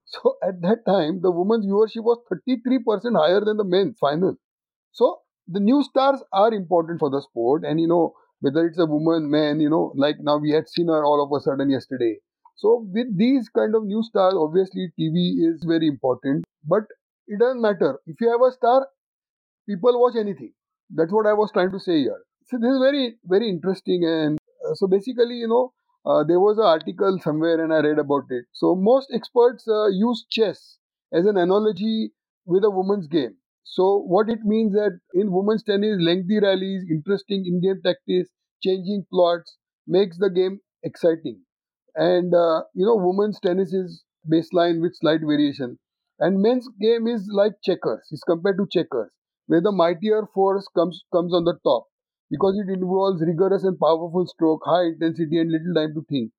So 0.07 0.37
at 0.43 0.63
that 0.63 0.87
time, 0.87 1.21
the 1.21 1.31
women's 1.31 1.67
viewership 1.67 2.03
was 2.03 2.19
33% 2.31 3.17
higher 3.17 3.45
than 3.45 3.59
the 3.59 3.65
men's 3.65 3.99
final. 3.99 4.37
So 4.93 5.21
the 5.47 5.61
new 5.61 5.83
stars 5.83 6.23
are 6.33 6.53
important 6.53 7.01
for 7.01 7.11
the 7.11 7.21
sport, 7.23 7.65
and 7.65 7.81
you 7.81 7.89
know 7.89 8.15
whether 8.41 8.67
it's 8.67 8.79
a 8.79 8.87
woman, 8.87 9.31
man, 9.31 9.61
you 9.61 9.71
know, 9.71 9.93
like 9.97 10.17
now 10.21 10.39
we 10.39 10.51
had 10.51 10.69
seen 10.69 10.89
her 10.89 11.05
all 11.05 11.23
of 11.25 11.33
a 11.37 11.43
sudden 11.43 11.71
yesterday. 11.71 12.19
So 12.57 12.87
with 12.93 13.17
these 13.17 13.49
kind 13.49 13.75
of 13.75 13.85
new 13.85 14.03
stars, 14.03 14.35
obviously 14.37 14.93
TV 14.99 15.35
is 15.49 15.65
very 15.67 15.89
important, 15.89 16.45
but 16.65 16.85
it 17.27 17.39
doesn't 17.41 17.61
matter. 17.63 18.01
If 18.07 18.21
you 18.21 18.31
have 18.31 18.43
a 18.43 18.53
star, 18.53 18.87
people 19.69 20.01
watch 20.01 20.17
anything. 20.17 20.53
That's 20.91 21.13
what 21.13 21.27
I 21.27 21.35
was 21.35 21.53
trying 21.53 21.73
to 21.73 21.81
say 21.81 22.01
here. 22.01 22.23
So 22.47 22.59
this 22.59 22.71
is 22.71 22.79
very, 22.79 23.17
very 23.25 23.49
interesting. 23.49 24.05
And 24.05 24.38
so 24.75 24.87
basically, 24.87 25.37
you 25.37 25.49
know, 25.49 25.73
uh, 26.07 26.25
there 26.25 26.41
was 26.41 26.59
an 26.59 26.65
article 26.65 27.19
somewhere 27.23 27.63
and 27.63 27.73
I 27.73 27.81
read 27.81 27.99
about 27.99 28.25
it. 28.31 28.47
So 28.53 28.75
most 28.75 29.11
experts 29.13 29.67
uh, 29.69 29.89
use 29.89 30.25
chess 30.31 30.79
as 31.13 31.27
an 31.27 31.37
analogy 31.37 32.13
with 32.47 32.65
a 32.65 32.71
woman's 32.71 33.07
game. 33.09 33.37
So 33.65 33.99
what 33.99 34.29
it 34.31 34.41
means 34.45 34.73
that 34.73 34.99
in 35.15 35.33
women's 35.33 35.63
tennis, 35.63 35.99
lengthy 36.01 36.41
rallies, 36.41 36.85
interesting 36.91 37.45
in-game 37.47 37.83
tactics, 37.85 38.31
changing 38.63 39.07
plots 39.13 39.57
makes 39.87 40.19
the 40.19 40.31
game 40.31 40.61
exciting. 40.83 41.43
And 41.97 42.35
uh, 42.35 42.63
you 42.75 42.87
know, 42.87 42.97
women's 42.97 43.41
tennis 43.41 43.73
is 43.75 44.05
baseline 44.31 44.81
with 44.81 44.97
slight 44.97 45.21
variation. 45.21 45.79
And 46.19 46.41
men's 46.43 46.69
game 46.81 47.07
is 47.07 47.29
like 47.33 47.53
checkers, 47.63 48.09
is 48.11 48.23
compared 48.25 48.57
to 48.59 48.67
checkers, 48.71 49.11
where 49.47 49.61
the 49.61 49.73
mightier 49.73 50.27
force 50.35 50.67
comes 50.75 51.05
comes 51.13 51.35
on 51.35 51.45
the 51.45 51.59
top 51.65 51.87
because 52.31 52.59
it 52.59 52.71
involves 52.73 53.23
rigorous 53.23 53.65
and 53.65 53.79
powerful 53.79 54.27
stroke, 54.27 54.63
high 54.65 54.85
intensity, 54.95 55.39
and 55.39 55.51
little 55.53 55.75
time 55.75 55.95
to 55.95 56.05
think. 56.09 56.33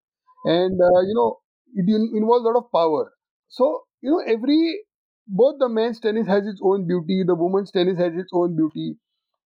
And 0.45 0.79
uh, 0.81 1.01
you 1.01 1.13
know, 1.15 1.37
it 1.75 1.87
in- 1.89 2.13
involves 2.15 2.45
a 2.45 2.49
lot 2.49 2.57
of 2.57 2.71
power. 2.73 3.11
So 3.49 3.83
you 4.01 4.11
know, 4.11 4.19
every 4.27 4.81
both 5.27 5.59
the 5.59 5.69
men's 5.69 5.99
tennis 5.99 6.27
has 6.27 6.47
its 6.47 6.61
own 6.63 6.87
beauty, 6.87 7.23
the 7.25 7.35
women's 7.35 7.71
tennis 7.71 7.97
has 7.99 8.13
its 8.15 8.31
own 8.33 8.55
beauty, 8.55 8.97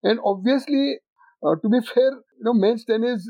and 0.03 0.19
obviously, 0.25 0.99
uh, 1.45 1.55
to 1.61 1.69
be 1.69 1.81
fair, 1.93 2.11
you 2.11 2.43
know, 2.43 2.53
men's 2.53 2.85
tennis 2.85 3.29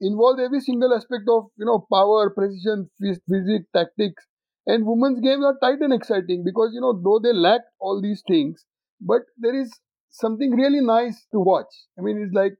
involves 0.00 0.40
every 0.40 0.60
single 0.60 0.92
aspect 0.94 1.24
of 1.28 1.46
you 1.56 1.64
know 1.64 1.86
power, 1.92 2.30
precision, 2.30 2.90
physics, 3.00 3.66
tactics, 3.74 4.26
and 4.66 4.86
women's 4.86 5.20
games 5.20 5.44
are 5.44 5.56
tight 5.62 5.80
and 5.80 5.92
exciting 5.92 6.44
because 6.44 6.70
you 6.74 6.80
know 6.80 6.92
though 6.92 7.18
they 7.22 7.32
lack 7.32 7.60
all 7.80 8.00
these 8.02 8.22
things, 8.28 8.64
but 9.00 9.22
there 9.38 9.54
is 9.58 9.72
something 10.12 10.50
really 10.52 10.80
nice 10.80 11.26
to 11.32 11.40
watch. 11.40 11.72
I 11.98 12.02
mean, 12.02 12.22
it's 12.22 12.34
like 12.34 12.52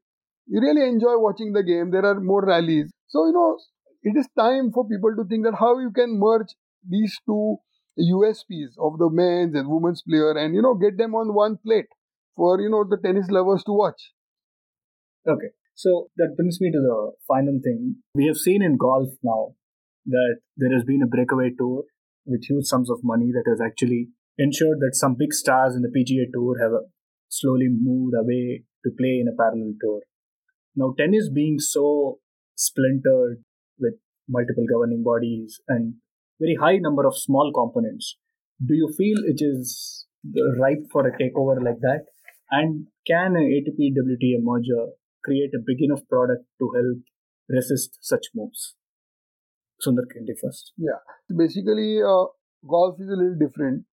you 0.47 0.61
really 0.61 0.89
enjoy 0.89 1.19
watching 1.19 1.53
the 1.53 1.63
game. 1.63 1.91
There 1.91 2.05
are 2.05 2.21
more 2.21 2.45
rallies, 2.45 2.91
so 3.09 3.27
you 3.27 3.33
know 3.33 3.59
it 4.03 4.19
is 4.19 4.27
time 4.37 4.73
for 4.73 4.87
people 4.89 5.15
to 5.17 5.25
think 5.29 5.45
that 5.45 5.55
how 5.59 5.79
you 5.79 5.91
can 5.91 6.19
merge 6.19 6.55
these 6.89 7.19
two 7.25 7.57
USPs 7.99 8.75
of 8.81 8.99
the 8.99 9.09
men's 9.11 9.55
and 9.55 9.69
women's 9.69 10.03
player 10.03 10.33
and 10.33 10.55
you 10.55 10.63
know 10.63 10.75
get 10.75 10.99
them 10.99 11.15
on 11.15 11.35
one 11.35 11.59
plate 11.65 11.87
for 12.35 12.61
you 12.61 12.71
know 12.71 12.85
the 12.89 12.97
tennis 12.97 13.31
lovers 13.31 13.63
to 13.65 13.73
watch. 13.73 14.13
Okay, 15.29 15.53
so 15.75 16.09
that 16.17 16.35
brings 16.37 16.61
me 16.61 16.73
to 16.73 16.79
the 16.79 17.13
final 17.29 17.61
thing. 17.63 17.97
We 18.15 18.27
have 18.27 18.37
seen 18.37 18.63
in 18.63 18.77
golf 18.77 19.11
now 19.23 19.55
that 20.07 20.41
there 20.57 20.73
has 20.75 20.85
been 20.85 21.03
a 21.03 21.07
breakaway 21.07 21.51
tour 21.57 21.85
with 22.27 22.45
huge 22.45 22.67
sums 22.67 22.91
of 22.91 23.01
money 23.03 23.31
that 23.33 23.49
has 23.49 23.61
actually 23.61 24.09
ensured 24.39 24.79
that 24.81 24.95
some 24.95 25.15
big 25.19 25.33
stars 25.33 25.75
in 25.77 25.83
the 25.83 25.89
PGA 25.89 26.33
Tour 26.33 26.59
have 26.61 26.73
slowly 27.39 27.69
moved 27.71 28.15
away 28.23 28.65
to 28.85 28.91
play 28.99 29.15
in 29.21 29.29
a 29.33 29.37
parallel 29.41 29.73
tour. 29.81 30.01
Now, 30.77 30.95
tennis 30.99 31.29
being 31.29 31.59
so 31.59 32.19
splintered 32.55 33.43
with 33.79 33.95
multiple 34.29 34.67
governing 34.73 35.03
bodies 35.03 35.61
and 35.69 35.95
very 36.41 36.57
high 36.61 36.77
number 36.77 37.07
of 37.07 37.17
small 37.17 37.53
components. 37.55 38.17
Do 38.65 38.75
you 38.75 38.89
feel 38.97 39.19
it 39.25 39.41
is 39.41 40.07
ripe 40.61 40.85
for 40.93 41.07
a 41.07 41.13
takeover 41.13 41.57
like 41.63 41.81
that? 41.81 42.05
And 42.51 42.87
can 43.07 43.37
an 43.37 43.49
ATP 43.57 43.93
WTA 44.01 44.43
merger 44.43 44.93
create 45.25 45.53
a 45.55 45.65
big 45.67 45.81
enough 45.81 46.03
product 46.09 46.45
to 46.59 46.71
help 46.77 46.99
resist 47.49 47.99
such 48.01 48.27
moves? 48.35 48.75
Sundar 49.85 50.05
Kindi 50.13 50.35
first. 50.41 50.73
Yeah, 50.77 51.01
basically, 51.35 52.01
uh, 52.03 52.27
golf 52.69 53.01
is 53.01 53.09
a 53.09 53.17
little 53.17 53.39
different. 53.39 53.85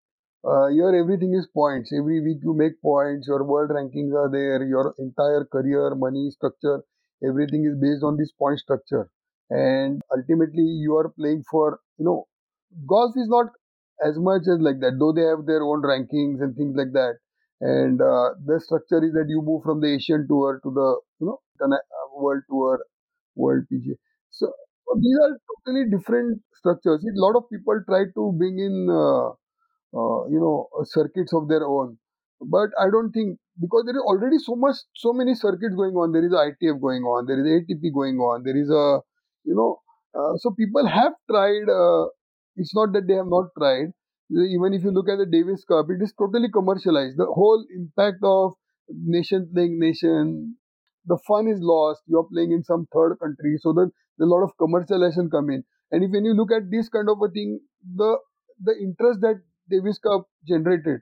Uh, 0.44 0.68
here, 0.68 0.94
everything 0.96 1.34
is 1.34 1.48
points. 1.54 1.92
Every 1.94 2.22
week 2.22 2.40
you 2.44 2.54
make 2.54 2.82
points. 2.82 3.28
Your 3.28 3.44
world 3.44 3.70
rankings 3.72 4.14
are 4.14 4.30
there. 4.30 4.64
Your 4.64 4.94
entire 4.98 5.46
career, 5.46 5.96
money 5.96 6.30
structure, 6.32 6.82
everything 7.24 7.66
is 7.66 7.76
based 7.80 8.04
on 8.04 8.18
this 8.18 8.32
point 8.32 8.60
structure. 8.60 9.10
And 9.50 10.02
ultimately, 10.16 10.64
you 10.64 10.96
are 10.98 11.10
playing 11.10 11.44
for 11.50 11.80
you 11.98 12.06
know 12.06 12.28
golf 12.88 13.14
is 13.18 13.28
not 13.30 13.48
as 14.06 14.18
much 14.20 14.44
as 14.44 14.60
like 14.62 14.80
that, 14.82 14.98
though 15.00 15.12
they 15.14 15.24
have 15.24 15.46
their 15.46 15.64
own 15.64 15.82
rankings 15.84 16.42
and 16.42 16.56
things 16.56 16.76
like 16.76 16.94
that. 16.94 17.16
And 17.62 18.02
uh, 18.02 18.32
the 18.46 18.60
structure 18.62 19.04
is 19.04 19.14
that 19.14 19.28
you 19.30 19.42
move 19.42 19.64
from 19.64 19.82
the 19.82 19.94
Asian 19.96 20.28
tour 20.28 20.60
to 20.64 20.72
the 20.72 20.90
you 21.20 21.28
know 21.28 21.40
the 21.60 21.66
uh, 21.68 22.08
world 22.22 22.44
tour, 22.50 22.80
world 23.36 23.66
PGA. 23.70 23.96
So, 24.32 24.52
these 25.02 25.18
are 25.24 25.38
totally 25.52 25.90
different 25.90 26.42
structures. 26.56 27.04
A 27.04 27.20
lot 27.20 27.36
of 27.36 27.50
people 27.50 27.80
try 27.88 28.06
to 28.16 28.34
bring 28.38 28.60
in 28.60 28.90
uh, 28.90 29.32
you 29.94 30.40
know 30.40 30.68
circuits 30.84 31.34
of 31.34 31.48
their 31.48 31.66
own, 31.66 31.98
but 32.42 32.70
I 32.80 32.90
don't 32.90 33.12
think 33.12 33.38
because 33.62 33.84
there 33.86 33.96
is 33.96 34.02
already 34.02 34.38
so 34.40 34.56
much, 34.56 34.76
so 34.96 35.14
many 35.14 35.36
circuits 35.36 35.76
going 35.76 35.94
on. 35.96 36.12
There 36.12 36.26
is 36.26 36.32
ITF 36.34 36.80
going 36.82 37.04
on, 37.04 37.26
there 37.26 37.40
is 37.40 37.46
ATP 37.46 37.92
going 37.94 38.18
on, 38.18 38.44
there 38.44 38.58
is 38.58 38.70
a 38.70 39.00
you 39.46 39.56
know. 39.56 39.80
Uh, 40.18 40.36
so 40.38 40.50
people 40.52 40.88
have 40.88 41.14
tried 41.30 41.70
uh, 41.70 42.06
it's 42.56 42.74
not 42.76 42.94
that 42.94 43.08
they 43.08 43.14
have 43.14 43.28
not 43.28 43.50
tried. 43.58 43.94
Even 44.32 44.74
if 44.74 44.84
you 44.84 44.92
look 44.92 45.10
at 45.10 45.18
the 45.18 45.26
Davis 45.26 45.64
Cup, 45.66 45.88
it 45.90 46.02
is 46.04 46.14
totally 46.18 46.50
commercialized. 46.54 47.18
The 47.18 47.26
whole 47.26 47.66
impact 47.76 48.18
of 48.24 48.54
nation 48.90 49.50
playing 49.54 49.80
nation, 49.80 50.56
the 51.06 51.18
fun 51.28 51.48
is 51.48 51.60
lost. 51.62 52.02
You're 52.08 52.28
playing 52.32 52.52
in 52.52 52.64
some 52.64 52.88
third 52.94 53.18
country, 53.20 53.58
so 53.60 53.74
that 53.74 53.90
a 54.22 54.26
lot 54.26 54.44
of 54.44 54.52
commercialization 54.58 55.32
come 55.32 55.50
in. 55.50 55.64
And 55.92 56.04
if 56.04 56.12
when 56.12 56.26
you 56.26 56.34
look 56.34 56.52
at 56.52 56.70
this 56.70 56.90
kind 56.90 57.10
of 57.10 57.18
a 57.24 57.30
thing, 57.30 57.60
the 57.96 58.18
the 58.64 58.76
interest 58.78 59.22
that 59.22 59.42
Davis 59.70 60.00
Cup 60.00 60.28
generated 60.48 61.02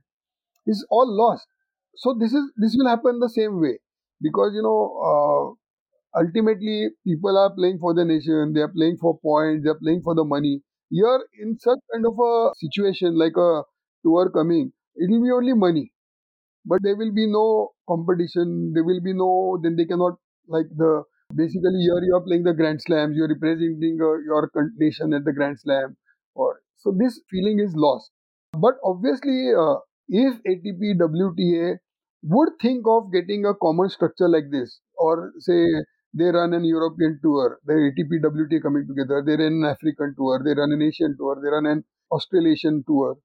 is 0.65 0.85
all 0.89 1.07
lost. 1.07 1.47
So 1.95 2.15
this 2.19 2.33
is 2.33 2.51
this 2.57 2.75
will 2.77 2.87
happen 2.89 3.19
the 3.19 3.29
same 3.29 3.59
way 3.61 3.79
because 4.21 4.53
you 4.55 4.61
know 4.61 4.81
uh, 5.11 6.21
ultimately 6.21 6.89
people 7.05 7.37
are 7.37 7.53
playing 7.53 7.79
for 7.79 7.93
the 7.93 8.05
nation, 8.05 8.53
they 8.53 8.61
are 8.61 8.73
playing 8.73 8.97
for 8.97 9.17
points, 9.19 9.63
they 9.63 9.69
are 9.69 9.79
playing 9.81 10.01
for 10.03 10.15
the 10.15 10.23
money. 10.23 10.61
Here, 10.89 11.19
in 11.41 11.57
such 11.59 11.79
kind 11.93 12.05
of 12.05 12.17
a 12.19 12.51
situation 12.55 13.17
like 13.17 13.35
a 13.37 13.63
tour 14.03 14.29
coming, 14.29 14.71
it 14.95 15.09
will 15.11 15.23
be 15.23 15.31
only 15.31 15.53
money, 15.53 15.91
but 16.65 16.79
there 16.83 16.95
will 16.95 17.13
be 17.13 17.27
no 17.27 17.71
competition. 17.87 18.71
There 18.73 18.83
will 18.83 19.01
be 19.01 19.13
no. 19.13 19.59
Then 19.61 19.75
they 19.75 19.85
cannot 19.85 20.15
like 20.47 20.67
the 20.77 21.03
basically 21.35 21.81
here 21.87 22.01
you 22.03 22.15
are 22.15 22.21
playing 22.21 22.43
the 22.43 22.53
Grand 22.53 22.81
Slams. 22.81 23.15
You 23.15 23.25
are 23.25 23.33
representing 23.33 23.99
uh, 24.01 24.15
your 24.31 24.49
nation 24.77 25.13
at 25.13 25.25
the 25.25 25.33
Grand 25.33 25.59
Slam, 25.59 25.97
or 26.35 26.61
so 26.77 26.93
this 26.97 27.19
feeling 27.29 27.59
is 27.59 27.75
lost. 27.75 28.11
But 28.59 28.75
obviously, 28.83 29.53
uh, 29.57 29.77
if 30.09 30.41
ATP 30.43 30.93
WTA 30.97 31.77
would 32.23 32.49
think 32.61 32.85
of 32.87 33.11
getting 33.11 33.45
a 33.45 33.53
common 33.55 33.89
structure 33.89 34.27
like 34.27 34.49
this, 34.51 34.79
or 34.97 35.33
say 35.39 35.65
they 36.13 36.25
run 36.25 36.53
an 36.53 36.63
European 36.65 37.19
tour, 37.21 37.59
the 37.65 37.73
ATP 37.73 38.19
WTA 38.21 38.59
coming 38.59 38.87
together. 38.87 39.23
They 39.25 39.35
run 39.41 39.53
an 39.61 39.65
African 39.65 40.15
tour. 40.17 40.41
They 40.43 40.53
run 40.59 40.71
an 40.71 40.81
Asian 40.81 41.15
tour. 41.17 41.39
They 41.41 41.49
run 41.49 41.65
an 41.65 41.83
Australasian 42.11 42.83
tour. 42.87 43.17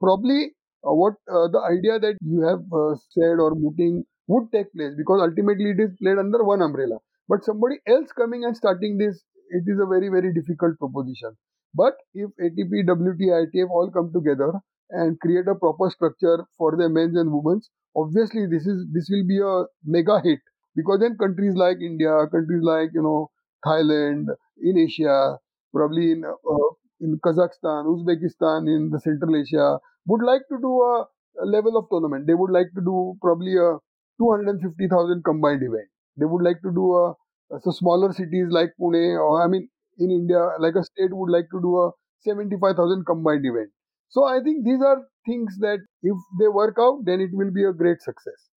Probably 0.00 0.54
uh, 0.86 0.94
what 0.94 1.14
uh, 1.30 1.48
the 1.48 1.60
idea 1.70 1.98
that 1.98 2.16
you 2.20 2.42
have 2.42 2.62
uh, 2.72 2.94
said 3.10 3.38
or 3.44 3.54
mooting 3.54 4.04
would 4.28 4.50
take 4.52 4.72
place 4.72 4.92
because 4.96 5.20
ultimately 5.22 5.70
it 5.70 5.80
is 5.80 5.90
played 6.02 6.18
under 6.18 6.42
one 6.44 6.62
umbrella. 6.62 6.98
But 7.28 7.44
somebody 7.44 7.76
else 7.86 8.12
coming 8.12 8.44
and 8.44 8.56
starting 8.56 8.98
this, 8.98 9.22
it 9.50 9.64
is 9.66 9.78
a 9.80 9.86
very 9.86 10.08
very 10.08 10.32
difficult 10.34 10.78
proposition. 10.78 11.36
But 11.74 11.94
if 12.14 12.30
ATP, 12.40 12.84
WTA, 12.86 13.30
ITF 13.30 13.70
all 13.70 13.90
come 13.90 14.12
together 14.12 14.52
and 14.92 15.18
create 15.20 15.48
a 15.48 15.54
proper 15.56 15.90
structure 15.90 16.44
for 16.58 16.76
the 16.76 16.88
men's 16.88 17.16
and 17.16 17.32
women's, 17.32 17.70
obviously 17.96 18.46
this 18.46 18.66
is 18.66 18.86
this 18.92 19.08
will 19.10 19.26
be 19.26 19.40
a 19.40 19.64
mega 19.84 20.20
hit 20.22 20.40
because 20.76 21.00
then 21.00 21.16
countries 21.18 21.54
like 21.56 21.78
India, 21.80 22.14
countries 22.30 22.62
like 22.62 22.90
you 22.94 23.02
know 23.02 23.30
Thailand, 23.66 24.26
in 24.62 24.78
Asia, 24.78 25.38
probably 25.74 26.12
in 26.12 26.24
uh, 26.24 26.68
in 27.00 27.18
Kazakhstan, 27.24 27.86
Uzbekistan, 27.92 28.68
in 28.74 28.90
the 28.90 29.00
Central 29.00 29.36
Asia, 29.36 29.78
would 30.06 30.22
like 30.22 30.42
to 30.50 30.58
do 30.60 30.72
a, 30.82 31.06
a 31.42 31.46
level 31.46 31.76
of 31.76 31.86
tournament. 31.90 32.26
They 32.26 32.34
would 32.34 32.50
like 32.52 32.68
to 32.74 32.80
do 32.80 33.14
probably 33.20 33.56
a 33.56 33.78
250,000 34.18 35.24
combined 35.24 35.62
event. 35.62 35.88
They 36.16 36.26
would 36.26 36.42
like 36.44 36.60
to 36.62 36.72
do 36.72 36.94
a 36.96 37.14
so 37.60 37.70
smaller 37.70 38.12
cities 38.12 38.46
like 38.50 38.72
Pune 38.80 39.18
or 39.20 39.42
I 39.42 39.46
mean 39.48 39.68
in 39.98 40.10
India, 40.10 40.48
like 40.58 40.74
a 40.74 40.84
state 40.84 41.12
would 41.12 41.30
like 41.30 41.48
to 41.52 41.60
do 41.60 41.78
a 41.78 41.90
75,000 42.20 43.04
combined 43.06 43.44
event. 43.46 43.70
So 44.12 44.24
I 44.26 44.40
think 44.44 44.64
these 44.64 44.82
are 44.82 44.98
things 45.26 45.56
that 45.60 45.78
if 46.02 46.16
they 46.38 46.48
work 46.48 46.76
out, 46.78 47.00
then 47.04 47.20
it 47.20 47.30
will 47.32 47.50
be 47.50 47.64
a 47.64 47.72
great 47.72 48.02
success, 48.02 48.50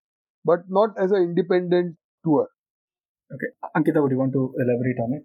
but 0.43 0.61
not 0.67 0.89
as 0.97 1.11
an 1.11 1.21
independent 1.21 1.97
tour. 2.25 2.49
Okay, 3.31 3.51
Ankita, 3.77 4.01
would 4.01 4.11
you 4.11 4.17
want 4.17 4.33
to 4.33 4.53
elaborate 4.57 4.97
on 4.99 5.13
it? 5.13 5.23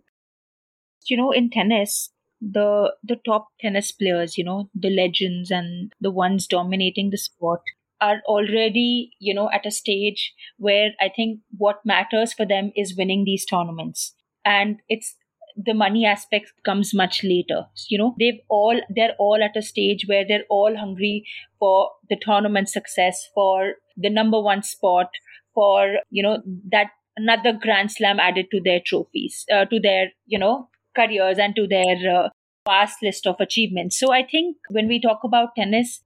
You 1.06 1.16
know, 1.16 1.32
in 1.32 1.48
tennis, 1.48 2.10
the 2.42 2.94
the 3.02 3.16
top 3.24 3.48
tennis 3.60 3.90
players, 3.90 4.36
you 4.36 4.44
know, 4.44 4.68
the 4.74 4.90
legends 4.90 5.50
and 5.50 5.92
the 6.00 6.10
ones 6.10 6.46
dominating 6.46 7.10
the 7.10 7.18
sport 7.18 7.62
are 8.00 8.20
already, 8.26 9.12
you 9.18 9.34
know, 9.34 9.50
at 9.50 9.66
a 9.66 9.70
stage 9.70 10.34
where 10.58 10.90
I 11.00 11.08
think 11.14 11.40
what 11.56 11.80
matters 11.86 12.34
for 12.34 12.46
them 12.46 12.70
is 12.76 12.96
winning 12.96 13.24
these 13.24 13.46
tournaments. 13.46 14.14
And 14.44 14.80
it's 14.88 15.16
the 15.64 15.74
money 15.74 16.06
aspect 16.06 16.52
comes 16.64 16.94
much 16.94 17.22
later. 17.24 17.66
You 17.88 17.98
know 17.98 18.14
they've 18.18 18.40
all 18.48 18.80
they're 18.94 19.16
all 19.18 19.42
at 19.42 19.56
a 19.56 19.62
stage 19.62 20.04
where 20.06 20.24
they're 20.26 20.46
all 20.48 20.76
hungry 20.76 21.24
for 21.58 21.90
the 22.08 22.16
tournament 22.20 22.68
success 22.68 23.28
for 23.34 23.74
the 23.96 24.10
number 24.10 24.40
one 24.40 24.62
spot 24.62 25.10
for 25.54 25.96
you 26.10 26.22
know 26.22 26.42
that 26.70 26.90
another 27.16 27.52
grand 27.52 27.90
slam 27.90 28.20
added 28.20 28.46
to 28.52 28.60
their 28.64 28.80
trophies 28.84 29.44
uh, 29.52 29.64
to 29.66 29.80
their 29.80 30.12
you 30.26 30.38
know 30.38 30.68
careers 30.96 31.38
and 31.38 31.56
to 31.56 31.66
their 31.66 31.96
uh, 32.16 32.28
vast 32.66 33.02
list 33.02 33.26
of 33.26 33.36
achievements. 33.40 33.98
So 33.98 34.12
i 34.12 34.22
think 34.22 34.56
when 34.70 34.88
we 34.88 35.00
talk 35.00 35.24
about 35.24 35.56
tennis 35.56 36.02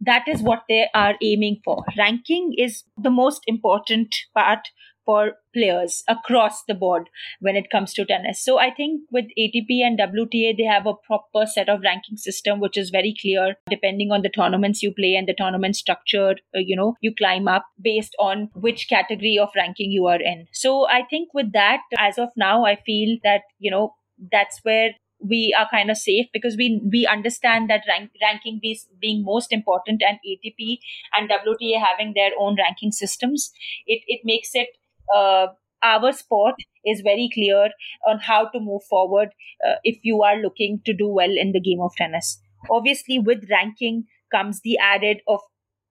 that 0.00 0.26
is 0.26 0.42
what 0.42 0.64
they 0.68 0.88
are 0.94 1.14
aiming 1.22 1.60
for. 1.64 1.84
Ranking 1.98 2.54
is 2.56 2.84
the 2.96 3.10
most 3.10 3.42
important 3.46 4.14
part 4.34 4.68
for 5.04 5.32
players 5.52 6.02
across 6.08 6.62
the 6.64 6.74
board 6.74 7.08
when 7.40 7.56
it 7.56 7.70
comes 7.70 7.92
to 7.94 8.04
tennis. 8.04 8.42
So 8.44 8.58
I 8.58 8.70
think 8.70 9.02
with 9.10 9.26
ATP 9.38 9.80
and 9.80 9.98
WTA, 9.98 10.56
they 10.56 10.64
have 10.64 10.86
a 10.86 10.94
proper 10.94 11.46
set 11.46 11.68
of 11.68 11.80
ranking 11.82 12.16
system, 12.16 12.60
which 12.60 12.76
is 12.76 12.90
very 12.90 13.14
clear 13.20 13.56
depending 13.68 14.12
on 14.12 14.22
the 14.22 14.28
tournaments 14.28 14.82
you 14.82 14.92
play 14.92 15.14
and 15.14 15.26
the 15.26 15.34
tournament 15.36 15.76
structure, 15.76 16.36
uh, 16.54 16.58
you 16.58 16.76
know, 16.76 16.94
you 17.00 17.12
climb 17.16 17.48
up 17.48 17.64
based 17.80 18.14
on 18.18 18.50
which 18.54 18.88
category 18.88 19.38
of 19.40 19.48
ranking 19.56 19.90
you 19.90 20.06
are 20.06 20.20
in. 20.20 20.46
So 20.52 20.88
I 20.88 21.02
think 21.08 21.30
with 21.34 21.52
that, 21.52 21.80
as 21.98 22.18
of 22.18 22.28
now, 22.36 22.64
I 22.64 22.76
feel 22.76 23.18
that, 23.24 23.42
you 23.58 23.70
know, 23.70 23.94
that's 24.30 24.60
where 24.62 24.90
we 25.20 25.54
are 25.58 25.68
kind 25.70 25.90
of 25.90 25.96
safe 25.96 26.26
because 26.32 26.56
we 26.56 26.80
we 26.90 27.06
understand 27.06 27.68
that 27.68 27.82
rank, 27.86 28.10
ranking 28.22 28.58
be, 28.60 28.78
being 29.00 29.22
most 29.24 29.52
important 29.52 30.02
and 30.06 30.18
ATP 30.26 30.78
and 31.14 31.30
WTA 31.30 31.78
having 31.78 32.14
their 32.14 32.30
own 32.38 32.56
ranking 32.56 32.90
systems 32.90 33.52
it 33.86 34.02
it 34.06 34.20
makes 34.24 34.50
it 34.54 34.68
uh, 35.14 35.48
our 35.82 36.12
sport 36.12 36.54
is 36.84 37.00
very 37.00 37.30
clear 37.32 37.70
on 38.06 38.18
how 38.18 38.46
to 38.48 38.60
move 38.60 38.82
forward 38.88 39.30
uh, 39.66 39.74
if 39.84 39.98
you 40.02 40.22
are 40.22 40.36
looking 40.36 40.80
to 40.84 40.92
do 40.94 41.08
well 41.08 41.30
in 41.30 41.52
the 41.52 41.60
game 41.60 41.80
of 41.80 41.94
tennis. 41.96 42.40
Obviously, 42.70 43.18
with 43.18 43.48
ranking 43.50 44.04
comes 44.30 44.60
the 44.60 44.78
added 44.78 45.18
of 45.26 45.40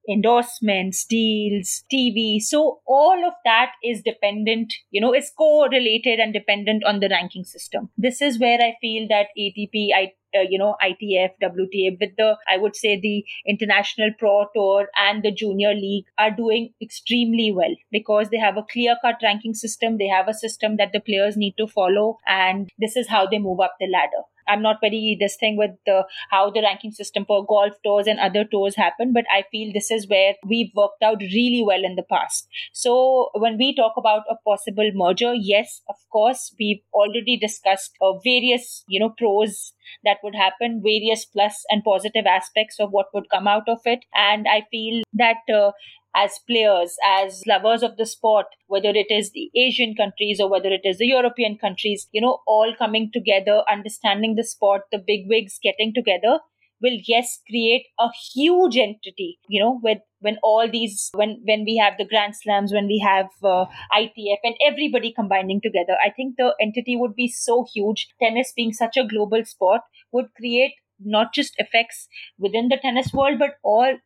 endorsements, 0.09 1.05
deals, 1.05 1.83
TV. 1.91 2.41
So 2.41 2.81
all 2.87 3.23
of 3.25 3.33
that 3.45 3.71
is 3.83 4.01
dependent, 4.01 4.73
you 4.91 4.99
know, 4.99 5.13
is 5.13 5.31
correlated 5.37 6.19
and 6.19 6.33
dependent 6.33 6.83
on 6.83 6.99
the 6.99 7.09
ranking 7.09 7.43
system. 7.43 7.89
This 7.97 8.21
is 8.21 8.39
where 8.39 8.59
I 8.59 8.75
feel 8.81 9.07
that 9.09 9.27
ATP, 9.37 9.89
I, 9.95 10.13
uh, 10.35 10.41
you 10.49 10.57
know, 10.57 10.75
ITF, 10.83 11.31
WTA, 11.41 11.97
with 11.99 12.15
the, 12.17 12.37
I 12.47 12.57
would 12.57 12.75
say 12.75 12.99
the 12.99 13.23
International 13.47 14.11
Pro 14.17 14.45
Tour 14.55 14.87
and 14.97 15.23
the 15.23 15.31
Junior 15.31 15.73
League 15.73 16.05
are 16.17 16.31
doing 16.31 16.73
extremely 16.81 17.51
well 17.51 17.75
because 17.91 18.29
they 18.29 18.37
have 18.37 18.57
a 18.57 18.65
clear 18.71 18.95
cut 19.01 19.15
ranking 19.23 19.53
system. 19.53 19.97
They 19.97 20.07
have 20.07 20.27
a 20.27 20.33
system 20.33 20.77
that 20.77 20.91
the 20.93 20.99
players 20.99 21.37
need 21.37 21.55
to 21.57 21.67
follow, 21.67 22.17
and 22.27 22.69
this 22.77 22.95
is 22.95 23.07
how 23.07 23.27
they 23.27 23.39
move 23.39 23.59
up 23.59 23.75
the 23.79 23.87
ladder. 23.87 24.23
I'm 24.49 24.61
not 24.61 24.77
very 24.81 25.17
this 25.19 25.37
thing 25.39 25.57
with 25.57 25.71
the, 25.85 26.05
how 26.29 26.49
the 26.49 26.61
ranking 26.61 26.91
system 26.91 27.25
for 27.25 27.45
golf 27.45 27.73
tours 27.83 28.07
and 28.07 28.19
other 28.19 28.43
tours 28.43 28.75
happen, 28.75 29.13
but 29.13 29.25
I 29.31 29.43
feel 29.51 29.71
this 29.73 29.91
is 29.91 30.07
where 30.07 30.33
we've 30.47 30.71
worked 30.75 31.03
out 31.03 31.21
really 31.21 31.63
well 31.65 31.83
in 31.83 31.95
the 31.95 32.03
past. 32.03 32.47
So 32.73 33.29
when 33.33 33.57
we 33.57 33.75
talk 33.75 33.93
about 33.97 34.23
a 34.29 34.35
possible 34.47 34.91
merger, 34.93 35.33
yes, 35.33 35.81
of 35.89 35.95
course, 36.11 36.53
we've 36.59 36.81
already 36.93 37.37
discussed 37.37 37.91
uh, 38.01 38.13
various, 38.23 38.83
you 38.87 38.99
know, 38.99 39.13
pros 39.17 39.73
that 40.03 40.17
would 40.23 40.35
happen, 40.35 40.81
various 40.83 41.25
plus 41.25 41.63
and 41.69 41.83
positive 41.83 42.25
aspects 42.25 42.79
of 42.79 42.91
what 42.91 43.07
would 43.13 43.29
come 43.31 43.47
out 43.47 43.67
of 43.67 43.79
it. 43.85 44.05
And 44.13 44.47
I 44.47 44.65
feel 44.71 45.03
that 45.13 45.37
uh, 45.53 45.71
as 46.15 46.39
players, 46.47 46.95
as 47.05 47.43
lovers 47.47 47.83
of 47.83 47.97
the 47.97 48.05
sport, 48.05 48.47
whether 48.67 48.89
it 48.89 49.07
is 49.09 49.31
the 49.31 49.49
Asian 49.55 49.95
countries 49.95 50.39
or 50.39 50.49
whether 50.49 50.69
it 50.69 50.81
is 50.83 50.97
the 50.97 51.07
European 51.07 51.57
countries, 51.57 52.07
you 52.11 52.21
know, 52.21 52.39
all 52.47 52.73
coming 52.77 53.09
together, 53.13 53.63
understanding 53.71 54.35
the 54.35 54.43
sport, 54.43 54.83
the 54.91 54.97
big 55.05 55.27
wigs 55.27 55.59
getting 55.61 55.93
together 55.93 56.39
will 56.81 56.97
yes 57.07 57.39
create 57.49 57.85
a 57.99 58.07
huge 58.33 58.77
entity 58.77 59.37
you 59.47 59.61
know 59.61 59.79
with 59.83 59.99
when 60.19 60.37
all 60.43 60.69
these 60.71 61.09
when 61.13 61.41
when 61.45 61.63
we 61.65 61.75
have 61.77 61.93
the 61.97 62.05
grand 62.05 62.35
slams 62.35 62.71
when 62.71 62.87
we 62.87 62.99
have 63.05 63.27
uh, 63.43 63.65
itf 63.97 64.37
and 64.43 64.55
everybody 64.65 65.11
combining 65.11 65.59
together 65.61 65.97
i 66.05 66.09
think 66.09 66.35
the 66.37 66.53
entity 66.61 66.95
would 66.95 67.15
be 67.15 67.27
so 67.27 67.65
huge. 67.73 68.07
Tennis 68.21 68.53
being 68.55 68.73
such 68.73 68.97
a 68.97 69.07
global 69.07 69.43
sport 69.45 69.81
would 70.11 70.27
create 70.35 70.73
not 70.99 71.33
just 71.33 71.53
effects 71.57 72.07
within 72.37 72.67
the 72.69 72.77
tennis 72.77 73.13
world 73.13 73.39
but 73.39 73.55
all 73.63 73.97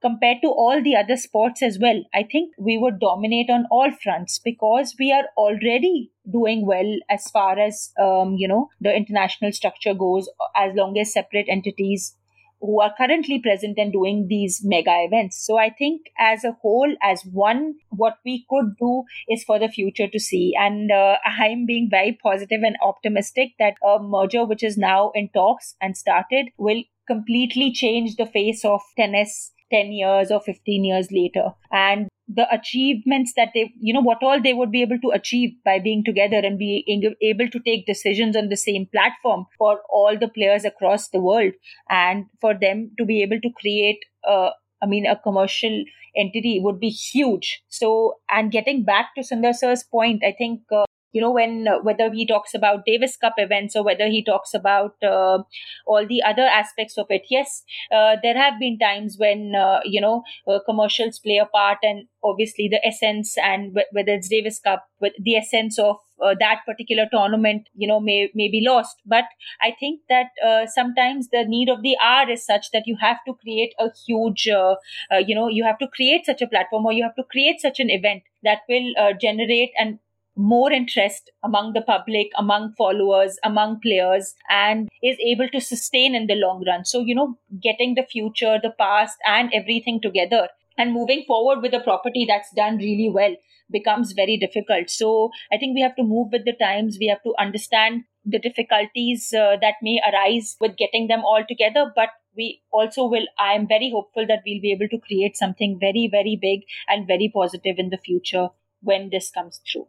compared 0.00 0.38
to 0.42 0.48
all 0.48 0.82
the 0.82 0.96
other 0.96 1.16
sports 1.16 1.62
as 1.62 1.78
well. 1.78 2.02
I 2.14 2.22
think 2.22 2.54
we 2.58 2.78
would 2.78 2.98
dominate 3.00 3.50
on 3.50 3.66
all 3.70 3.90
fronts 3.90 4.38
because 4.38 4.94
we 4.98 5.12
are 5.12 5.24
already 5.36 6.10
doing 6.30 6.66
well 6.66 6.98
as 7.08 7.30
far 7.30 7.58
as 7.58 7.92
um, 8.00 8.34
you 8.36 8.48
know 8.48 8.68
the 8.80 8.94
international 8.94 9.52
structure 9.52 9.94
goes. 9.94 10.28
As 10.56 10.74
long 10.74 10.98
as 10.98 11.12
separate 11.12 11.46
entities 11.48 12.16
who 12.60 12.80
are 12.80 12.92
currently 12.96 13.38
present 13.38 13.78
and 13.78 13.92
doing 13.92 14.26
these 14.28 14.60
mega 14.62 14.94
events. 15.02 15.44
So 15.46 15.58
I 15.58 15.70
think 15.70 16.02
as 16.18 16.44
a 16.44 16.52
whole, 16.60 16.94
as 17.02 17.22
one, 17.22 17.76
what 17.88 18.18
we 18.24 18.44
could 18.50 18.76
do 18.78 19.04
is 19.28 19.44
for 19.44 19.58
the 19.58 19.68
future 19.68 20.08
to 20.08 20.20
see. 20.20 20.54
And 20.58 20.90
uh, 20.90 21.16
I'm 21.24 21.66
being 21.66 21.88
very 21.90 22.18
positive 22.22 22.60
and 22.62 22.76
optimistic 22.82 23.52
that 23.58 23.74
a 23.82 23.98
merger 23.98 24.44
which 24.44 24.62
is 24.62 24.76
now 24.76 25.10
in 25.14 25.30
talks 25.30 25.74
and 25.80 25.96
started 25.96 26.48
will 26.58 26.82
completely 27.06 27.72
change 27.72 28.16
the 28.16 28.26
face 28.26 28.64
of 28.64 28.82
tennis 28.96 29.52
10 29.72 29.92
years 29.92 30.30
or 30.30 30.40
15 30.40 30.84
years 30.84 31.08
later 31.10 31.50
and 31.72 32.08
the 32.32 32.46
achievements 32.54 33.32
that 33.36 33.48
they 33.54 33.72
you 33.80 33.92
know 33.92 34.00
what 34.00 34.22
all 34.22 34.40
they 34.40 34.54
would 34.54 34.70
be 34.70 34.82
able 34.82 34.98
to 35.00 35.10
achieve 35.10 35.50
by 35.64 35.78
being 35.78 36.04
together 36.04 36.36
and 36.36 36.58
being 36.58 37.14
able 37.22 37.48
to 37.48 37.60
take 37.60 37.86
decisions 37.86 38.36
on 38.36 38.48
the 38.48 38.56
same 38.56 38.86
platform 38.92 39.46
for 39.58 39.80
all 39.90 40.16
the 40.18 40.28
players 40.28 40.64
across 40.64 41.08
the 41.08 41.20
world 41.20 41.52
and 41.88 42.26
for 42.40 42.54
them 42.54 42.90
to 42.98 43.04
be 43.04 43.22
able 43.22 43.40
to 43.40 43.50
create 43.60 43.98
a 44.24 44.50
I 44.82 44.86
mean, 44.86 45.06
a 45.06 45.16
commercial 45.16 45.84
entity 46.16 46.60
would 46.62 46.80
be 46.80 46.88
huge. 46.88 47.62
So, 47.68 48.14
and 48.30 48.50
getting 48.50 48.84
back 48.84 49.10
to 49.16 49.22
Sundar 49.22 49.54
sir's 49.54 49.84
point, 49.84 50.22
I 50.24 50.34
think 50.36 50.62
uh, 50.72 50.84
you 51.12 51.20
know 51.20 51.30
when 51.30 51.66
uh, 51.68 51.78
whether 51.82 52.10
he 52.12 52.26
talks 52.26 52.54
about 52.54 52.84
davis 52.84 53.16
cup 53.16 53.34
events 53.38 53.76
or 53.76 53.84
whether 53.84 54.08
he 54.08 54.24
talks 54.24 54.54
about 54.54 54.94
uh, 55.02 55.38
all 55.86 56.06
the 56.06 56.22
other 56.22 56.42
aspects 56.42 56.98
of 56.98 57.06
it. 57.10 57.22
Yes 57.30 57.62
uh, 57.92 58.16
there 58.22 58.36
have 58.36 58.58
been 58.58 58.78
times 58.78 59.16
when 59.18 59.54
uh, 59.54 59.80
you 59.84 60.00
know 60.00 60.22
uh, 60.48 60.58
commercials 60.66 61.18
play 61.18 61.38
a 61.38 61.46
part 61.46 61.78
and 61.82 62.06
obviously 62.22 62.68
the 62.68 62.84
essence 62.86 63.36
and 63.38 63.74
w- 63.74 63.86
whether 63.92 64.12
it's 64.12 64.28
davis 64.28 64.60
cup 64.60 64.86
with 65.00 65.12
the 65.22 65.36
essence 65.36 65.78
of 65.78 65.96
that 66.38 66.58
particular 66.66 67.06
tournament 67.10 67.66
you 67.74 67.88
know 67.88 67.98
may 67.98 68.30
may 68.34 68.48
be 68.48 68.62
lost. 68.66 68.96
But 69.06 69.24
i 69.62 69.72
think 69.80 70.00
that 70.08 70.26
sometimes 70.74 71.28
the 71.32 71.44
need 71.46 71.68
of 71.70 71.82
the 71.82 71.96
hour 72.02 72.28
is 72.30 72.44
such 72.44 72.70
that 72.72 72.82
you 72.86 72.96
have 73.00 73.18
to 73.26 73.34
create 73.42 73.74
a 73.78 73.88
huge 74.06 74.46
you 74.46 75.34
know 75.34 75.48
you 75.48 75.64
have 75.64 75.78
to 75.78 75.88
create 75.88 76.26
such 76.26 76.42
a 76.42 76.46
platform 76.46 76.84
or 76.84 76.92
you 76.92 77.02
have 77.02 77.16
to 77.16 77.24
create 77.30 77.60
such 77.60 77.80
an 77.80 77.90
event 77.90 78.22
that 78.42 78.60
will 78.68 78.92
generate 79.20 79.70
and 79.78 79.98
more 80.40 80.72
interest 80.72 81.30
among 81.44 81.74
the 81.74 81.82
public, 81.82 82.28
among 82.38 82.72
followers, 82.72 83.38
among 83.44 83.78
players, 83.80 84.34
and 84.48 84.88
is 85.02 85.18
able 85.24 85.48
to 85.48 85.60
sustain 85.60 86.14
in 86.14 86.26
the 86.26 86.34
long 86.34 86.64
run. 86.66 86.84
So, 86.84 87.00
you 87.00 87.14
know, 87.14 87.38
getting 87.62 87.94
the 87.94 88.06
future, 88.10 88.58
the 88.62 88.74
past, 88.78 89.18
and 89.26 89.52
everything 89.52 90.00
together 90.00 90.48
and 90.78 90.94
moving 90.94 91.24
forward 91.26 91.60
with 91.60 91.74
a 91.74 91.80
property 91.80 92.24
that's 92.26 92.52
done 92.54 92.78
really 92.78 93.10
well 93.12 93.36
becomes 93.70 94.12
very 94.12 94.38
difficult. 94.38 94.88
So, 94.88 95.30
I 95.52 95.58
think 95.58 95.74
we 95.74 95.82
have 95.82 95.96
to 95.96 96.02
move 96.02 96.28
with 96.32 96.46
the 96.46 96.56
times. 96.60 96.96
We 96.98 97.08
have 97.08 97.22
to 97.24 97.34
understand 97.38 98.04
the 98.24 98.38
difficulties 98.38 99.32
uh, 99.34 99.56
that 99.60 99.74
may 99.82 100.00
arise 100.10 100.56
with 100.60 100.76
getting 100.76 101.08
them 101.08 101.20
all 101.20 101.44
together, 101.46 101.92
but 101.94 102.10
we 102.36 102.62
also 102.70 103.06
will 103.06 103.26
i 103.40 103.54
am 103.54 103.66
very 103.66 103.90
hopeful 103.90 104.26
that 104.26 104.42
we'll 104.46 104.60
be 104.60 104.70
able 104.70 104.88
to 104.88 105.00
create 105.06 105.36
something 105.36 105.78
very 105.80 106.08
very 106.10 106.38
big 106.40 106.60
and 106.88 107.08
very 107.08 107.28
positive 107.34 107.74
in 107.76 107.90
the 107.90 107.98
future 107.98 108.48
when 108.82 109.10
this 109.10 109.30
comes 109.30 109.60
through 109.70 109.86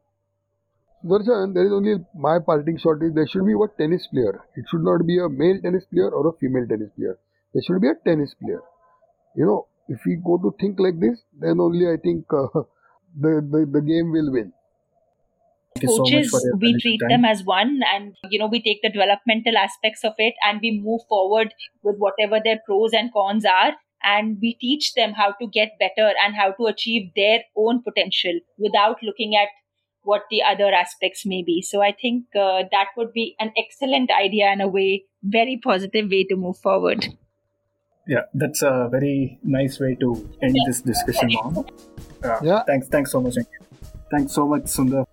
Darshan, 1.04 1.54
there 1.54 1.66
is 1.66 1.72
only 1.72 1.96
my 2.16 2.38
parting 2.40 2.78
shot 2.78 3.02
is 3.02 3.14
there 3.14 3.28
should 3.28 3.46
be 3.46 3.54
a 3.54 3.68
tennis 3.78 4.08
player. 4.08 4.44
It 4.56 4.66
should 4.70 4.84
not 4.84 5.06
be 5.06 5.18
a 5.18 5.30
male 5.30 5.60
tennis 5.62 5.86
player 5.86 6.10
or 6.10 6.28
a 6.28 6.34
female 6.34 6.68
tennis 6.68 6.92
player. 6.96 7.18
There 7.54 7.64
should 7.64 7.82
be 7.82 7.90
a 7.90 7.96
tennis 8.06 8.34
player. 8.36 8.62
You 9.36 9.46
know, 9.46 9.68
if 9.88 10.00
we 10.06 10.18
go 10.24 10.38
to 10.38 10.56
think 10.60 10.80
like 10.80 11.00
this, 11.00 11.22
then 11.40 11.60
only 11.60 11.88
I 11.88 11.98
think 11.98 12.26
uh, 12.32 12.48
the, 13.20 13.42
the 13.52 13.68
the 13.72 13.82
game 13.82 14.12
will 14.12 14.32
win. 14.32 14.54
Coaches, 15.80 16.32
so 16.32 16.40
we 16.60 16.78
treat 16.80 17.00
time. 17.00 17.10
them 17.10 17.26
as 17.26 17.44
one, 17.44 17.80
and 17.94 18.16
you 18.30 18.38
know 18.38 18.48
we 18.48 18.62
take 18.62 18.82
the 18.84 18.90
developmental 18.90 19.58
aspects 19.58 20.04
of 20.04 20.14
it, 20.18 20.34
and 20.46 20.60
we 20.62 20.82
move 20.84 21.02
forward 21.08 21.54
with 21.82 21.96
whatever 21.98 22.40
their 22.44 22.60
pros 22.66 22.92
and 22.92 23.12
cons 23.14 23.46
are, 23.46 23.74
and 24.04 24.38
we 24.42 24.58
teach 24.60 24.94
them 24.94 25.14
how 25.14 25.32
to 25.40 25.48
get 25.48 25.80
better 25.80 26.12
and 26.24 26.36
how 26.36 26.52
to 26.52 26.66
achieve 26.66 27.12
their 27.16 27.40
own 27.56 27.82
potential 27.82 28.38
without 28.58 28.98
looking 29.02 29.36
at 29.36 29.48
what 30.04 30.24
the 30.30 30.42
other 30.44 30.72
aspects 30.74 31.26
may 31.26 31.44
be. 31.44 31.62
So 31.62 31.82
I 31.82 31.92
think 31.92 32.26
uh, 32.36 32.64
that 32.72 32.88
would 32.98 33.14
be 33.14 33.36
an 33.40 33.52
excellent 33.58 34.12
idea 34.12 34.46
and 34.46 34.62
a 34.62 34.68
way, 34.68 35.06
very 35.24 35.60
positive 35.64 36.10
way 36.10 36.26
to 36.26 36.36
move 36.36 36.58
forward. 36.58 37.06
Yeah, 38.08 38.22
that's 38.34 38.62
a 38.62 38.90
very 38.92 39.40
nice 39.44 39.80
way 39.80 39.96
to 39.96 40.30
end 40.42 40.56
yeah. 40.56 40.64
this 40.68 40.82
discussion 40.82 41.30
on. 41.44 41.66
Uh, 42.24 42.40
yeah. 42.44 42.62
Thanks, 42.68 42.88
thanks 42.88 43.12
so 43.12 43.20
much. 43.20 43.34
Thanks 44.12 44.34
so 44.34 44.48
much, 44.48 44.66
Sundar, 44.66 45.08